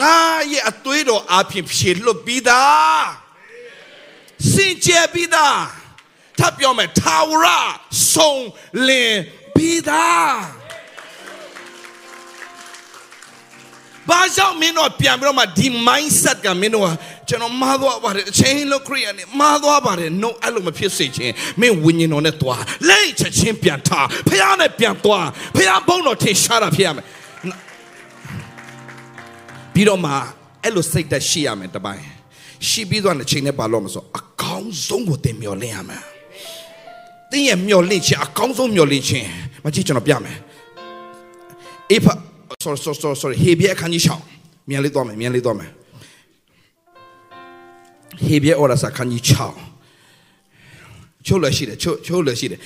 [0.00, 0.16] ငါ
[0.52, 3.06] ရဲ့အသွေးတော်အဖြစ်ဖြေလွတ်ပြီးသား
[4.52, 5.81] စင်ကြယ်ပြီးသား
[6.38, 7.46] ထပ်ပြောမယ်ထာဝရ
[8.12, 8.46] ဆုံး
[8.88, 9.14] လင်
[9.54, 10.62] ပြီးသား
[14.08, 16.88] ဘာကြောင့်မင်းတို့ပြန်ပြီးတော့မှဒီ mindset ကမင်းတို့က
[17.28, 25.26] ကျွန်တော်မှားသွားပါတယ်အချင်းလို့ခရိယန်နဲ့မှားသွားပါတယ် no အဲ့လိုမဖြစ်စေချင်မင်းဝိညာဉ်တော်နဲ့သွားလိတ်ချက်ချင်းပြန်ထားဖခင်နဲ့ပြန်သွား
[25.56, 27.06] ဖခင်ဘုန်းတော်ထင်ရှားတာဖြစ်ရမယ်
[29.74, 30.12] ပြီးတော့မှ
[30.62, 32.04] အဲ့လိုစိတ်သက်ရှိရမယ်တပိုင်း
[32.68, 36.02] ရှိပြီးသွားတဲ့ချိန်နဲ့ပါလို့မဆိုအကောင်းဆုံးကိုသင်မျှော်လင့်ရမယ်
[37.32, 39.26] တင်းရဲ့မျှော်လင့်ခြင်းအကောင်းဆုံးမျှော်လင့်ခြင်း
[39.64, 40.36] မကြည့်ကျွန်တော်ပြမယ်
[41.90, 42.12] အေဖာ
[42.64, 44.02] sorry sorry sorry sorry ဟေဘရဲအခန်းကြီး
[44.36, 45.70] 6မြန်လေးသွားမယ်မြန်လေးသွားမယ်
[48.26, 52.60] ဟေဘရဲဩရစာအခန်းကြီး6ချုပ်လည်းရှိတယ်ချုပ်ချုပ်လည်းရှိတယ်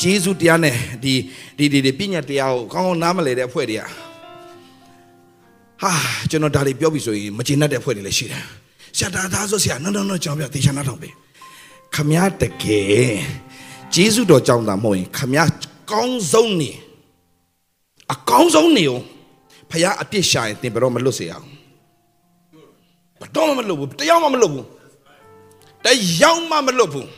[0.00, 1.14] ဂျေဇုတရားနဲ့ဒီ
[1.58, 3.82] ဒီဒီဒီပညာတရားကိုကောင်းကောင်းနားမလည်တဲ့အဖွဲ့တွေက
[5.82, 5.92] ဟာ
[6.30, 8.42] ကျွန်တော်ဒါတွေပြောပြီဆိုရင်မကျေနပ်တဲ့အဖွဲ့တွေလည်းရှိတယ်
[8.96, 11.12] ဆရာဒါသားဆိုဆရာ no no no ကျွန်တော်ပြတေချာနာထောင်ပေး
[11.94, 13.16] ခမည်းတကယ်
[13.94, 15.52] ဂျေဇုတော်ကြောင့်သာမဟုတ်ရင်ခမည်း
[15.90, 16.70] ကောင်းဆုံးနေ
[18.12, 19.04] အကောင်းဆုံးနေအောင်
[19.70, 21.46] ဖခင်အပြစ်ရှာရင်သင်ဘယ်တော့မလွတ်စေအောင်
[23.20, 24.66] ဘယ်တော့မှမလွတ်ဘူးတရားမှမလွတ်ဘူး
[25.84, 25.86] တ
[26.22, 27.08] ရားမှမလွတ်ဘူး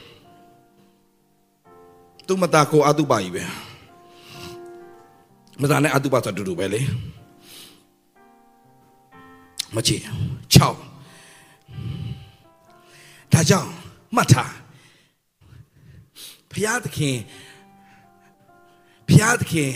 [2.26, 3.42] သူမတာကိုအတုပါကြီးပဲ
[5.60, 6.80] မသားနဲ့အတုပါဆိုတူတူပဲလေ
[9.74, 10.02] မကြည့်
[10.54, 10.56] 6
[13.32, 13.70] ဒါကြောင့်
[14.16, 14.52] မှတ်ထား
[16.53, 17.17] ဖျားသခင်
[19.09, 19.71] ဖျားသခင်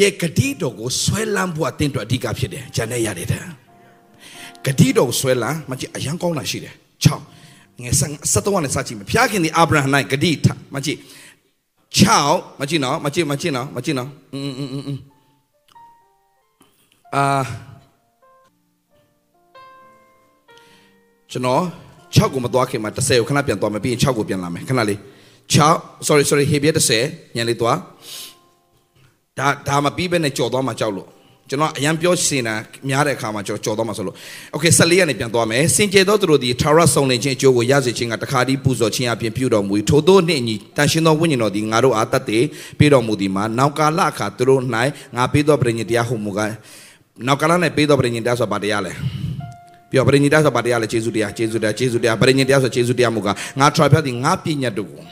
[0.00, 3.42] ရဲ့ဂတိတော်ကိုဆွဲလန်းဖို့အသင်တို့အဓိကဖြစ်တယ်ဂျန်နဲ့ရတယ်တဲ့
[4.64, 6.74] ဂတိတော်ကိုဆွဲလန်းမကြည့်အရန်ကောင်းတာရှိတယ်
[7.30, 7.94] 6ငယ်
[8.32, 10.32] 73ကနေစကြည့်မဖျားခင်ဒီအာဗြဟံ၌ဂတိ
[10.74, 10.98] မကြည့်
[11.98, 14.98] 6မကြည့်နော်မကြည့်မကြည့်နော်မကြည့်နော်อืมอืมอืม
[17.14, 17.24] အာ
[21.30, 21.62] ကျွန်တော်
[22.15, 24.99] 6ကိုမသွားခင်မှာ10ကိုခဏပြန်သွားမယ်ပြီးရင်6ကိုပြန်လာမယ်ခဏလေး
[25.53, 26.71] 6 sorry sorry ဟေဘရဲ
[27.05, 27.77] 10ညလေးသွား
[29.39, 31.07] ဒါဒါမပြီးဘဲနဲ့ကြော်သွားမှာကြောက်လို့
[31.49, 32.55] ကျွန်တော်အရန်ပြောစင်တာ
[32.89, 34.15] များတဲ့အခါမှာကျွန်တော်ကြော်သွားမှာဆိုလို့
[34.55, 42.43] Okay 14ရက်နေပြန်သွားမယ်စင်ကြယ်သောသူတို့သည်ထာဝရဆောင်လင်ခြင်းအကျိုးကိုရစေခြင်းကတခါတည်းပူဇော်ခြင်းအပြင်ပြုတော်မူထိုသို့နှင့်အညီတန်ရှင်သောဝိညာဉ်တော်သည်ငါတို့အားတတ်တည်
[42.79, 44.61] ပေးတော်မူသည်မှာနောက်ကာလအခါသူတို့၌
[45.15, 46.51] ငါပေးသောပရိညတရားဟုမူကား
[47.27, 48.93] နောက်ကာလ၌ပေးသောပရိညတရားဆိုတာဘာတရားလဲ
[49.91, 55.03] ပြောပရိညတ်တရားဆိုပါတရားလဲယေရှုတရားယေရှုတရားယေရှုတရားပရိညတ်တရားဆိုယေရှုတရားမူကားငါထွာဖြတ်သည်ငါပြည့်ညတ်တို့ကို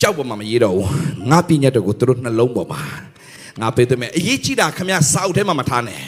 [0.00, 0.88] ကြောက်ပေါ်မှာမရေးတော့ဘူး
[1.30, 2.82] ငါပြည့်ညတ်တို့ကိုသူတို့နှလုံးပေါ်မှာ
[3.60, 6.00] ငါပေးတယ်မယ်အရေးကြီးတာခမရစောက်ထဲမှာမထားနဲ့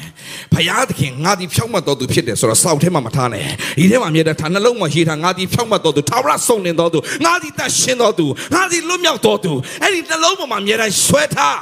[0.52, 3.44] ဖယားသခင်ငါဒီဖြောက်မှတ်တော်သူဖြစ်တယ်ဆိုတော့စောက်ထဲမှာမထားနဲ့
[3.78, 9.52] ဒီထဲမှာမြဲတဲ့ဌာနှလုံးမှာရေးထားငါဒီဖြောက်မှတ်တော်သူထာဝရဆုံးနေတော်သူငါဒီတတ်ရှင်းတော်သူငါဒီလွတ်မြောက်တော်သူ
[9.82, 11.58] အဲ့ဒီနှလုံးပေါ်မှာမြဲတဲ့ဆွဲထား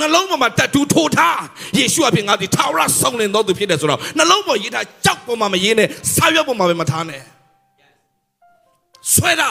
[0.00, 1.40] နှလုံးပေါ်မှာတတူထိုးထား
[1.78, 7.22] ယေရှုအပြင်ငါဒီထာဝရဆုံးနေတော်သူဖြစ်တယ်ဆိုတော့နှလုံးပေါ်ရေးထားကြောက်ပေါ်မှာမရေးနဲ့စာရွက်ပေါ်မှာပဲမထားနဲ့
[9.14, 9.50] ဆွဲတာ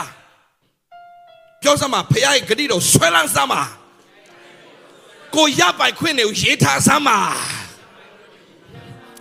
[1.62, 3.62] ပြောစမ်းမှာဖယားရဲ့ဂတိတော်ဆွဲလန်းစမ်းမှာ
[5.36, 7.20] ကိုရပိုင်ခွင့်တွေကိုရေးထားစမ်းပါ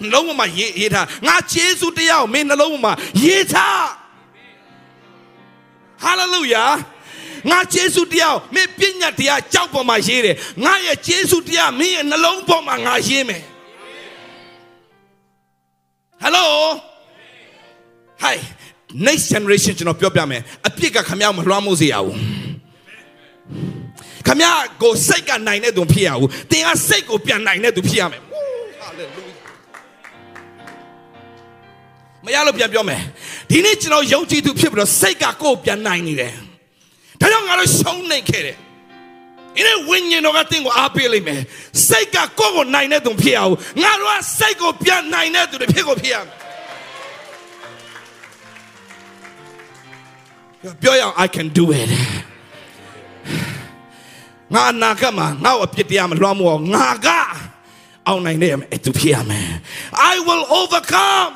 [0.03, 3.85] နှလုံးပေါ်မှာရေးရေးထားငါဂျေစုတရားကိုမင်းနှလုံးပေါ်မှာရေးထား
[6.03, 6.64] ဟာလေလုယာ
[7.51, 13.42] ငါဂျေစုတရားကိုမင်းပြည့်ညတ်တရားကြောက်ပေါ်မှာရေးတယ်ငါရဲ့ဂျေစုတရားမင်းရဲ့နှလုံးပေါ်မှာငါရေးမယ်
[16.22, 16.49] ဟယ်လို
[18.22, 18.40] ဟိုင်
[19.07, 22.16] next generation ကျွန်တော်ပြောပြမယ်အပြစ်ကခမရောက်မလွှမ်းမိုးစေရဘူး
[24.26, 24.49] ခမရ
[24.82, 28.20] ကိုစိတ်ကနိုင်တဲ့သူဖြစ်ရဘူးတင်ကစိတ်ကိုပြန်နိုင်တဲ့သူဖြစ်ရမယ်
[28.80, 29.22] ဟာလေလု
[32.24, 33.01] မရလို့ပြန်ပြောမယ်
[33.51, 36.34] ဒီနေ့ကျွန်တော်ယုံကြည်သူဖြစ်ပြီးတော့စိတ်ကကိုယ်ပြန်နိုင်နေတယ်
[37.21, 38.57] ဒါကြောင့်ငါတို့ရှုံးနေခဲ့တယ်
[39.55, 41.41] ဒီနေ့ဝိညာဉ်တော်ကတင်းကိုအားပေးလိုက်မယ်
[41.89, 51.91] စိတ်ကကိုယ့်ကိုနိုင်တဲ့သူဖြစ်ရဘူးငါတို့ကစိတ်ကိုပြန်နိုင်တဲ့သူတွေဖြစ်ကိုဖြစ်ရမယ်ပြောရအောင် I can do it
[54.55, 57.09] ငါအနာကမှာငါ့အပြစ်တရားမလွှမ်းမိုးအောင်ငါက
[58.07, 59.51] အောင်နိုင်တယ်အတူဖြစ်ရမယ်
[60.12, 61.33] I will overcome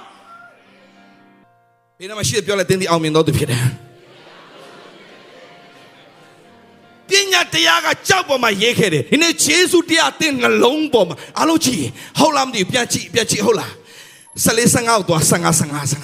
[1.99, 3.65] ဘယ်မှာရှိပြောလဲတင်းဒီအောင်မြင်တော့သူဖြစ်တယ်
[7.11, 11.85] ပညာတရားကကြောက်ပေါ်မှာရေးခဲ့တယ်ဒီနေ့ယေရှုတရားတင်းနှလုံးပေါ်မှာအားလုံးကြည့်
[12.19, 13.73] ဟုတ်လားမသိဘူးပြန်ကြည့်ပြန်ကြည့်ဟုတ်လား
[14.45, 15.99] 14 15တော့15 15 15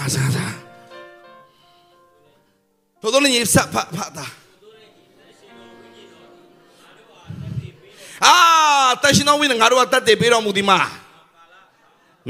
[3.01, 4.27] 15တို့တို့လည်းစဖဖတာ
[8.27, 8.37] အာ
[9.03, 10.79] တရှင်တော်ဝိနငါတို့ကတတ်တယ်ပေးတော်မူဒီမှာ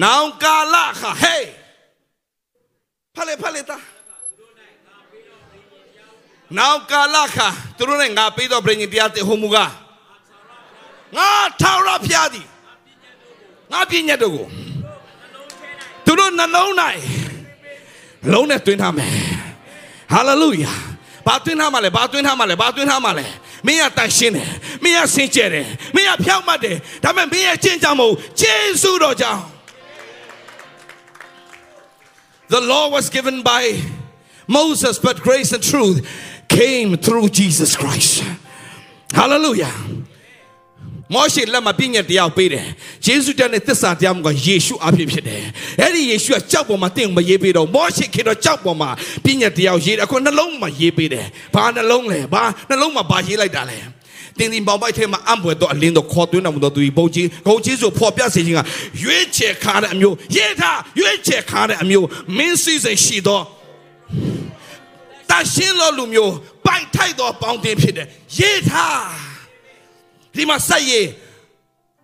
[0.02, 1.46] နောင်ကာလခဟေး
[3.16, 3.78] ဖလေဖလေတာ
[6.59, 7.38] နောင်ကာလခ
[7.76, 9.57] သူတို့နဲ့ငါပေးတော်ပြင်တရားတဲ့ဟိုမူက
[11.16, 11.28] ငါ
[11.61, 12.46] ထောက်ရဖျားသည်
[13.72, 14.46] ငါပြည့်ညတ်တို့ကို
[16.05, 16.70] သူတို့နှလုံး၌
[18.32, 19.11] လုံးနဲ့တွင်းထားမယ်
[20.12, 20.72] ဟာလေလုယာ
[21.26, 23.26] ဘာတွင်းထားမှလဲဘာတွင်းထားမှလဲဘာတွင်းထားမှလဲ
[23.66, 24.48] မင်းကတန်ရှင်းတယ်
[24.82, 29.42] မင်းကစင်ကြယ်တယ်မင်းကဖြောင့်မတ်တယ်ဒါပေမဲ့မင်းရဲ့ကျင့်ကြံမဟုတ်ဂျေစုတော်ကြောင့်
[32.52, 33.62] The law was given by
[34.46, 35.98] Moses but grace and truth
[36.49, 38.22] came through Jesus Christ
[39.18, 39.74] Hallelujah
[41.12, 42.66] မောရှေလက်မှာပြည့်ညက်တရားပေးတယ်။
[43.07, 45.42] ယေရှုတည်းနဲ့သစ္စာတရားကယေရှုအဖြစ်ဖြစ်တယ်။
[45.82, 48.90] အဲ့ဒီယေရှုကကြောက်ပေါ်မှာတင့်မရေးပေးတော့မောရှေခေတော့ကြောက်ပေါ်မှာ
[49.24, 53.78] ပြည့်ညက်တရားရေးတယ်အခုနှလုံးမှာရေးပေးတယ်။ဘာနှလုံးလဲ။ဘာနှလုံးမှာဘာရေးလိုက်တာလဲ။
[54.38, 58.61] တင်းတင်းပေါင်ပိုက်ထဲမှာအံပွေတော့အလင်းတော့ခေါ်သွင်းတော်မူတော့သူဘုံကြီးဂုံကြီးဆိုဖော်ပြစေခြင်းက
[59.03, 63.45] ရွေးချယ်ခါတဲ့အမျိုးရေးထားရွေးချယ်ခါတဲ့အမျိုးမင်းစည်းစိမ်ရှိတော့
[65.41, 66.35] တရှင်းလို့လူမျိုး
[66.66, 68.07] ပိုက်ထိုက်တော့ပေါင်းတင်ဖြစ်တယ်
[68.39, 69.03] ရေးထား
[70.35, 71.07] ဒီမှာဆက်ရေး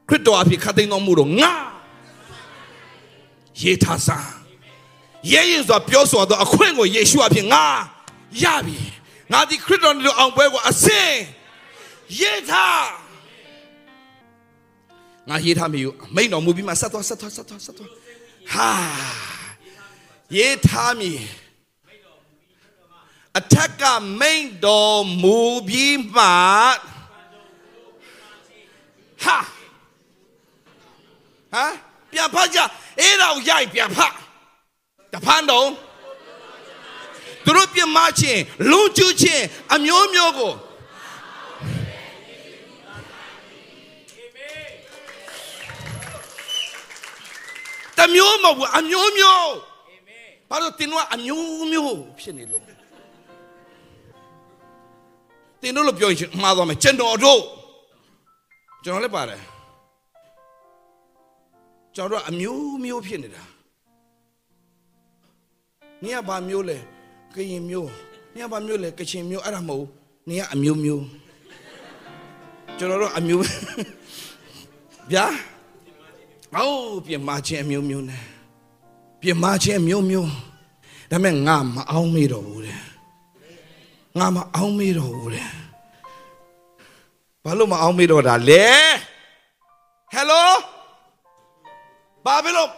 [0.08, 1.52] ခရစ်တော်အဖြစ်ခတ်သိမ်းတော်မူတော့ငါ
[3.62, 4.30] ရေးထားစား
[5.32, 7.64] ရေးရင်ဆိုပြောဆိုတော့အခွင့်ကိုယေရှုအဖြစ်ငါ
[8.42, 8.78] ရပြီ
[9.32, 11.10] ငါဒီခရစ်တော်တို့အောင်ပွဲကိုအစင်
[12.20, 12.84] ရေးထား
[15.28, 17.90] ငါရေးထားမိယူမိန်တော်မူပြီးမှဆက်သွားဆက်သွားဆက်သွားဆက်သွား
[18.52, 18.70] ဟာ
[20.36, 21.12] ရေးထားမိ
[23.38, 23.82] အထက်က
[24.20, 26.22] မိန်တော်မူပြီးမှ
[29.22, 29.38] ဟာ
[31.52, 31.66] ဟာ
[32.10, 32.58] ပြန်ဖတ်ကြ
[33.00, 34.14] အဲ့တော့ရိုက်ပြန်ဖတ်
[35.12, 35.68] တဖန်တော့
[37.44, 40.52] သူတို့ပြမချင်းလုံကျူးချင်းအမျိုးမျိုးကို
[47.98, 49.52] တမျိုးမဟုတ်ဘူးအမျိုးမျိုး
[50.48, 52.69] ဘာလို့တင်တော့အမျိုးမျိုးဖြစ်နေလို့
[55.60, 57.40] တင်တို့လို့ပြောရင်မှားသွားမယ်ကျွန်တော်တို့
[58.84, 59.42] ကျွန်တော်လည်းပါတယ်
[61.94, 63.42] ကျွန်တော်တို့အမျိုးမျိုးဖြစ်နေတာ
[66.02, 66.76] နင်ကဘာမျိုးလဲ
[67.34, 67.90] ကရင်မျိုး
[68.34, 69.86] နင်ကဘာမျိုးလဲကချင်မျိုးအဲ့ဒါမဟုတ်
[70.28, 71.04] နင်ကအမျိုးမျိုး
[72.78, 73.42] ကျွန်တော်တို့အမျိုး
[75.12, 75.26] ဗျာ
[76.56, 78.22] အော်ပြင်မချင်းအမျိုးမျိုးနဲ့
[79.20, 80.28] ပြင်မချင်းအမျိုးမျိုး
[81.10, 82.80] ဒါပေမဲ့ငါမအောင်မေးတော့ဘူးတဲ့
[84.20, 85.48] ငါမအောင်မေးတော့ဘူးတဲ့
[87.44, 88.66] ဘာလို့မအောင်မေးတော့တာလဲ
[90.12, 90.50] ဟယ်လို
[92.24, 92.70] ဘာဖြစ်လို့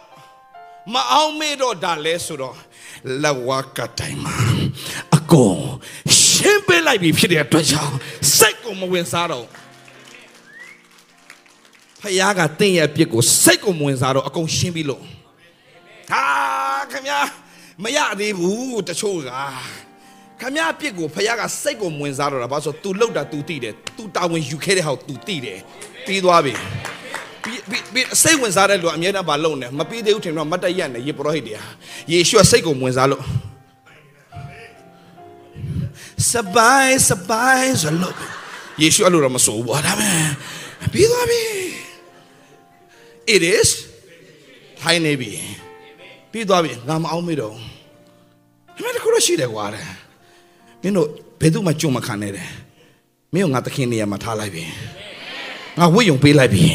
[0.93, 2.55] မအောင်မေးတော့တာလဲဆိုတော့
[3.23, 4.35] လဝကတိုင်းမှာ
[5.15, 5.59] အကုန်
[6.21, 7.95] ရှင်းပေးလိုက်ပြီဖြစ်တဲ့အတွက်ကြောင့်
[8.37, 9.45] စိတ်ကိုမဝင်စားတော့
[12.01, 15.03] ဖခင်ကတင့်ရဲ့အပြစ်ကိုစိတ်ကိုမဝင်စားတော့အကုန်ရှင်းပြီးလို့
[16.11, 16.23] ဟာ
[16.91, 17.19] ခင်ဗျာ
[17.83, 19.31] မရသေးဘူးတချို့က
[20.40, 25.58] ခမရအပြစ်ကိုဖခင်ကစိတ်ကိုမဝင်စားတော့တာဘာလို့ဆို तू လှုပ်တာ तू သိတယ် तू တာဝန်ယူခဲ့တဲ့ဟာကို तू သိတယ်
[26.06, 26.54] ပြီးသွားပြီ
[27.42, 31.70] ပြီးပြီးပြီးစိတ်ဝင်စားတဲ့လူအမြဲတမ်းဘာလုပ်နေမပြီးသေးဘူးထင်တော့မတ်တရက်နဲ့ယေပရောဟိတ်တရား
[32.12, 33.22] ယေရှုကစိတ်ကိုဝင်စားလို့
[36.30, 38.14] စပိုင်စပိုင်ဆိုလို့
[38.82, 40.20] ယေရှုအဲ့လိုတော့မဆိုဘူးဘာဒါမဲ့
[40.92, 41.42] ပြီးသွားပြီ
[43.34, 43.68] it is
[44.80, 45.32] ထိုင်နေပြီ
[46.32, 47.54] ပြီးသွားပြီငါမအောင်မေးတော့
[48.74, 49.86] ဒီမှာတခုတော့ရှိတယ်ကွာတဲ့
[50.83, 51.07] မင်းတို့
[51.41, 52.47] ဘယ်သူမှကြုံမခံနဲ့တဲ့
[53.33, 54.63] မင်းကငါသခင်နေရာမှာထားလိုက်ပြီ
[55.79, 56.65] ငါဝိယုံပေးလိုက်ပြီ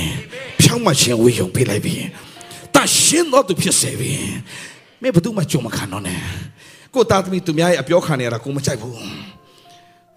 [0.60, 1.94] ဖြောင်းမချင်းဝိယုံပေးလိုက်ပြီ
[2.74, 4.12] တရှင်းတော့သူဖြစ်စေပြီ
[5.02, 6.20] မင်းဘယ်သူမှကြုံမခံတော့နဲ့
[6.94, 8.94] ကိုသားသမီးသူများရဲ့အပြောခံနေရတာကိုမကြိုက်ဘူး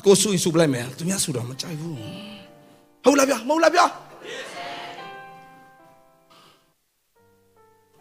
[0.05, 1.95] ကိုဆူရင်ဆူပလိုက်မယ်သူများဆူတော့မကြိုက်ဘူး
[3.03, 3.81] ဟုတ်လားဗျမဟုတ်လားဗျ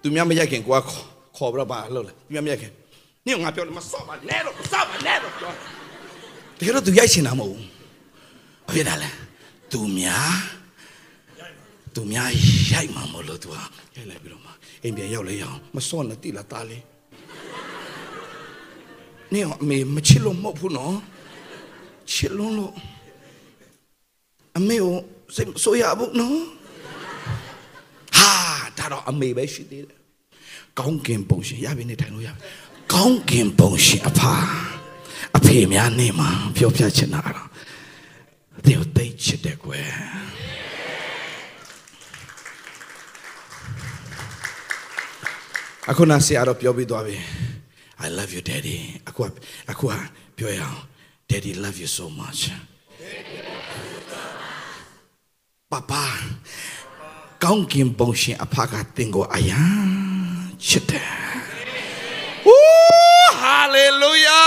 [0.03, 0.83] သူများမရိုက်ခင်ကိုက
[1.37, 2.73] ခေါ်ပြီးတော့ပါလှုပ်လေသူများမရိုက်ခင်
[3.27, 5.53] နင့်ငါပြောလို့မစော့ပါနဲ့တော့မစော့ပါနဲ့တော့ပြော
[6.61, 7.65] တကယ်တော့သူရိုက်ချင်တာမဟုတ်ဘူး
[8.67, 9.11] ဘာဖြစ်တာလဲ
[9.73, 10.35] သူများ
[11.95, 12.29] သူများ
[12.73, 13.57] ရိုက်မှာမလို့သူက
[13.97, 14.51] ရိုက်လိုက်ပြီးတော့မှ
[14.83, 16.83] အိမ်ပြန်ရောက်လေရအောင်မစော့နဲ့တိလာသားလေး
[19.33, 20.97] နင့်အမေမချစ်လို့မဟုတ်ဘူးနော်
[22.13, 22.73] ချစ်လုံးလို့
[24.59, 24.95] အမေကို
[25.35, 26.39] စိတ်မဆိုးရဘူးနော်
[28.17, 28.31] ဟာ
[28.79, 29.99] ဒါတော့အမေပဲရှိသေးတယ်
[30.79, 32.41] ကောင်းကင်ပုံရှင်ရပြီနေထိုင်လို့ရပြီ
[32.93, 34.35] ကောင်းကင်ပုံရှင်အဖာ
[35.37, 37.49] အဖေများနေမှာပြောပြချင်တာတော့
[38.67, 39.89] တေကိုသိချစ်တယ်ကွယ်
[45.91, 47.17] အခုနာဆရာတော့ပြောပြီးသွားပြီ
[48.05, 48.79] I love you daddy
[49.09, 49.31] အခုက
[49.71, 49.95] အခုက
[50.37, 50.79] ပြောရအောင်
[51.31, 52.41] daddy love you so much
[55.71, 55.93] ပပ
[57.45, 59.63] ကောင်းကင်ပုံရှင်အဖကတင်ကိုအယံ
[60.67, 61.09] ချစ်တယ်။
[62.47, 64.45] ဝူးဟာလေလုယာ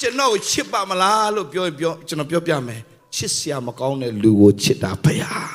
[0.00, 2.80] ကျွန်တော်ကိုချစ်ပါမလားလို့ပြောရင်ပြောကျွန်တော်ပြောပြမယ်
[3.16, 5.48] ချစ်စရာမကောင်းတဲ့လူကိုချစ်တာဖယား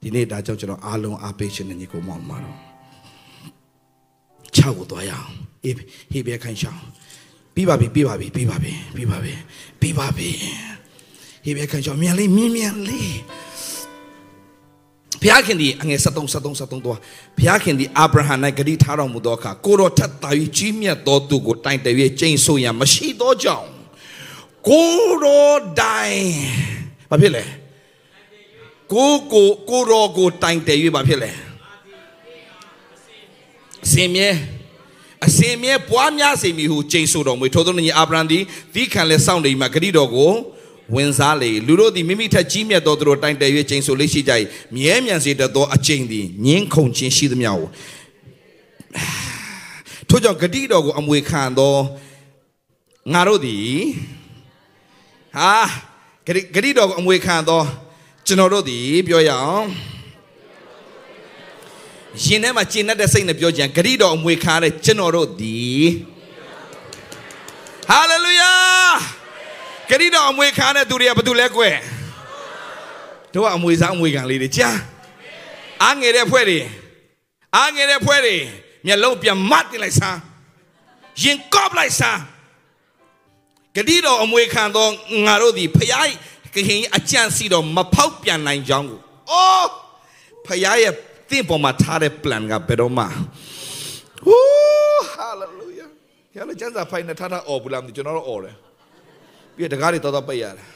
[0.00, 2.58] ဒီနေ့ဒါကြောင့်ကျွန်တော်အားလုံးအားပေးခြင်းနဲ့ညီကိုမောင်မတော်
[4.56, 5.28] 6ကိုသွားရအောင်
[5.62, 5.74] ဟေး
[6.10, 6.82] ဟေးဘဲခိုင်းရှောင်း
[7.54, 9.34] ပြီးပါပြီပြီးပါပြီပြီးပါပြီပြီးပါပြီ
[9.80, 10.28] ပြီးပါပြီ
[11.44, 13.12] ဟေဘဲခန့်ချောမြန်လေးမြင်းမြန်လေး
[15.22, 16.96] ဘုရားခင်ဒီအငယ်73 73 73တော့
[17.38, 21.86] ဘုရားခင်ဒီအာဗြဟံ၌ဂတိထားတော်မူသောအခါကိုတော်ထက်သာ၍ကြီးမြတ်သောသူကိုတိုင်တ၍
[22.20, 23.68] ကျိန်ဆိုရန်မရှိသောကြောင့်
[24.68, 26.24] ကိုတော်တိုင်
[27.10, 27.44] ဘာဖြစ်လဲ
[28.92, 31.30] ကိုကိုကိုတော်ကိုတိုင်တ၍ဘာဖြစ်လဲ
[33.84, 34.28] အစင်မြဲ
[35.26, 38.42] အစင်မြဲပွားများစေမည်ဟုကျိန်ဆိုတော်မူထိုသောညီအာဗြဟံသည်
[38.74, 40.32] သီးခံလဲစောင့်နေမှာဂတိတော်ကို
[40.94, 44.32] ဝင်စားလေလူတို့သည်မိမိထက်ကြီးမြတ်သောသူတို့တိုင်တ၍ကျိန်ဆိုလေးရှိကြ၏
[44.76, 47.68] မြဲမြံစေတတ်သောအကျိန်သည်ငင်းခုန်ခြင်းရှိသမျှကို
[50.08, 51.74] ထို့ကြောင့်ဂတိတော်ကိုအမွေခံသော
[53.12, 53.72] ငါတို့သည်
[55.36, 55.52] ဟာ
[56.26, 57.62] ဂတိဂတိတော်ကိုအမွေခံသော
[58.26, 59.66] ကျွန်တော်တို့သည်ပြောရအောင်
[62.22, 65.84] ရှင်ထဲမှာကျင့်တတ်တဲ့စိတ်နဲ့ပြောကြံဂတိတော်အမွေခံတဲ့ကျွန်တော်တို့သည်
[67.88, 68.52] ဟာလေလုယာ
[69.92, 71.76] ဂတိတော်အမွေခံတဲ့သူတွေကဘာတူလဲကွယ်
[73.34, 74.78] တို့ကအမွေစားအမွေခံလေးတွေကြား
[75.82, 76.60] အားငယ်တဲ့ဖွဲ့တွေ
[77.56, 78.36] အားငယ်တဲ့ဖွဲ့တွေ
[78.86, 80.18] မျက်လုံးပြန်မတ်တင်လိုက်စား
[81.22, 82.20] ရင်ကော့လိုက်စား
[83.74, 84.86] ဂတိတော်အမွေခံသော
[85.26, 86.08] ငါတို့သည်ဖျား
[86.54, 89.00] ကခင်အကြံစီတော်မဖောက်ပြန်နိုင်ကြောင်းကို
[89.30, 89.70] အိုး
[90.46, 90.92] ဖျားရဲ့
[91.30, 93.04] တင့်ပေါ်မှာထားတဲ့ plan ကဘယ်တော့မှ
[94.26, 95.90] ဟူး hallelujah
[96.36, 98.54] ရလည်းကျန်းစာဖိုင်နဲ့ထားတာអော်ဘူးလားမသိကျွန်တော်တော့អော်တယ်
[99.56, 100.68] ပြီးတော့တကားတွေတော်တော်ပိတ်ရတယ်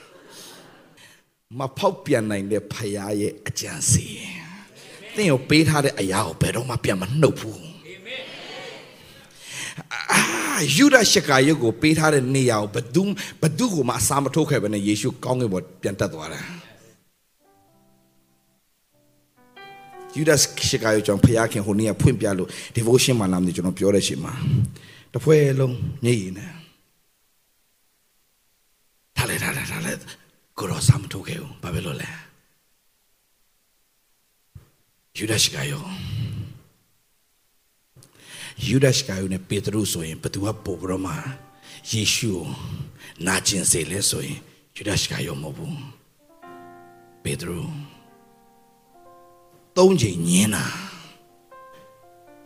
[1.59, 4.07] မဖောက်ပြန်နိုင်တဲ့ဖျားရဲ့အကြံစီ
[5.15, 7.61] တင့်ကိုပေးထားတဲ့အရာကိုဘယ်တော့မှပြန်မနှုတ်ဘူး
[10.13, 10.21] အာ
[10.77, 13.03] ယူဒရှကာယုတ်ကိုပေးထားတဲ့နေရာကိုဘဒု
[13.43, 16.45] ဘဒုကိုမှအစာမထုတ်ခဲ့ပဲနဲ့ယေရှုကောင်းကင်ဘုံပြန်တက်သွားတယ်
[20.17, 20.33] ယူဒ
[20.69, 24.33] ရှကာယုတ်ကြောင့်ဖျားခင်ဟိုနေ့ကဖွင့်ပြလို့ devotion မှာလာမလို့ကျွန်တော်ပြောတဲ့ချိန်မှာ
[25.13, 26.47] တစ်ဖွဲလုံးညည်နေ
[29.43, 30.27] ထား လေထားလေထားလေ
[30.59, 32.11] ကိုရောစာမထုတ်ခဲ့ဘူးဘာဖြစ်လို့လဲ
[35.17, 35.89] ယူဒရှကာယုတ်
[38.67, 41.15] ယူဒရှကာယုနဲ့ပေတရုဆိုရင်ဘသူကပို့ပြီးတော့မှ
[41.91, 42.45] ယေရှုကို
[43.27, 44.39] နာကျင်စေလဲဆိုရင်
[44.77, 45.79] ယူဒရှကာယုမဟုတ်ဘူး
[47.23, 47.61] ပေတရု
[49.77, 50.65] သုံးချိန်ညင်းတာ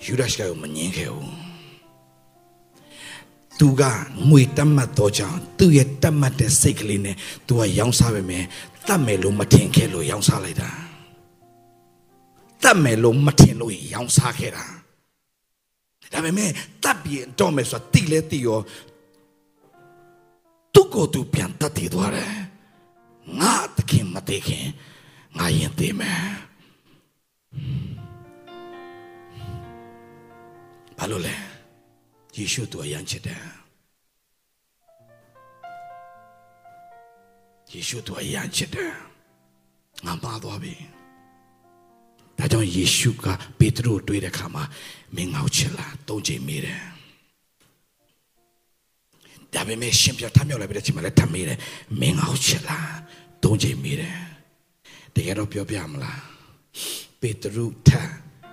[0.05, 1.49] ယူဒရှကာယုမညင်းခဲ့ဘူး
[3.61, 3.82] သူက
[4.28, 7.16] ငွေတတ်မှတ်တော့ကြောင့်သူ့ရဲ့တတ်မှတ်တဲ့စိတ်ကလေးနဲ့
[7.47, 8.45] သူကရောင်းစားပဲမယ်
[8.89, 10.70] တတ်မယ်လို့မထင်ခဲ့လို့ရောင်းစားလိုက်တာ
[12.65, 14.66] တတ်မယ်လို့မထင်လို့ရောင်းစားခဲ့တာ
[16.12, 16.51] ဒါပေမဲ့
[16.82, 18.59] တပ်ပြီးတော့မယ်ဆိုတာတိလဲတိရော
[20.74, 22.32] သူ့ကိုယ်သူပြန်တတ်တည်သွားတယ်
[23.41, 24.66] ငါတခင်မတည်ခင်
[25.39, 26.23] ငါရင်တည်မယ်
[30.99, 31.49] ဘာလို့လဲ
[32.41, 33.43] ယေရှုသူအရန်ချစ်တယ်
[37.73, 38.95] ယေရှုသူအရန်ချစ်တယ်
[40.07, 40.75] ငါပါသွားပြီ
[42.39, 43.27] ဒါကြောင့်ယေရှုက
[43.59, 44.65] ပေတရုကိုတွေ့တဲ့အခါမှာ
[45.15, 46.83] မင်းငေါ့ချစ်လားသုံးချိန်မေးတယ်
[49.55, 51.59] ဒါပေမဲ့ရှင်ပြထမြောက်လိုက်ပြီးတဲ့ချိန်မှာလည်းထပ်မေးတယ်
[52.01, 52.95] မင်းငေါ့ချစ်လား
[53.43, 54.19] သုံးချိန်မေးတယ်
[55.15, 56.23] တကယ်တော့ပြောပြမလား
[57.21, 57.91] ပေတရုထ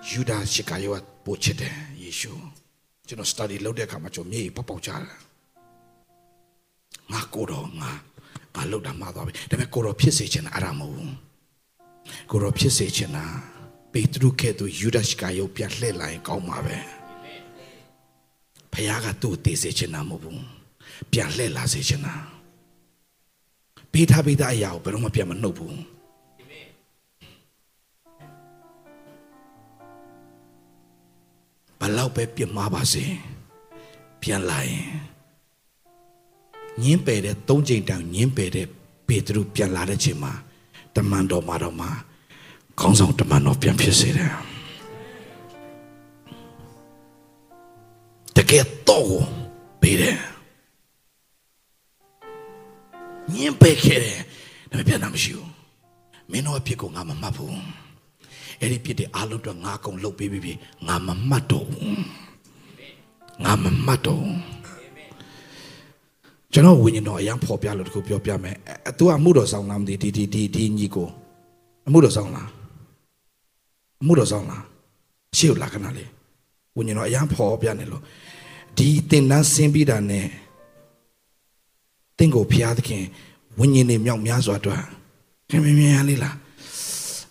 [0.08, 2.32] ယူဒာရှကာယောပို့ချစ်တယ်ယေရှု
[3.08, 5.02] ကျွန်တော် study လုပ်တဲ့အခါမှာကျွန်တော်မြေကြီးပေါက်ပေါက်ကြတယ်
[7.12, 7.90] ငါကိုတော့ငါ
[8.54, 11.14] ငါလောက်တာမှားသွားပြီဒါပေမဲ့ကိုတော့ဖြစ်စေချင်တာအဲ့ဒါမဟုတ်ဘူး
[12.30, 13.24] ကိုတော့ဖြစ်စေချင်တာ
[13.92, 16.76] ပေတရုကဲ့သို့ယူဒရှ်ကရုပ်ပြလှည့်လာရင်ကောင်းမှာပဲ
[18.72, 20.42] ဖခင်ကသူ့ကိုတည်စေချင်တာမဟုတ်ဘူး
[21.12, 22.14] ပြန်လှည့်လာစေချင်တာ
[23.92, 25.76] ပေးထားပေးထားအရာကိုဘယ်တော့မှပြန်မနှုတ်ဘူး
[31.80, 33.04] ဘလောက်ပဲပြစ်မှားပါစေ
[34.22, 34.86] ပြန်လာရင်
[36.82, 38.66] ညင်းပယ်တဲ့သုံးချိန်တောင်ညင်းပယ်တဲ့
[39.06, 40.32] ပေတရုပြန်လာတဲ့ချိန်မှာ
[40.94, 41.90] တမန်တော်မှာတော့မှာ
[42.80, 44.32] ခေါင်းဆောင်တမန်တော်ပြန်ဖြစ်စေတယ်
[48.36, 49.10] တကယ်တော့
[49.80, 50.18] ပေးတယ်
[53.34, 54.20] ညင်ပယ်ခဲ့တယ်
[54.70, 55.50] ဒါပေမဲ့ပြန်တာမရှိဘူး
[56.30, 57.56] မင်းတို့အဖြစ်ကိုငါမမှတ်ဘူး
[58.60, 60.52] အဲ့ဒီဖြစ်တဲ့အားလုံးတော့ငါကုံလှုပ်ပေးပြီးပြီ
[60.86, 62.02] ငါမမှတ်တော့ဘူး
[63.44, 64.38] ငါမမှတ်တော့ဘူး
[66.52, 68.56] ကျွန်တော်ဝိညာဉ်တော်အရန်ဖော်ပြလို့တခုပြောပြမယ်
[68.86, 71.08] အဲ तू အမှုတော်ဆောင်လားမသိဒီဒီဒီဒီညီကို
[71.86, 72.48] အမှုတော်ဆောင်လား
[74.02, 74.64] အမှုတော်ဆောင်လား
[75.36, 76.10] ရှေ့ကိုလာခဏလေး
[76.76, 78.02] ဝိညာဉ်တော်အရန်ဖော်ပြနေလို့
[78.76, 80.26] ဒီတင်တန်းဆင်းပြီးတာနဲ့
[82.18, 83.04] တင့်ကိုဖျားသခင်
[83.58, 84.82] ဝိညာဉ်တွေမြောက်များစွာအတွက်
[85.50, 86.36] ခင်မင်းမြန်လေးလား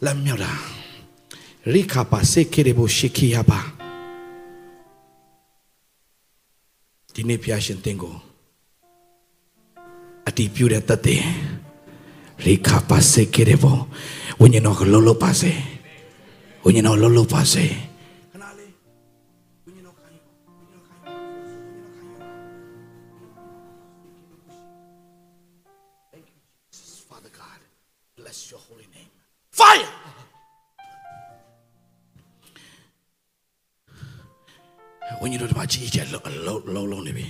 [0.06, 0.52] လက်မြောက်တာ
[1.74, 3.60] ရိခပါစေခေရဘရှိခိယပါ
[7.14, 8.16] ဒီနေ့ဖျားရှင်တင့်ကို
[10.38, 11.24] တီးပြတဲ့တသက်
[12.46, 13.78] ရိခါပါစေကေရဘော
[14.40, 15.52] ဝိညာဉ်တော်ကလှုပ်လှုပ်ပါစေ
[16.64, 17.66] ဝိညာဉ်တော်လှုပ်လှုပ်ပါစေ
[18.32, 18.72] ခဏလေး
[19.66, 20.20] ဝိညာဉ်တော်ခိုင်း
[20.58, 22.18] ဝိညာဉ်တော်ခိုင်းဝိညာဉ်တော်ခိုင်း
[26.12, 26.40] Thank you
[26.76, 27.60] Jesus Father God
[28.20, 29.12] bless your holy name
[29.60, 29.90] fire
[35.28, 37.26] ဝိညာဉ်တော်ဒီမှာကြီးကျယ်လုံးလုံးလုံးလုံးနေပြီ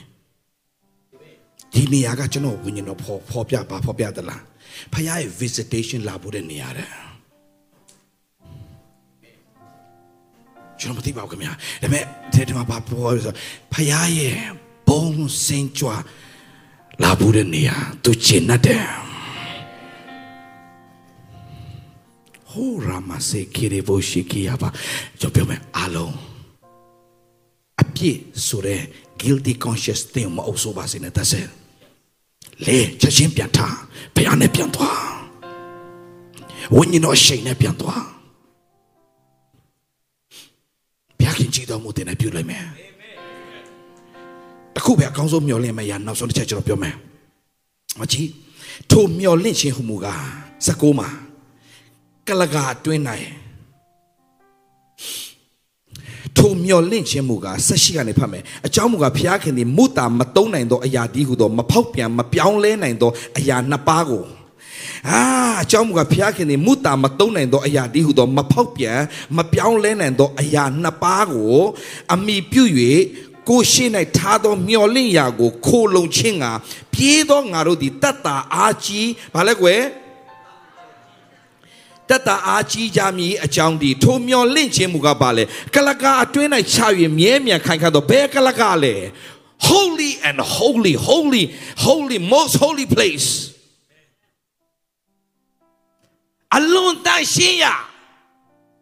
[1.74, 4.41] ဒီနေရာကကျွန်တော်ဝိညာဉ်တော်ဖော်ဖော်ပြပါဖော်ပြသလား
[4.94, 6.90] ဖခင်ရဲ့ visitation လာဖို့တဲ့နေရာတဲ့
[10.80, 12.03] ကျွန်တော်မသိပါဘူးခင်ဗျာဒါပေမဲ့
[12.34, 13.34] ဒီဒီမှာဘာပြောလဲဆို
[13.74, 13.88] ဖခင်
[14.19, 14.38] ရဲ့
[14.88, 15.06] ဘုံ
[15.45, 15.90] စင်ကြွ
[17.03, 18.84] လာဖို့တဲ့နေရာသူကျင်တဲ့
[22.52, 24.69] ဟိုရာမစေခေရေဘိုရှိကီယာပါ
[25.19, 26.27] ကျွန်တော်ပြောမယ်အားလုံးအ
[27.98, 28.18] ပြစ်
[28.48, 28.82] ဆိုတဲ့
[29.22, 31.48] guilty conscious တင်မအုပ်ဆိုးပါစေနဲ့တဆက်
[32.65, 33.78] လေချက်ချင်းပြန်ထား
[34.15, 35.02] ဘုရားနဲ့ပြန်သွား
[36.76, 38.03] ဝိညာဉ်တော်ရှိန်နဲ့ပြန်သွား
[41.18, 42.65] ဘုရားခင်ကြည်တော်မူတဲ့နဲ့ပြုလိုက်မယ်
[44.76, 46.95] တခုပဲအကောင်းဆုံးမျှော်လင့်မယ့်ရနောက်ဆုံးတစ်ချက်ကျွန်တော်ပြောမယ်
[47.99, 48.30] မကြီး
[48.91, 50.24] ထိုမျှော်လင့်ခြင်းဟူမူကား
[50.68, 51.10] စကောမှာ
[52.28, 53.28] ကလကာအတွင်းနိုင်
[56.38, 64.23] ထိုမျော်လင့်ခြင်းမူကားဆက်ရှိကနေဖတ်မယ်အကြောင်းမူကားဘုရားခင်သည်မုတာမတုံးနိုင်သောအရာဒီဟုသောမဖောက်ပြန်မပြောင်းလဲနိုင်သောအရာနှစ်ပါးကို
[65.09, 65.22] အာ
[65.61, 68.99] အကြောင်းမူကားဘုရားခင်သည်မုတာမတုံးနိုင်သောအရာဒီဟုသောမဖောက်ပြန်
[69.38, 71.55] မပြောင်းလဲနိုင်သောအရာနှစ်ပါးကို
[72.14, 72.64] အမိပြု၍
[73.49, 73.85] ကိုရှိ၌
[74.18, 76.45] ထားသောမျော်လင့်ရာကိုခိုလုံခြင်းက
[76.93, 79.81] ပြေးသောငါတို့သည်တတ်တာအားကြီးဘာလဲကွယ်
[82.09, 85.43] တတအားကြီးကြမည်အကြောင်းဒီထိုမျော်လင့်ခြင်းမူကားပါလေ
[85.75, 86.77] ကလကာအတွင်း၌ချ၍
[87.19, 88.95] မြဲမြံခိုင်ခန့်သောဘယ်ကလကာလဲ
[89.69, 91.43] holy and holy holy
[91.85, 93.29] holy most holy place
[96.55, 97.75] အလွန်တန်ရှင်းရာ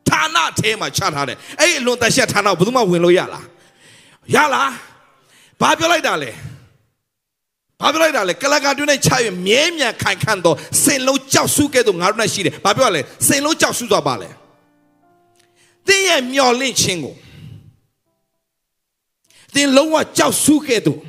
[0.09, 3.45] ဌာနအဲမှာချထားတယ်အဲ့ဒီအလွန်တန်ရှင်းဌာနကိုဘယ်သူမှဝင်လို့ရလား
[4.35, 4.71] ရလား
[5.61, 6.31] ဘာပြောလိုက်တာလဲ
[7.81, 14.29] ဘာပြောလိုက်တာလဲကလကာတွင်းနဲ့ချရမြဲမြံခိုင်ခန့်တော့စင်လုံးကြောက်စုကဲ့သို့ငါတို့နဲ့ရှိတယ်ဘာပြောရလဲစင်လုံးကြောက်စုသွားပါလဲ
[15.87, 17.15] တင်းရဲ့မျော်လင့်ခြင်းကို
[19.53, 20.99] တင်းလုံးဝကြောက်စုကဲ့သို့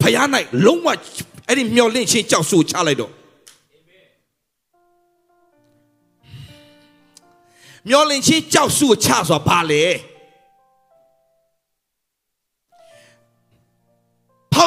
[0.00, 0.26] ဖယား၌
[0.66, 0.88] လုံးဝ
[1.48, 3.12] အဲ့ဒီမျော်လင့်ခြင်းကြောက်စုကိုချလိုက်တော့
[7.88, 9.82] မျော်လင့်ခြင်းကြောက်စုကိုချဆိုတာဘာလဲ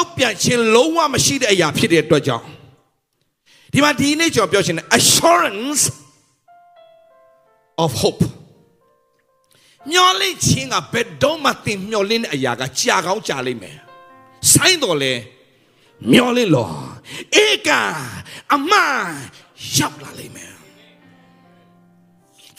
[0.00, 2.46] ဖောက်ပြန်ခြင်းလုံးဝမရှိတဲ့အရာဖြစ်တဲ့အတွက်ကြောင့်
[3.72, 5.82] ဒီမှာဒီနေ့ကျွန်တော်ပြောချင်တယ် assurance
[7.84, 8.22] of hope
[9.90, 13.76] မျော်လင့်ခြင်းကဘယ်တော့မှသင်မျော်လင့်တဲ့အရာကကြာကောင်းကြာလိမ့်မယ်
[14.52, 15.12] ဆိုင်းတော်လဲ
[16.12, 16.72] မျော်လင့်လို့
[17.44, 17.70] ဧက
[18.54, 19.00] အမန်
[19.76, 20.52] ရောက်လာလိမ့်မယ်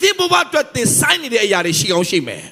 [0.00, 2.44] သင်ဘဝအတွက်သင်ဆိုင်းနေတဲ့အရာတွေရှိကောင်းရှိမယ်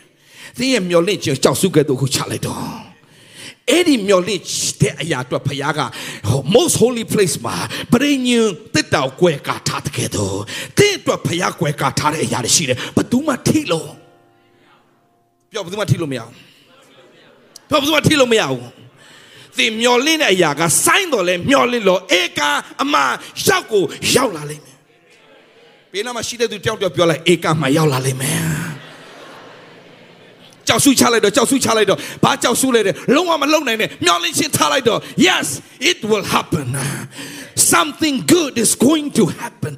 [0.59, 2.90] သင်ရဲ့မျော်လင့်ခြင်းကြောက်စုကဲ့သို့ကိုချလိုက်တော့
[3.71, 4.43] အဲ့ဒီမျော်လင့်
[4.81, 5.81] တဲ့အရာအတွက်ဖခင်က
[6.55, 7.57] most holy place မှာ
[7.93, 10.39] ပရိညင်တစ်တောက်ကွယ်ကာထားတဲ့ကဲတော့
[10.79, 13.91] တဲ့အတွက်ဖခင်ကွယ်ကာထားတဲ့အရာတွေရှိတယ်ဘယ်သူမှထိလို့
[15.51, 16.35] ပြောဘယ်သူမှထိလို့မရဘူး
[17.69, 18.65] ပြောဘယ်သူမှထိလို့မရဘူး
[19.59, 22.41] သင်မျော်လင့်တဲ့အရာကစိုင်းတော်လဲမျော်လင့်လို့ဧက
[22.83, 22.95] အမ
[23.49, 23.85] ရောက်ကို
[24.15, 24.79] ရောက်လာလိမ့်မယ်
[25.93, 28.60] ဘေးနားမှာရှိတဲ့သူတယောက်တယောက်ပြောလိုက်ဧကမှာရောက်လာလိမ့်မယ်
[30.71, 35.47] ကြောက်စုချလိုက်တော့ကြောက်စုချလိုက်တော့ဘာကြောက်စုလဲတဲ့လုံးဝမလုံနိုင်နဲ့မျောလင့်ချင်းထားလိုက်တော့ yes
[35.91, 36.67] it will happen
[37.73, 39.75] something good is going to happen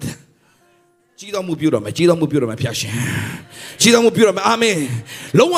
[1.18, 2.92] ကြီးတော်မူပြုတော်မယ်ကြီးတော်မူပြုတော်မယ်ဖျာရှင်
[3.80, 4.78] ကြီးတော်မူပြုတော်မယ်အာမင်
[5.38, 5.56] လုံးဝ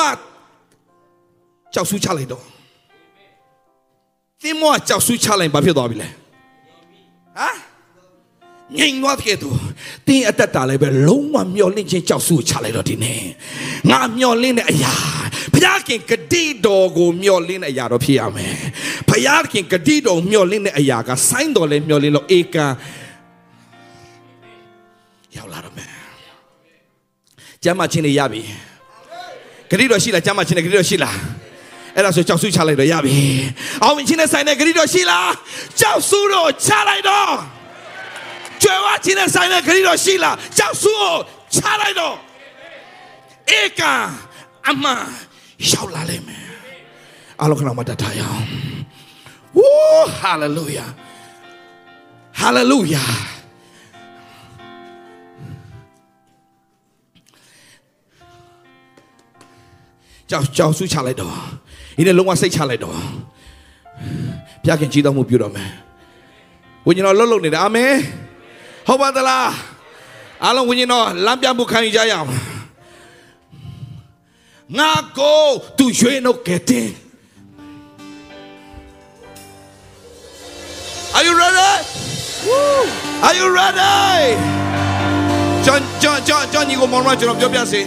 [1.75, 2.45] ကြောက်စုချလိုက်တော့
[4.43, 6.09] သင်မောကြောက်စုချလိုက်ဘာဖြစ်သွားပြီလဲ
[7.39, 7.57] ဟမ်
[8.79, 9.49] ငိမ်သွားတဲ့သူ
[10.07, 13.23] တင်းအသက်တာလည်းပဲလုံးဝမျောလင့်ခြင်းကြောက်စုချလိုက်တော့ဒီနေ့
[13.91, 14.95] ငါမျောလင့်တဲ့အရာ
[15.55, 18.53] ဘုရားခင်ဂတိတော်ကိုမျောလင့်တဲ့အရာတော့ဖြစ်ရမယ်
[19.09, 22.73] ဘုရားခင်ဂတိတော်မျောလင့်တဲ့အရာကဆိုင်းတော်လည်းမျောလင့်လို့ဧကန်
[25.37, 25.91] ရောက်လာတော့မယ်
[27.63, 28.43] ကျမ်းမာခြင်းတွေရပြီ
[29.71, 31.17] ဂတိတော်ရှိလားကျမ်းမာခြင်းတွေဂတိတော်ရှိလား
[31.95, 33.17] အဲ့ဒါဆိုကြောက်စုချလိုက်တော့ရပြီ
[33.83, 35.31] အောင်ဝင်ခြင်းနဲ့ဆိုင်တဲ့ဂတိတော်ရှိလား
[35.81, 37.33] ကြောက်စုတော့ချလိုက်တော့
[38.63, 41.15] ကျွဲဝချင်းနဲ့ဆိုင်တဲ့ခရီးတော်ရှိလားကြောက်စုကို
[41.55, 42.15] ချလိုက်တော့
[43.61, 43.83] ဧက
[44.69, 45.05] အမန်
[45.73, 46.45] ရောက်လာလိမ့်မယ်
[47.41, 48.47] အလောကနာမတတ်ထားရအောင်
[49.57, 50.87] ဝိုးဟာလေလုယာ
[52.41, 53.05] ဟာလေလုယာ
[60.31, 61.35] ကြောက်ကြောက်စုချလိုက်တော့
[61.97, 65.71] ဒီနေ့လုံးဝစိတ်ချလိုက်တော့ဘုရားခင်ကြည်တော်မူပြုတော်မယ်
[66.87, 67.95] ဝိညာဉ်တော်လှုပ်လှုပ်နေတယ်အာမင်
[68.87, 69.49] ဟုတ်ပါသလား
[70.45, 72.29] အားလုံးဝိညာဉ်တော်လမ်းပြမှုခံယူကြရအောင်
[74.79, 75.45] ငါကို
[75.79, 76.91] သူရွှေနှုတ်ကဲတင်
[81.17, 81.71] Are you ready?
[82.47, 82.83] Woo!
[83.27, 83.95] Are you ready?
[85.65, 87.81] ကျွန်ကျွန်ကျွန်ကျွန်ညီကိုမောင်မကျွန်တော်ပြောပြစေ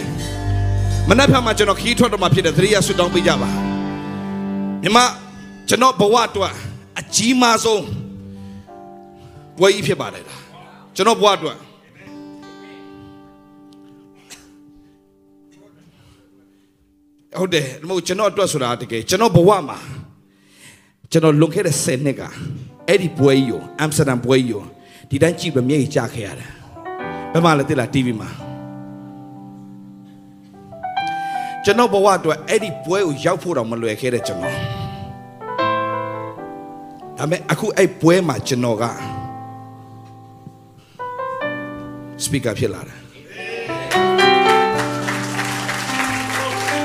[1.08, 3.50] မနေ့ဖက်မှာကျွန်တော်ခီးထွက်တော့မှဖြစ်တဲ့သတိရဆွတောင်းပေးကြပါ
[4.82, 4.98] မြမ
[5.68, 6.52] ကျွန်တော်ဘဝအတွက်
[6.98, 7.84] အကြီးမားဆုံး
[9.58, 10.42] ပွဲကြီးဖြစ်ပါတယ်လား
[10.96, 11.56] ကျွန်တော်ဘဝအတွက်
[17.36, 19.78] ဟုတ်တယ်ဒီမို့ကျွန်တော်အတွက်ဆိုတာတကယ်ကျွန်တော်ဘဝမှာ
[21.10, 22.22] ကျွန်တော်လွန်ခဲ့တဲ့10နှစ်က
[22.88, 24.64] အဲ့ဒီပွဲကြီးကိုအမ်စတာဒမ်ပွဲကြီးကို
[25.10, 26.50] ဒီတိုင်းကြည့်ပြီးမျက်ရည်ကျခဲ့ရတယ်
[27.32, 28.28] ဘယ်မှာလဲတိလား TV မှာ
[31.64, 34.56] ကျွန်တော်ဘဝအတွက်အဲ့ဒီပွဲကိုရောက်ဖို့တော့မလွယ်ခဲ့တဲ့ကျွန်တော်
[37.18, 38.84] ဒါပေမဲ့အခုအဲ့ပွဲမှာကျွန်တော်က
[42.24, 42.97] speaker ဖြစ်လာတယ်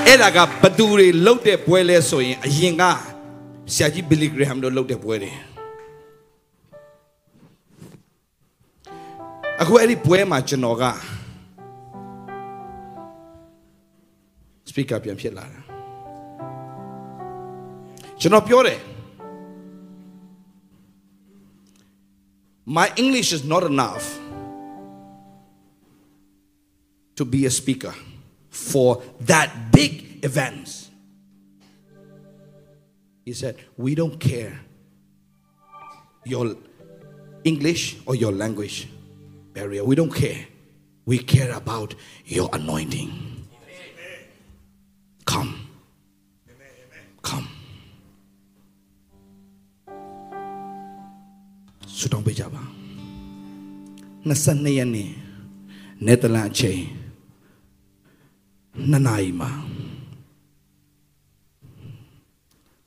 [0.07, 2.83] အဲ့ဒါကဘသူတွေလှုပ်တဲ့ပွဲလဲဆိုရင်အရင်က
[3.73, 5.31] ဆရာကြီးဘီလီဂရဟမ်တို့လှုပ်တဲ့ပွဲတွေ
[9.61, 10.85] အခုအဲ့ဒီပွဲမှာကျွန်တော်က
[14.69, 15.59] speaker ပြန်ဖြစ်လာတာ
[18.21, 18.79] ကျွန်တော်ပြောတယ်
[22.77, 24.05] My English is not enough
[27.17, 27.93] to be a speaker
[28.53, 30.91] for that big events.
[33.25, 34.59] He said, We don't care
[36.23, 36.55] your
[37.43, 38.87] English or your language
[39.53, 39.83] barrier.
[39.83, 40.45] We don't care.
[41.05, 43.47] We care about your anointing.
[45.25, 45.67] Come.
[47.21, 47.47] Come.
[51.97, 52.63] ဆုတောင်းပေးကြပါ
[54.29, 55.09] 22ရက်နေ့
[56.05, 56.37] နယ်သာလ
[58.79, 59.49] န်အချိန်2နာရီမှာ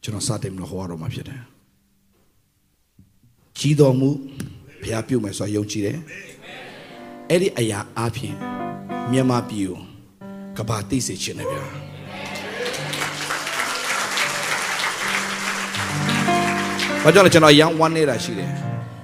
[0.02, 1.42] ကျွန်တော်စတင်မလို့ဟောရတော့မှာဖြစ်တယ်
[3.58, 4.10] ကြီးတော်မူ
[4.82, 5.98] ဘုရားပြုမယ်ဆိုတော့ယုံကြည်တယ်
[7.30, 8.34] အဲ့ဒီအရာအပြင်
[9.10, 9.78] မြန်မာပြည်ကို
[10.56, 11.64] ကဘာသိစေခြင်းနဲ့ဗျာ
[17.02, 18.52] ဘာကြောင့်လဲကျွန်တော်ရန်ဝမ်းနေတာရှိတယ်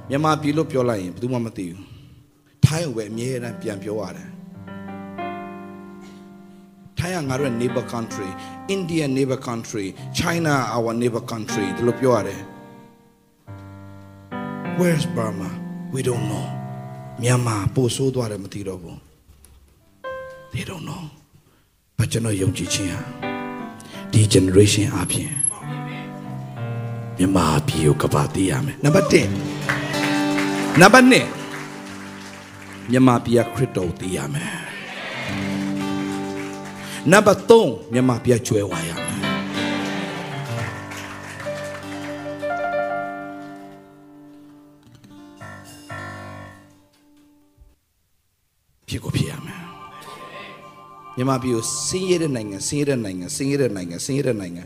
[0.09, 1.81] မြန်မာပြည်လို့ပြောလိုက်ရင်ဘယ်သူမှမသိဘူး
[2.65, 4.32] ထိုင်းကိုပဲအမြဲတမ်းပြန်ပြောရတယ်
[7.02, 8.30] ထိုင်းကငါတို့ရဲ့ neighbor country
[8.76, 9.86] India neighbor country
[10.20, 12.42] China our neighbor country ဒီလိုပြောရတယ်
[14.80, 15.50] Where's Burma
[15.94, 16.48] we don't know
[17.22, 18.98] မြန်မာပို့ဆိုးသွားတယ်မသိတော့ဘူး
[20.54, 21.04] they don't know
[21.98, 23.02] ဘာကျွန်တော်ယုံကြည်ခြင်းဟာ
[24.12, 25.32] ဒီ generation အပြင်
[27.18, 31.14] မြန်မာပြည်ကိုကဘာသိရမယ်နံပါတ်1နံပါတ်2
[32.92, 34.52] မြန်မာပြည်ကခရစ်တော်ကိုသိရမယ်
[37.11, 39.01] နံပါတ်3မြန်မာပြည်ကကျွဲဝါရမယ်
[48.89, 49.61] ဖြစ်ကိုဖြစ်ရမယ်
[51.17, 54.63] မြန်မာပြည်ကိုစင်းရဲတဲ့နိုင်ငံစင်းရဲတဲ့နိုင်ငံစင်းရဲတဲ့နိုင်ငံစင်းရဲတဲ့နိုင်ငံ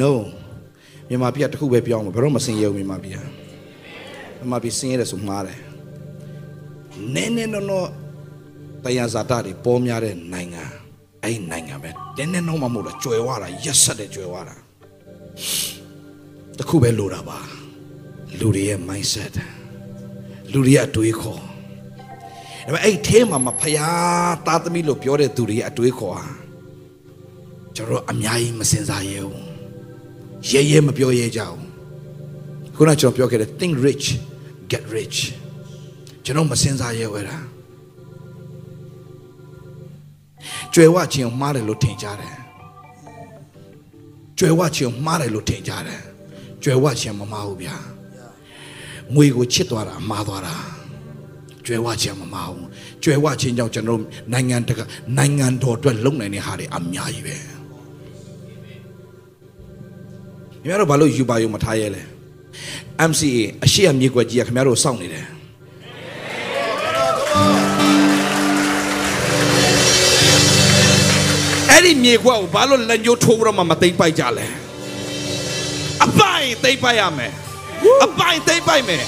[0.00, 0.10] no
[1.08, 3.18] မြန်မာပြည်ကတစ်ခုပဲပြောင်းမှာဘယ်တော့မစင်းရဲဘူးမြန်မာပြည်က
[4.38, 5.58] မြန်မာပြည်စင်းရဲတယ်ဆိုမှားတယ်
[7.14, 7.88] နည်းနည်းတော့တော့
[8.84, 10.64] တရားဇာတာတွေပေါ်များတဲ့နိုင်ငံ
[11.28, 14.54] အဲ့ဒီနိုင်ငံပဲနည်းနည်းတော့မှမဟုတ်လားကျွယ်ဝတာရက်ဆက်တဲ့ကျွယ်ဝတာ
[16.56, 17.38] တစ်ခုပဲလိုတာပါ
[18.38, 19.34] လူတွေရဲ့ mindset
[20.52, 26.24] လူတွေရဲ့အတွေးခေါ်ဒါပေမဲ့အဲ့ဒီထဲမှာမဖျားသားသမီးလို့ပြောတဲ့သူတွေရဲ့အတွေးခေါ်ဟာ
[27.76, 29.44] ကျွန်တော်တို့အများကြီးမစင်စားရဲဘူး
[30.50, 31.62] ရဲရဲမပြောရဲကြဘူး
[32.76, 34.06] ခုနကကျွန်တော်ပြောခဲ့တဲ့ think rich
[34.70, 35.18] get rich
[36.24, 37.38] ကျွန်တော်မစင်စားရဲဝဲတာ
[40.74, 42.36] ကျွယ်ဝခြင်းကိုမှားတယ်လို့ထင်ကြတယ်
[44.38, 46.02] ကျွယ်ဝခြင်းကိုမှားတယ်လို့ထင်ကြတယ်
[46.62, 47.76] ကျွယ်ဝခြင်းမမှားဘူးဗျာ
[49.14, 50.56] ငွေကိုချစ်သွားတာမှားသွားတာ
[51.66, 52.66] ကျွယ်ဝခြင်းမမှားဘူး
[53.02, 54.84] ကျွယ်ဝခြင်းကြောင့်ကျွန်တော်တို့နိုင်ငံတကာ
[55.18, 57.44] နိုင်ငံတော်အတွက်လုံနိုင်တဲ့ဟာတွေအများကြီးပဲခင်
[60.64, 62.02] ဗျားတို့ဘာလို့ယူပါယုံမထားရဲလဲ
[63.10, 65.26] MCA အရှိအမြေကွက်ကြီးကခင်ဗျားတို့စောင့်နေတယ်
[71.88, 74.46] ဒီမြေခွက်ကိုဘာလို့လက်ညှိုးထိုးပြီးတော့မှမသိမ့်ပိုက်ကြလဲ
[76.04, 77.32] အပိုင်သိမ့်ပိုက်ရမယ်
[78.04, 79.04] အပိုင်သိမ့်ပိုက်မယ်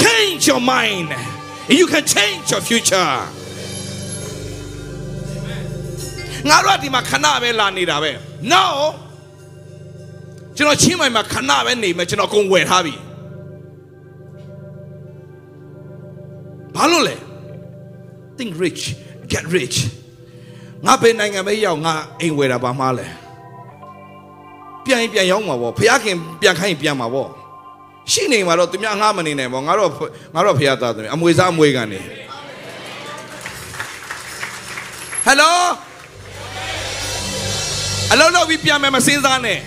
[0.00, 1.08] change your mind
[1.68, 3.14] and you can change your future
[6.48, 8.12] ငါတို့ကဒီမှာခဏပဲလာနေတာပဲ
[8.52, 8.64] no
[10.56, 12.94] ကျွန်တော်ချင်းမိုင်မှာခဏပဲနေမယ်ကျွန်တော်အကုန်ဝယ်ထားပြီ
[16.74, 17.16] ဘာလို့လဲ
[18.38, 18.84] think rich
[19.34, 19.78] get rich
[20.86, 23.06] ငါဘယ်နိုင်ငံပဲရောက်ငါအိမ်ဝယ်တာဘာမှလဲ
[24.84, 27.30] ပြန်ရင်ပြန်ရောက်မှာပေါ့ဖះခင်ပြန်ခိုင်းရင်ပြန်မှာပေါ့
[28.12, 29.90] ရှိနေမှာတော့သူများငါမနေနိုင်ပေါ့ငါတော့
[30.34, 32.00] ငါတော့ဖះသားတယ်အမွေစားအမွေကန်နေ
[35.26, 35.56] ဟယ်လို
[38.12, 39.58] အလုံးလုံးပြီးပြန်မယ်မစင်းစားနဲ့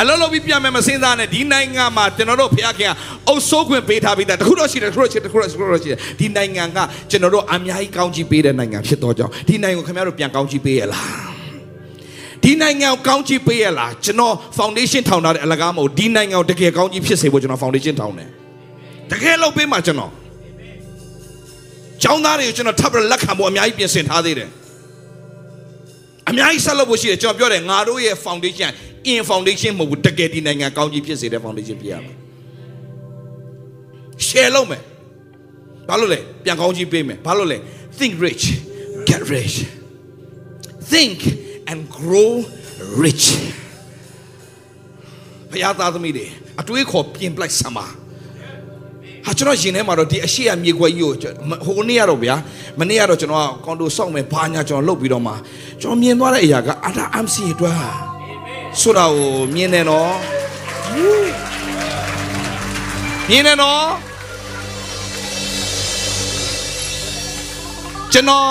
[0.00, 2.92] အလုံးလုံးပြီးပြန်မယ်မစင်းစားနဲ့ဒီနိုင်ငံမှာကျွန်တော်တို့ဖះခင်က
[3.28, 6.78] အုပ်စိုးခွင့်ပေးထားပြီးသားတခုတော့ရှိတယ်တခုတော့ရှိတယ်တခုတော့တခုတော့ရှိတယ်ဒီနိုင်ငံက
[7.10, 11.08] ကျွန်တော်တို့အများကြီးကောင်းချီးပေးတဲ့နိုင်ငံဖြစ်တော့ကြောင်းဒီနိုင်ငံကိုခင်ဗျားတို့ပြန်ကောင်းချီးပေးရလား
[12.42, 18.28] ဒီနိုင်ငံကိုကောင်းချီးပေးရလားကျွန်တော် foundation ထောင်ထားတဲ့အလကားမဟုတ်ဒီနိုင်ငံကိုတကယ်ကောင်းချီးဖြစ်စေဖို့ကျွန်တော် foundation ထောင်တယ်
[19.12, 20.12] တကယ်လုပ်ပေးမှာကျွန်တော်
[22.02, 24.48] ကျောင်းသားတွေကိုကျွန်တော်ထပ်ပြီးလက်ခံဖို့အများကြီးပြင်ဆင်ထားသေးတယ်
[26.30, 28.70] အများကြီးဆက်လုပ်ဖို့ရှိတယ်ကျွန်တော်ပြောတယ်ငါတို့ရဲ့ foundation
[29.12, 32.16] in foundation မဟုတ်ဘူးတကယ်ဒီနိုင်ငံကောင်းကြီးဖြစ်စေတဲ့ foundation ဖြစ်ရမယ်
[34.26, 34.82] share လုပ်မယ်
[35.88, 37.58] ဘာလို့လဲပြန်ကောင်းကြီးပေးမယ်ဘာလို့လဲ
[37.98, 38.44] think rich
[39.08, 39.56] get rich
[40.92, 41.18] think
[41.70, 42.32] and grow
[43.04, 43.26] rich
[45.50, 46.26] ဘုရားသားသမီးတွေ
[46.60, 47.86] အတွေးခေါ်ပြင်ပလိုက်စမ်းပါ
[49.26, 52.36] ဟာကျွန်တော်ရင်ထဲမှာတော့ဒီအရှိရမြေခွက်ကြီးကိုကျွန်တော်ဟိုနေ့ကတော့ဗျာ
[52.78, 55.32] မနေ့ကတော့ကျွန်တော်ကွန်ဒိုစောင့်မယ်ဘာညာကျွန်တော်လုပ်ပြီးတော့မှ
[55.80, 58.13] ကျွန်တော်မြင်သွားတဲ့အရာကအတာ MC အတွက်
[58.80, 60.12] ဆိုတာကိုမြင်နေတော့
[63.28, 63.82] မြင်နေတော့
[68.12, 68.48] ကျွန်တော်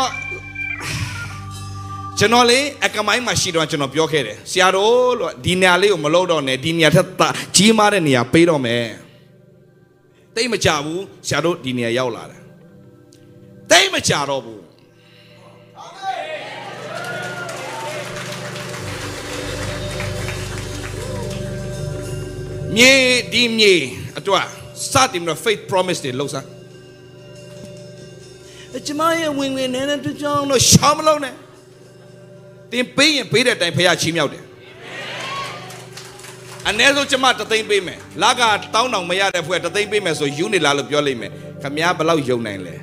[2.19, 7.07] ကျွန်တော်လေအကမိုင်းမှာရှိတော့ကျွန်တော်ပြောခဲ့တယ်ဆရာတော်လို့ဒီနေရာလေးကိုမလုပ်တော့နဲ့ဒီနေရာထက်
[7.55, 8.85] ကြီးမားတဲ့နေရာပေးတော့မယ်
[10.35, 12.41] တိတ်မကြဘူးဆရာတို့ဒီနေရာရောက်လာတယ်
[13.71, 14.62] တိတ်မကြတော့ဘူး
[22.76, 22.94] မြေ
[23.32, 23.74] ဒီမြေ
[24.18, 24.46] အတွက်
[24.92, 26.46] စတင်တော့ faith promise တွေလောက်စား
[28.86, 31.34] ကျမရဲ့ဝင်ဝင်နဲ့နဲ့တကြောင်တော့ရှောင်းမလုံးနဲ့
[32.72, 34.42] တင်ပေးရင်ပေးတဲ့အတိုင်းဖခင်ချီးမြှောက်တယ်
[36.68, 38.42] အ ਨੇ ဆုံးကျမတသိန်းပေးမယ်လက
[38.74, 41.30] တောင်းတောင်မရတဲ့ဖွဲ့တသိန်းပေးမယ်ဆိုယူနေလားလို့ပြောလိုက်မယ်
[41.62, 42.74] ခမ ्या ဘယ်လောက်ယုံနိုင်လဲ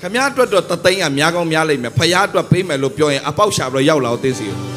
[0.00, 4.75] ခမ ्या အတွက်တော့တသိန်းကများကောင်းများလိမ့်မယ်ဖခင်အတွက်ပေးမယ်လို့ပြောရင်အပေါက်ရှာပြီးတော့ရောက်လာအောင်သိစီအဲ့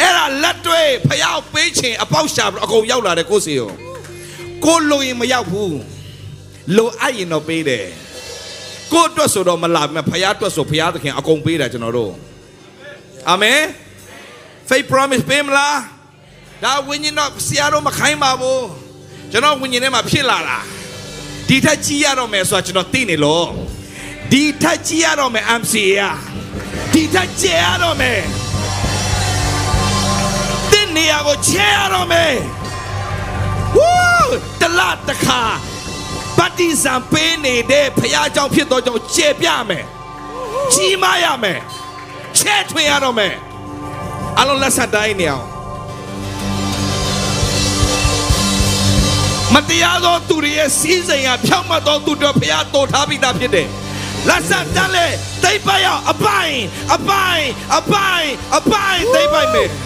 [0.00, 3.70] အဲ့ဒါလက်တွေဖခင်ပေးချင်အပေါက်ရှာပြီးအကုန်ရောက်လာတယ်ကိုစီရော
[4.64, 5.78] ကိုလိုရင်မရောက်ဘူး
[6.76, 7.86] လိုအပ်ရင်တော့ပေးတယ်
[8.92, 12.12] ကိုအတွက်ဆိုတော့မလာဘူးဖခင်အတွက်ဆိုဖခင်သခင်အကုန်ပေးတယ်ကျွန်တော်တို့
[13.30, 13.60] အာမင်
[14.68, 15.78] faith promise ပေးမလား
[16.64, 18.64] ဒါဝိညာဉ်တော့ဆရာတို့မခိုင်းပါဘူး
[19.30, 20.58] ကျွန်တော်ဝိညာဉ်ထဲမှာဖြစ်လာတာ
[21.48, 23.46] ဒီထက်ကြီးရတော့မယ်ဆိုတာကျွန်တော်သိနေလို့
[24.32, 26.02] ဒီထက်ကြီးရတော့မယ် MCA
[26.92, 28.45] ဒီထက်ကျရတော့မယ်တင်း
[30.96, 32.34] နေရာကိုချဲရတော့မယ်
[33.76, 35.42] ဝူးတလတခါ
[36.38, 39.84] ပတိစံပေးနေတဲ့ဖခင်ကြောင့်ဖြစ်တော့ကြောင့်ကျေပြမယ်
[40.74, 41.60] ကြီးမားရမယ်
[42.38, 43.34] ချဲထွင်ရတော့မယ်
[44.38, 45.46] အလုံးလက်ဆက်တိုင်းနေအောင်
[49.54, 53.68] မတရားသောသူတွေရဲ့စီးစိမ်ကဖြောင့်မတ်သောသူတို့ဖျားတော်ထားပြီးသားဖြစ်တယ်။
[54.28, 55.06] လက်ဆက်တန်းလေ
[55.42, 56.56] တိတ်ပိုက်အောင်အပိုင်
[56.94, 57.44] အပိုင်
[57.76, 59.85] အပိုင်အပိုင်တိတ်ပိုက်မယ်ဟိုးရာပါ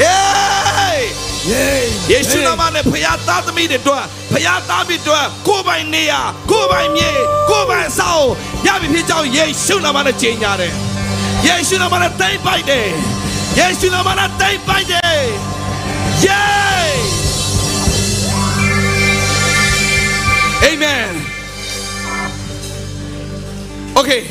[0.00, 1.06] ယေး
[1.50, 6.12] ယေးယေရှုနာမနဲ့ဖျားသားသမီးတွေတို့ဖျားသားပြီးတို့ကိုယ်ပိုင်နေရ
[6.50, 7.10] ကိုယ်ပိုင်မြေ
[7.50, 8.26] ကိုယ်ပိုင်ဆောက်
[8.66, 10.72] ရပြီဖြစ်ကြောင်းယေရှုနာမနဲ့ချိန်ညာတယ်။
[11.46, 12.86] ယေရှုနာမနဲ့တိတ်ပိုက်တယ်။
[13.58, 15.22] ယေရှုနာမနဲ့တိတ်ပိုက်တယ်။
[16.26, 16.88] Yay!
[20.70, 21.10] Amen.
[24.00, 24.22] Okay.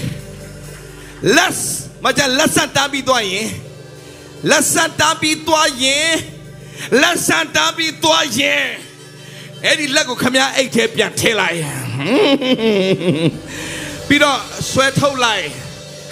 [1.38, 1.62] Let's
[2.04, 3.48] မကြလက်ဆန်တားပြီးသွားရင်
[4.50, 6.12] လက်ဆန်တားပြီးသွားရင်
[7.02, 8.66] လက်ဆန်တားပြီးသွားရင်
[9.66, 11.58] အဲ့ဒီလက်ကိုခမည်းအိတ်ထဲပြန်ထည့်လိုက်
[14.08, 14.38] ပြီးတော့
[14.72, 15.46] ဆွဲထုတ်လိုက်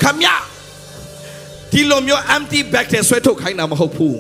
[0.02, 0.44] ခမည်း
[1.72, 4.20] ဒီလိုမျိုး empty bag ထဲဆွဲထုတ်ခိုင်းတာမဟုတ်ဘူး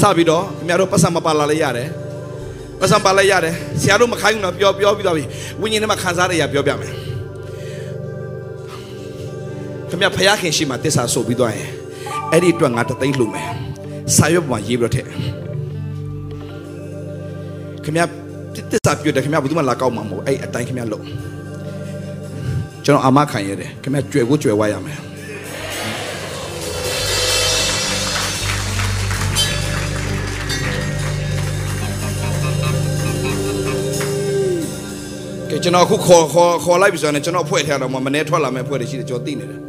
[0.00, 1.88] စပြီးတော့ခင်ဗျားတို့ပတ်စံမပါလာလဲရတယ်
[2.80, 5.24] ပတ်စံပါလဲရတယ်ဆရာတို့မခိုင်းဘူးတော့ပြောပြောပြီးတော့ပြီ
[5.60, 6.92] ဝိညာဉ်ထဲမှာခံစားရရပြောပြမယ်
[9.88, 11.70] ခင်ဗျာဖယားခင်ရှိမှတစ္ဆာဆိုပြီးသွားရင်
[12.32, 13.48] အဲ့ဒီအတွက်ငါတသိန်းလှူမယ်
[14.16, 15.06] စာရွက်ပေါ်မှာရေးပြီးတော့ထည့်
[17.84, 18.04] ခင်ဗျာ
[18.72, 21.04] တစ္ဆာပြတယ်ခင်ဗျာဘယ်သူမှလာကောက်မှာမဟုတ်အဲ့အတိုင်းခင်ဗျာလုပ်
[22.84, 24.98] ကျွန်တော်အာမခံရတယ်ခင်ဗျာကြွယ်ကိုကြွယ်ဝရမယ်
[35.50, 39.60] ကဲကဲကျွန်တော်အခုခေါ်ခေါ်ခေါ်လိုက်ပြီဆိုရင်ကျွန်တော်ဖွဲ့ထားတော့မှမနေ့ထွက်လာမယ့်ဖွဲ့တွေရှိတယ်ကျွန်တော်သိနေတယ်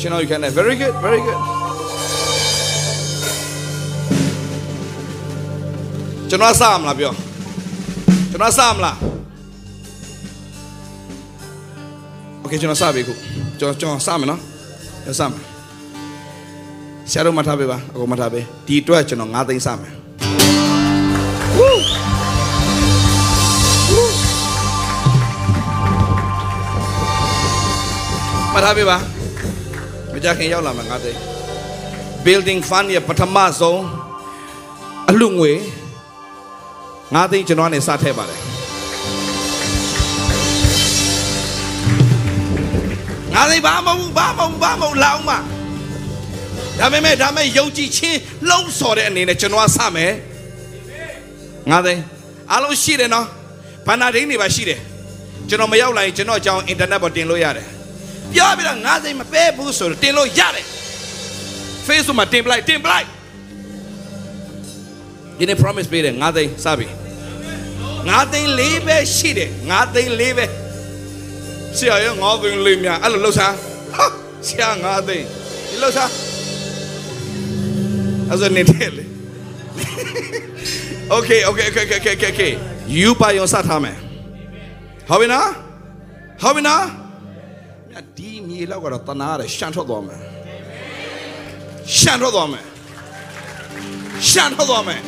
[0.00, 1.40] ရှင်တော် you can very good very good
[6.30, 7.12] ကျွန်တော်စမလားပြော
[8.30, 8.96] ကျွန်တော်စမလား
[12.42, 13.14] Okay ကျွန်တော်စပြီခု
[13.58, 14.40] ကျွန်တော်ကျွန်တော်စမယ်နော်
[15.04, 15.42] ကျွန်တော်စမယ်
[17.10, 19.92] ဆရာတို့မထားပေးပါအကုန်မထားပေးဒီအတွက်ကျွန်တော်9သိန်းစမယ်
[28.54, 29.17] မထားပေးပါမ
[30.24, 31.12] ကြခင်ရောက်လာမှာငါသိ
[32.24, 33.82] building fund ရဲ့ပထမဆုံး
[35.10, 35.52] အလူငွေ
[37.14, 38.40] ငါသိကျွန်တော်ကနေစထည့်ပါတယ်
[43.34, 45.30] ငါသိဘာမဟုတ်ဘူးဘာမဟုတ်ဘူးဘာမဟုတ်ဘူးလောင်းမ
[46.78, 48.18] ဒါပေမဲ့ဒါပေမဲ့ယုံကြည်ခြင်း
[48.50, 50.12] လုံးစော်တဲ့အနေနဲ့ကျွန်တော်ကစမယ်
[51.70, 51.94] ငါသိ
[52.50, 53.26] အားလုံးရှိတယ်နော်
[53.86, 54.80] ဘန္နာဒိန်းတွေပါရှိတယ်
[55.48, 57.68] ကျွန်တော်မရောက်လာရင်ကျွန်တော်အကြောင်းအင်တာနက်ပေါ်တင်လို့ရတယ်
[58.32, 60.66] ပြောပြီးတော့ငါးစိမ့်မပဲဘူးဆိုတော့တင်လို့ရတယ်
[61.86, 63.06] Facebook မှာတင်ပလိုက်တင်ပလိုက်
[65.38, 66.86] ဒီနေ့ promise ပေးတယ်ငါးသိန်းစပြီ
[68.08, 70.44] ငါးသိန်းလေးပဲရှိတယ်ငါးသိန်းလေးပဲ
[71.76, 73.54] ဆရာရောငါးသိန်းလေးများအဲ့လိုလှုပ်စား
[73.94, 74.06] ဟာ
[74.46, 75.26] ဆရာငါးသိန်း
[75.68, 76.10] ဒီလှုပ်စား
[78.30, 79.04] အဲ့ဒါနေတယ်လေ
[81.16, 82.52] Okay okay okay okay okay okay okay
[82.98, 83.96] you ပါ yon စထားမယ်
[85.08, 85.48] ဟုတ်ပြီနော်
[86.42, 87.07] ဟုတ်ပြီနော်မြ
[88.62, 90.20] တ်ဒီမြေလောက်ကတော့တနာရတယ်ရှန်ထွက်သွားမယ်
[91.98, 92.64] ရှန်ထွက်သွားမယ်
[94.28, 95.00] ရှန်ထွက်သွားမယ်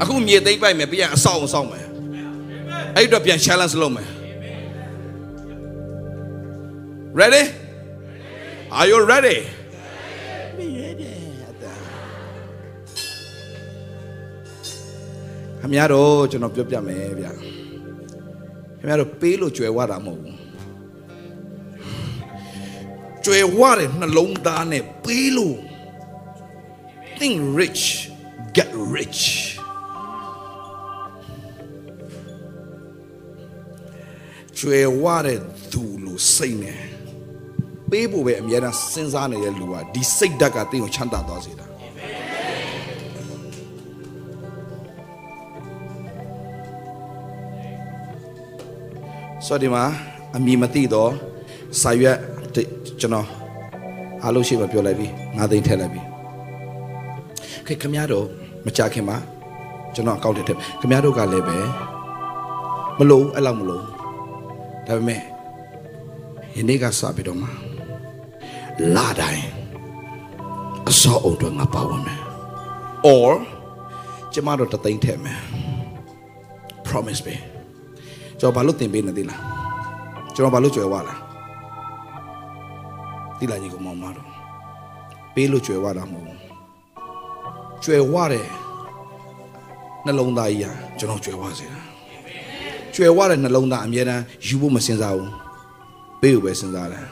[0.00, 1.86] အခုမြေသိမ့်ပိုက်မယ်ပြန်အဆောင်အဆောင်မယ်
[2.96, 4.08] အဲ့တော့ပြန် challenge လုပ်မယ်
[7.20, 7.42] ready
[8.78, 9.38] are you ready
[15.60, 17.26] ခမရတော့ကျွန်တော်ပြောပြမယ်ဗျ
[18.80, 20.37] ခမရတော့ပေးလို့ကြွယ်ဝတာမဟုတ်ဘူး
[23.30, 25.58] ကြွယ်ဝတဲ့နှလုံးသားနဲ့ပေးလို့
[27.18, 27.84] think rich
[28.56, 29.22] get rich
[34.58, 35.40] ကြွယ်ဝတဲ့
[35.72, 36.80] သူလို့စိတ်နဲ့
[37.90, 41.66] ပေးဖို့ပဲအများအားစဉ်းစားနေတဲ့လူကဒီစိတ်ဓာတ်ကတင်းကိုချမ်းသာသွားစေတာ
[49.46, 49.84] ဆိုတော့ဒီမှာ
[50.36, 51.12] အမည်မသိတော့
[51.82, 53.26] စာရွက်တစ် ကျွန်တော်
[54.22, 55.06] အားလုံးရှိမှပြောလိုက်ပြီ
[55.36, 56.00] ငါးသိန်းထည့်လိုက်ပြီ
[57.66, 58.26] ခေခမရတော့
[58.66, 59.16] မကြခင်မှာ
[59.94, 61.58] ကျွန်တော်အကောင့်ထဲထည့်ခမရတို့ကလည်းပဲ
[62.98, 63.84] မလို့အဲ့လောက်မလို့
[64.86, 65.20] ဒါပေမဲ့
[66.56, 67.48] ယနေ့ကစပြီးတော့မှ
[68.96, 69.44] လာတိုင်း
[70.88, 72.20] အစောအုပ်တော့ငါပါဝင်မယ်
[73.06, 73.32] or
[74.32, 75.40] ကျမတို့တသိန်းထည့်မယ်
[76.86, 77.34] promise ပဲ
[78.40, 79.42] ကျွန်တော်ဘာလို့တင်ပေးနေသေးလား
[80.34, 81.27] ကျွန်တော်ဘာလို့ကြွယ်ဝလား
[83.38, 84.28] တိလာကြီးကမောင်မတော့
[85.34, 86.38] ပေးလို့ကြွယ်ဝတာမဟုတ်ဘူး
[87.84, 88.46] ကြွယ်ဝတဲ့
[90.04, 91.80] နှလုံးသားကြီးอ่ะကျွန်တော်ကြွယ်ဝစေတာ
[92.94, 95.30] ကြွယ်ဝတဲ့နှလုံးသားအမြဲတမ်းယူဖို့မစင်စားဘူး
[96.20, 97.04] ပေးဖို့ပဲစဉ်းစားတယ်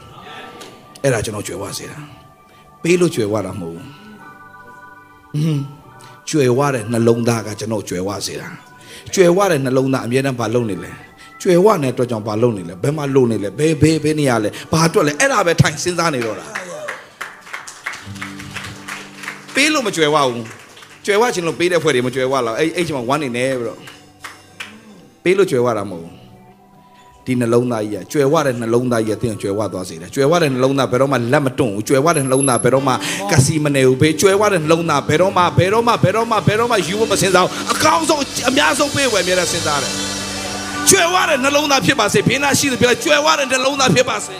[1.03, 1.99] အဲ့ဒါကျွန်တော်ကြွယ်ဝစေတာ
[2.83, 3.85] ပေးလို့ကြွယ်ဝတာမဟုတ်ဘူး
[5.33, 5.61] ဟွန်း
[6.29, 8.49] ကြွယ်ဝတဲ့နှလုံးသားကကျွန်တော်ကြွယ်ဝစေတာ
[9.13, 10.91] ကြွယ်ဝတဲ့နှလုံးသားအမြဲတမ်းဘာလုပ်နေလဲ
[11.41, 16.45] ကြွယ်ဝတဲ့အတွက်ကြောင့်ဘာလုပ်နေလဲဘယ်မှာလုပ်နေလဲဘယ်ဘယ်ဘယ်နေရလဲဘာအတွက်လဲအဲ့ဒါပဲထိုင်စဉ်းစားနေတော့တာ
[19.55, 20.43] ပေးလို့မကြွယ်ဝဘူး
[21.05, 23.79] ကြွယ်ဝခြင်းလို့ပေးတဲ့ဖွဲ့တွေမကြွယ်ဝလောက်အဲ့အဲ့ချိန်မှာဝမ်းနေနေပြီးတော့
[25.23, 26.17] ပေးလို့ကြွယ်ဝတာမဟုတ်ဘူး
[27.25, 32.93] ဒီနှလုံးသားကြီးကကြွယ်ဝတဲ့နှလုံးသားကြီးကတင်းကြွယ်ဝသွားစေတယ်ကြွယ်ဝတဲ့နှလုံးသားဘယ်တော့မှလက်မတွန့်ဘူးကြွယ်ဝတဲ့နှလုံးသားဘယ်တော့မှ
[33.31, 40.06] ကစီမနေဘူးဘေးကြွယ်ဝတဲ့နှလုံးသားဘယ်တော့မှဘယ်တော့မှဘယ်တော့မှဘယ်တော့မှယူဖို့မစင်စားဘူးအကောင်းဆုံးအများဆုံးပေးဝယ်မြဲတဲ့စဉ်းစားတယ်
[40.89, 44.35] ကြွယ်ဝတဲ့နှလုံးသားဖြစ်ပါစေဘေးနာရှိတယ်ပြောကြွယ်ဝတဲ့နှလုံးသားဖြစ်ပါစေ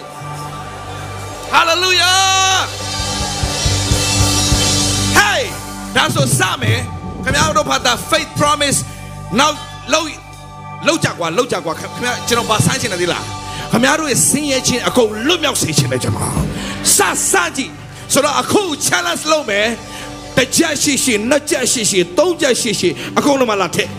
[1.53, 2.57] hallelujah
[5.19, 5.41] hey
[5.95, 6.79] ဒါဆိုစမယ်
[7.23, 8.79] ခင်ဗျားတို့ဖတ်တာ faith promise
[9.39, 9.57] နောက်
[9.93, 10.15] လုံး
[10.87, 13.23] လောက်ကြကွာလောက်ကြကွာခင်ဗျားကျွန်တော်ဗာဆန်းချင်တယ်ဒီလား
[13.71, 16.33] ခင်ဗျားတို့ရဲ့ဆင်းရဲခြင်းအကုန်လွတ်မြောက်စေချင်တယ်ကျွန်တော်
[16.97, 16.99] စ
[17.31, 17.71] စကြည့်
[18.13, 19.67] ဆိုတော့အခု challenge လုပ်မယ်
[20.37, 23.89] တစ်ချက်ရှိရှိနှစ်ချက်ရှိရှိသုံးချက်ရှိရှိအကုန်လုံးမလာထက်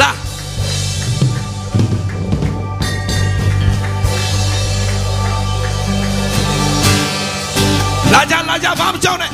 [0.00, 0.10] လာလာ
[8.12, 9.32] လာကြလာကြဘာမကြောက်နဲ့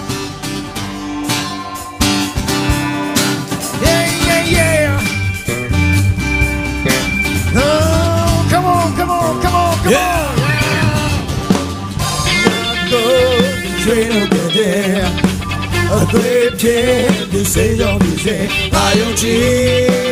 [3.84, 4.90] Yeah, yeah, yeah.
[7.56, 10.20] Oh, come on, come on, come on, come Yeah.
[10.22, 10.34] on.
[12.92, 13.02] Go,
[13.82, 15.06] train over there.
[15.92, 16.86] အသေးဖြစ်
[17.32, 18.36] ဒီစေရောဒီစေ
[18.74, 19.26] အာယုံကြ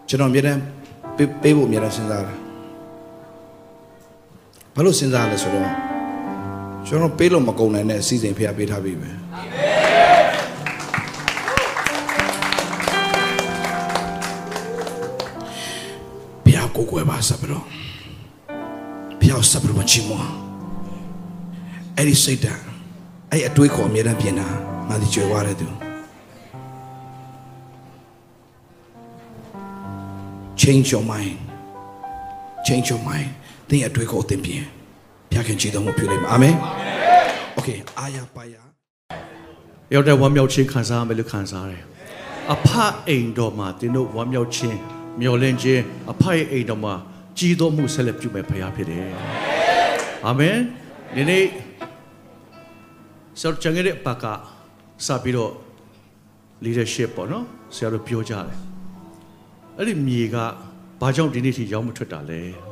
[0.08, 0.60] ကျွန်တော်အမြဲတမ်း
[1.16, 2.36] ပေးပေးဖို့အမြဲတမ်းစဉ်းစားတယ်
[4.74, 5.68] ဘာလို့စဉ်းစားလဲဆိုတော့
[6.86, 10.09] ကျွန်တော်ပေးလို့မကုန်နိုင်တဲ့အစီအစဉ်ဖះပေးထားပြီပဲဘုရား
[16.80, 17.64] ကိုကိုယ်ပါစပ်ပြီးတော့
[19.20, 20.32] ဘုရားစပ်ပြီးတော့ချီးမွမ်း
[21.96, 22.62] အဲ့ဒီစိတ်ဓာတ်
[23.30, 24.48] အဲ့ဒီအတွေးခေါ်အမြဲတမ်းပြင်တာ
[24.88, 25.68] ငါဒီကြွယ်ဝတဲ့သူ
[30.60, 31.36] change your mind
[32.66, 33.28] change your mind
[33.68, 34.62] သင်ရဲ့အတွေးခေါ်အသင်ပြင်
[35.30, 36.54] ဘုရားခင်ကြည်တော်မူပြုလိမ့်မယ်အာမင်
[37.58, 38.62] okay အာရပါယာ
[39.94, 41.82] ရောက်တဲ့ဝမ်းမြောက်ခြင်းခံစားရမယ်လို့ခံစားရတယ်။
[42.54, 42.68] အဖ
[43.08, 44.80] အိမ်တော်မှာသင်တို့ဝမ်းမြောက်ခြင်း
[45.18, 45.82] မျော်လင့်ခြင်း
[46.12, 46.94] အဖရဲ့အိမ်တော်မှာ
[47.38, 49.06] ကြီးတော်မှုဆက်လက်ပြုမဲ့ဖခင်ဖြစ်တယ်။
[50.26, 50.56] အာမင်။
[51.16, 51.44] ဒီနေ့
[53.40, 54.24] ဆောချန်ရဲ့ပက
[55.06, 55.52] စပြီးတော့
[56.64, 58.58] leadership ပေါ့နော်ဆရာတို့ပြောကြတယ်။
[59.78, 60.36] အဲ့ဒီမြေက
[61.00, 62.42] ဘာကြောင့်ဒီနေ့ထိရောက်မထွက်တာလဲ။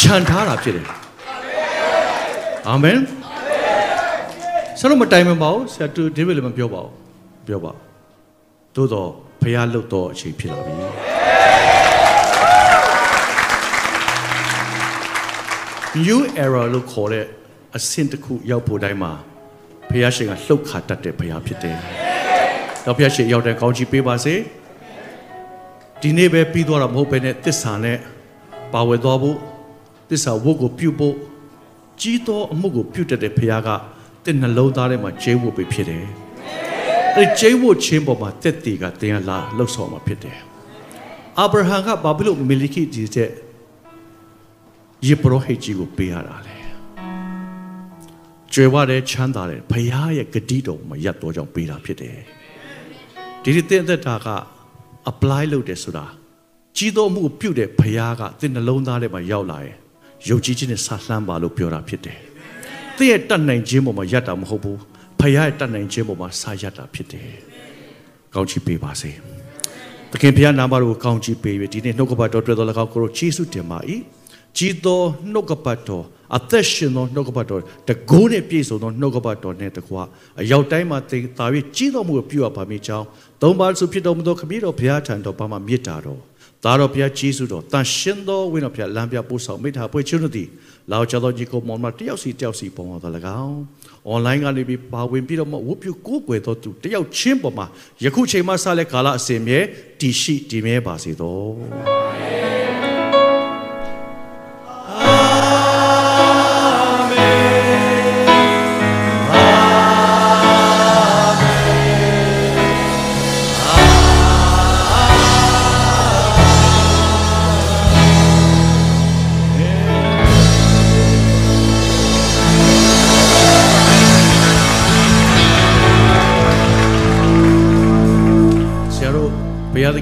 [0.00, 0.86] ခြံထားတာဖြစ်တယ်
[2.68, 2.98] အာမင်
[4.78, 6.92] ဆရာတို့မတိုင်မပါဘူးဆရာတူဒီဘယ်လည်းမပြောပါဘူး
[7.46, 7.72] ပြောပါ
[8.74, 9.10] သို့တော့
[9.42, 10.74] ဖះလွတ်တော့အချိန်ဖြစ်လာပြီ
[16.04, 17.24] new era လို့ခေါ်တဲ့
[17.76, 19.12] အဆင့်တစ်ခုရောက်ဖို့တိုင်းမှာ
[19.88, 21.76] ဖះရှင်ကလှုပ်ခါတတ်တဲ့ဖះဖြစ်တယ်
[22.84, 24.34] တော့ဖះရှင်ရောက်တဲ့ကောင်းချီးပေးပါစေ
[26.02, 27.98] ဒီနေ့ပဲပြီးသွားတာမဟုတ်ဘဲနဲ့တစ္ဆာနဲ့
[28.72, 29.36] ပါဝယ်သွားဖို့
[30.10, 31.14] သစ္စာဝတ်ကိုပြုဖို့
[32.00, 33.70] ကြီးသောအမှုကိုပြုတတ်တဲ့ဖခင်က
[34.24, 36.04] တင့်နှလုံးသားထဲမှာကျဲဝတ်ပဲဖြစ်တယ်။
[37.16, 40.38] အဲဒီကျဲဝတ်ခြင်းပေါ်မှာတက်တီကတင်ရလာလှုပ်ဆောင်မှာဖြစ်တယ်။
[41.38, 43.30] အာဗြဟံကဘာဖြစ်လို့မီလီခိဒီတဲ့
[45.06, 46.56] ယေဘရဟိတ်ကြီးကိုပေးရတာလဲ။
[48.52, 49.86] ကျွေဝတဲ့ချမ်းသာတဲ့ဖခင်
[50.16, 52.16] ရဲ့ဂတိတော်မှာရပ်တော်ကြောင့်ပေးတာဖြစ်တယ်။
[53.42, 54.28] ဒီဒီတဲ့သက်တာက
[55.10, 56.06] apply လုပ်တယ်ဆိုတာ
[56.76, 59.76] ကြီးသောအမှုကိုပြုတဲ့ဖခင်ကတင့်နှလုံးသားထဲမှာရောက်လာရင်
[60.28, 62.18] ယုံကြည်ခြင်းနဲ့ဆာလှမ်းပါလို့ပြောတာဖြစ်တယ်။
[62.98, 64.76] သင်ရဲ့တတ်နိုင်ခြင်းပေါ်မှာယက်တာမဟုတ်ဘူး။
[65.20, 67.28] ဖခင်ရဲ့တတ်နိုင်ခြင်းပေါ်မှာဆာယက်တာဖြစ်တယ်။
[68.34, 69.10] ကောင်းချီးပေးပါစေ။
[70.12, 73.78] သခင်ဖခင်နာမတော်ကိုကောင်းချီးပေးပြီးဒီနေ့နှုတ်ကပတ်တော်တွေ့တော်၎င်းကိုယေရှုတင်ပါ၏။
[74.56, 75.00] ကြီးသော
[75.32, 76.04] နှုတ်ကပတ်တော်
[76.36, 80.02] အသက်ရှင်သောနှုတ်ကပတ်တော်တကိုးနဲ့ပြည့်စုံသောနှုတ်ကပတ်တော်နဲ့တကွာ
[80.40, 81.46] အရောက်တိုင်းမှာသင်သာ၍
[81.76, 83.06] ကြီးတော်မူကိုပြုအပ်ပါမည်ကြောင်း
[83.42, 86.20] သုံးပါးစုဖြစ်တော်မူသောခမည်းတော်ဘုရားထံတော်ဘာမှမေတ္တာတော်
[86.64, 90.48] သားတော်ဘုရားကျေးဇူးတော်တန်ရှင်သောဝိညာဉ်ဘုရားလမ်းပြပို့ဆောင်မိထားပွေချွန်းတို့သည်
[90.92, 93.58] လာကြသောကြီးကိုမောင်မတယောက်စီတယောက်စီပုံတော်တော်၎င်း
[94.12, 97.66] online ကနေပြီးပါဝင်ပြီးတော့မှဝတ်ပြုကိုးကွယ်သောသူတယောက်ချင်းပေါ်မှာ
[98.04, 99.60] ယခုချိန်မှစလဲကာလအစဉ်မြဲ
[100.00, 102.67] တည်ရှိတည်မြဲပါစေသော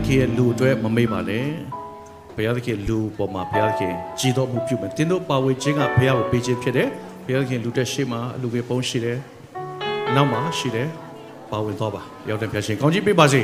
[0.06, 1.46] ခင်ရဲ့လူအတွက်မမေ့ပါနဲ့
[2.36, 6.88] ဘုရားသခင်လူပေါ်မှာဘုရားသခင်ကြည်တော်မှုပြုမယ်တင်းတို့ပါဝင်ခြင်းကဘုရားကိုပေးခြင်းဖြစ်တယ်
[7.26, 9.18] ဘုရားသခင်လူတက်ရှိမှလူတွေပုံရှိတယ်
[10.14, 10.88] နောက်မှရှိတယ်
[11.50, 13.40] ပါဝင်တော့ပါရောက်တဲ့ဘုရားရှင်ကောင်းကြီးပေးပါစေ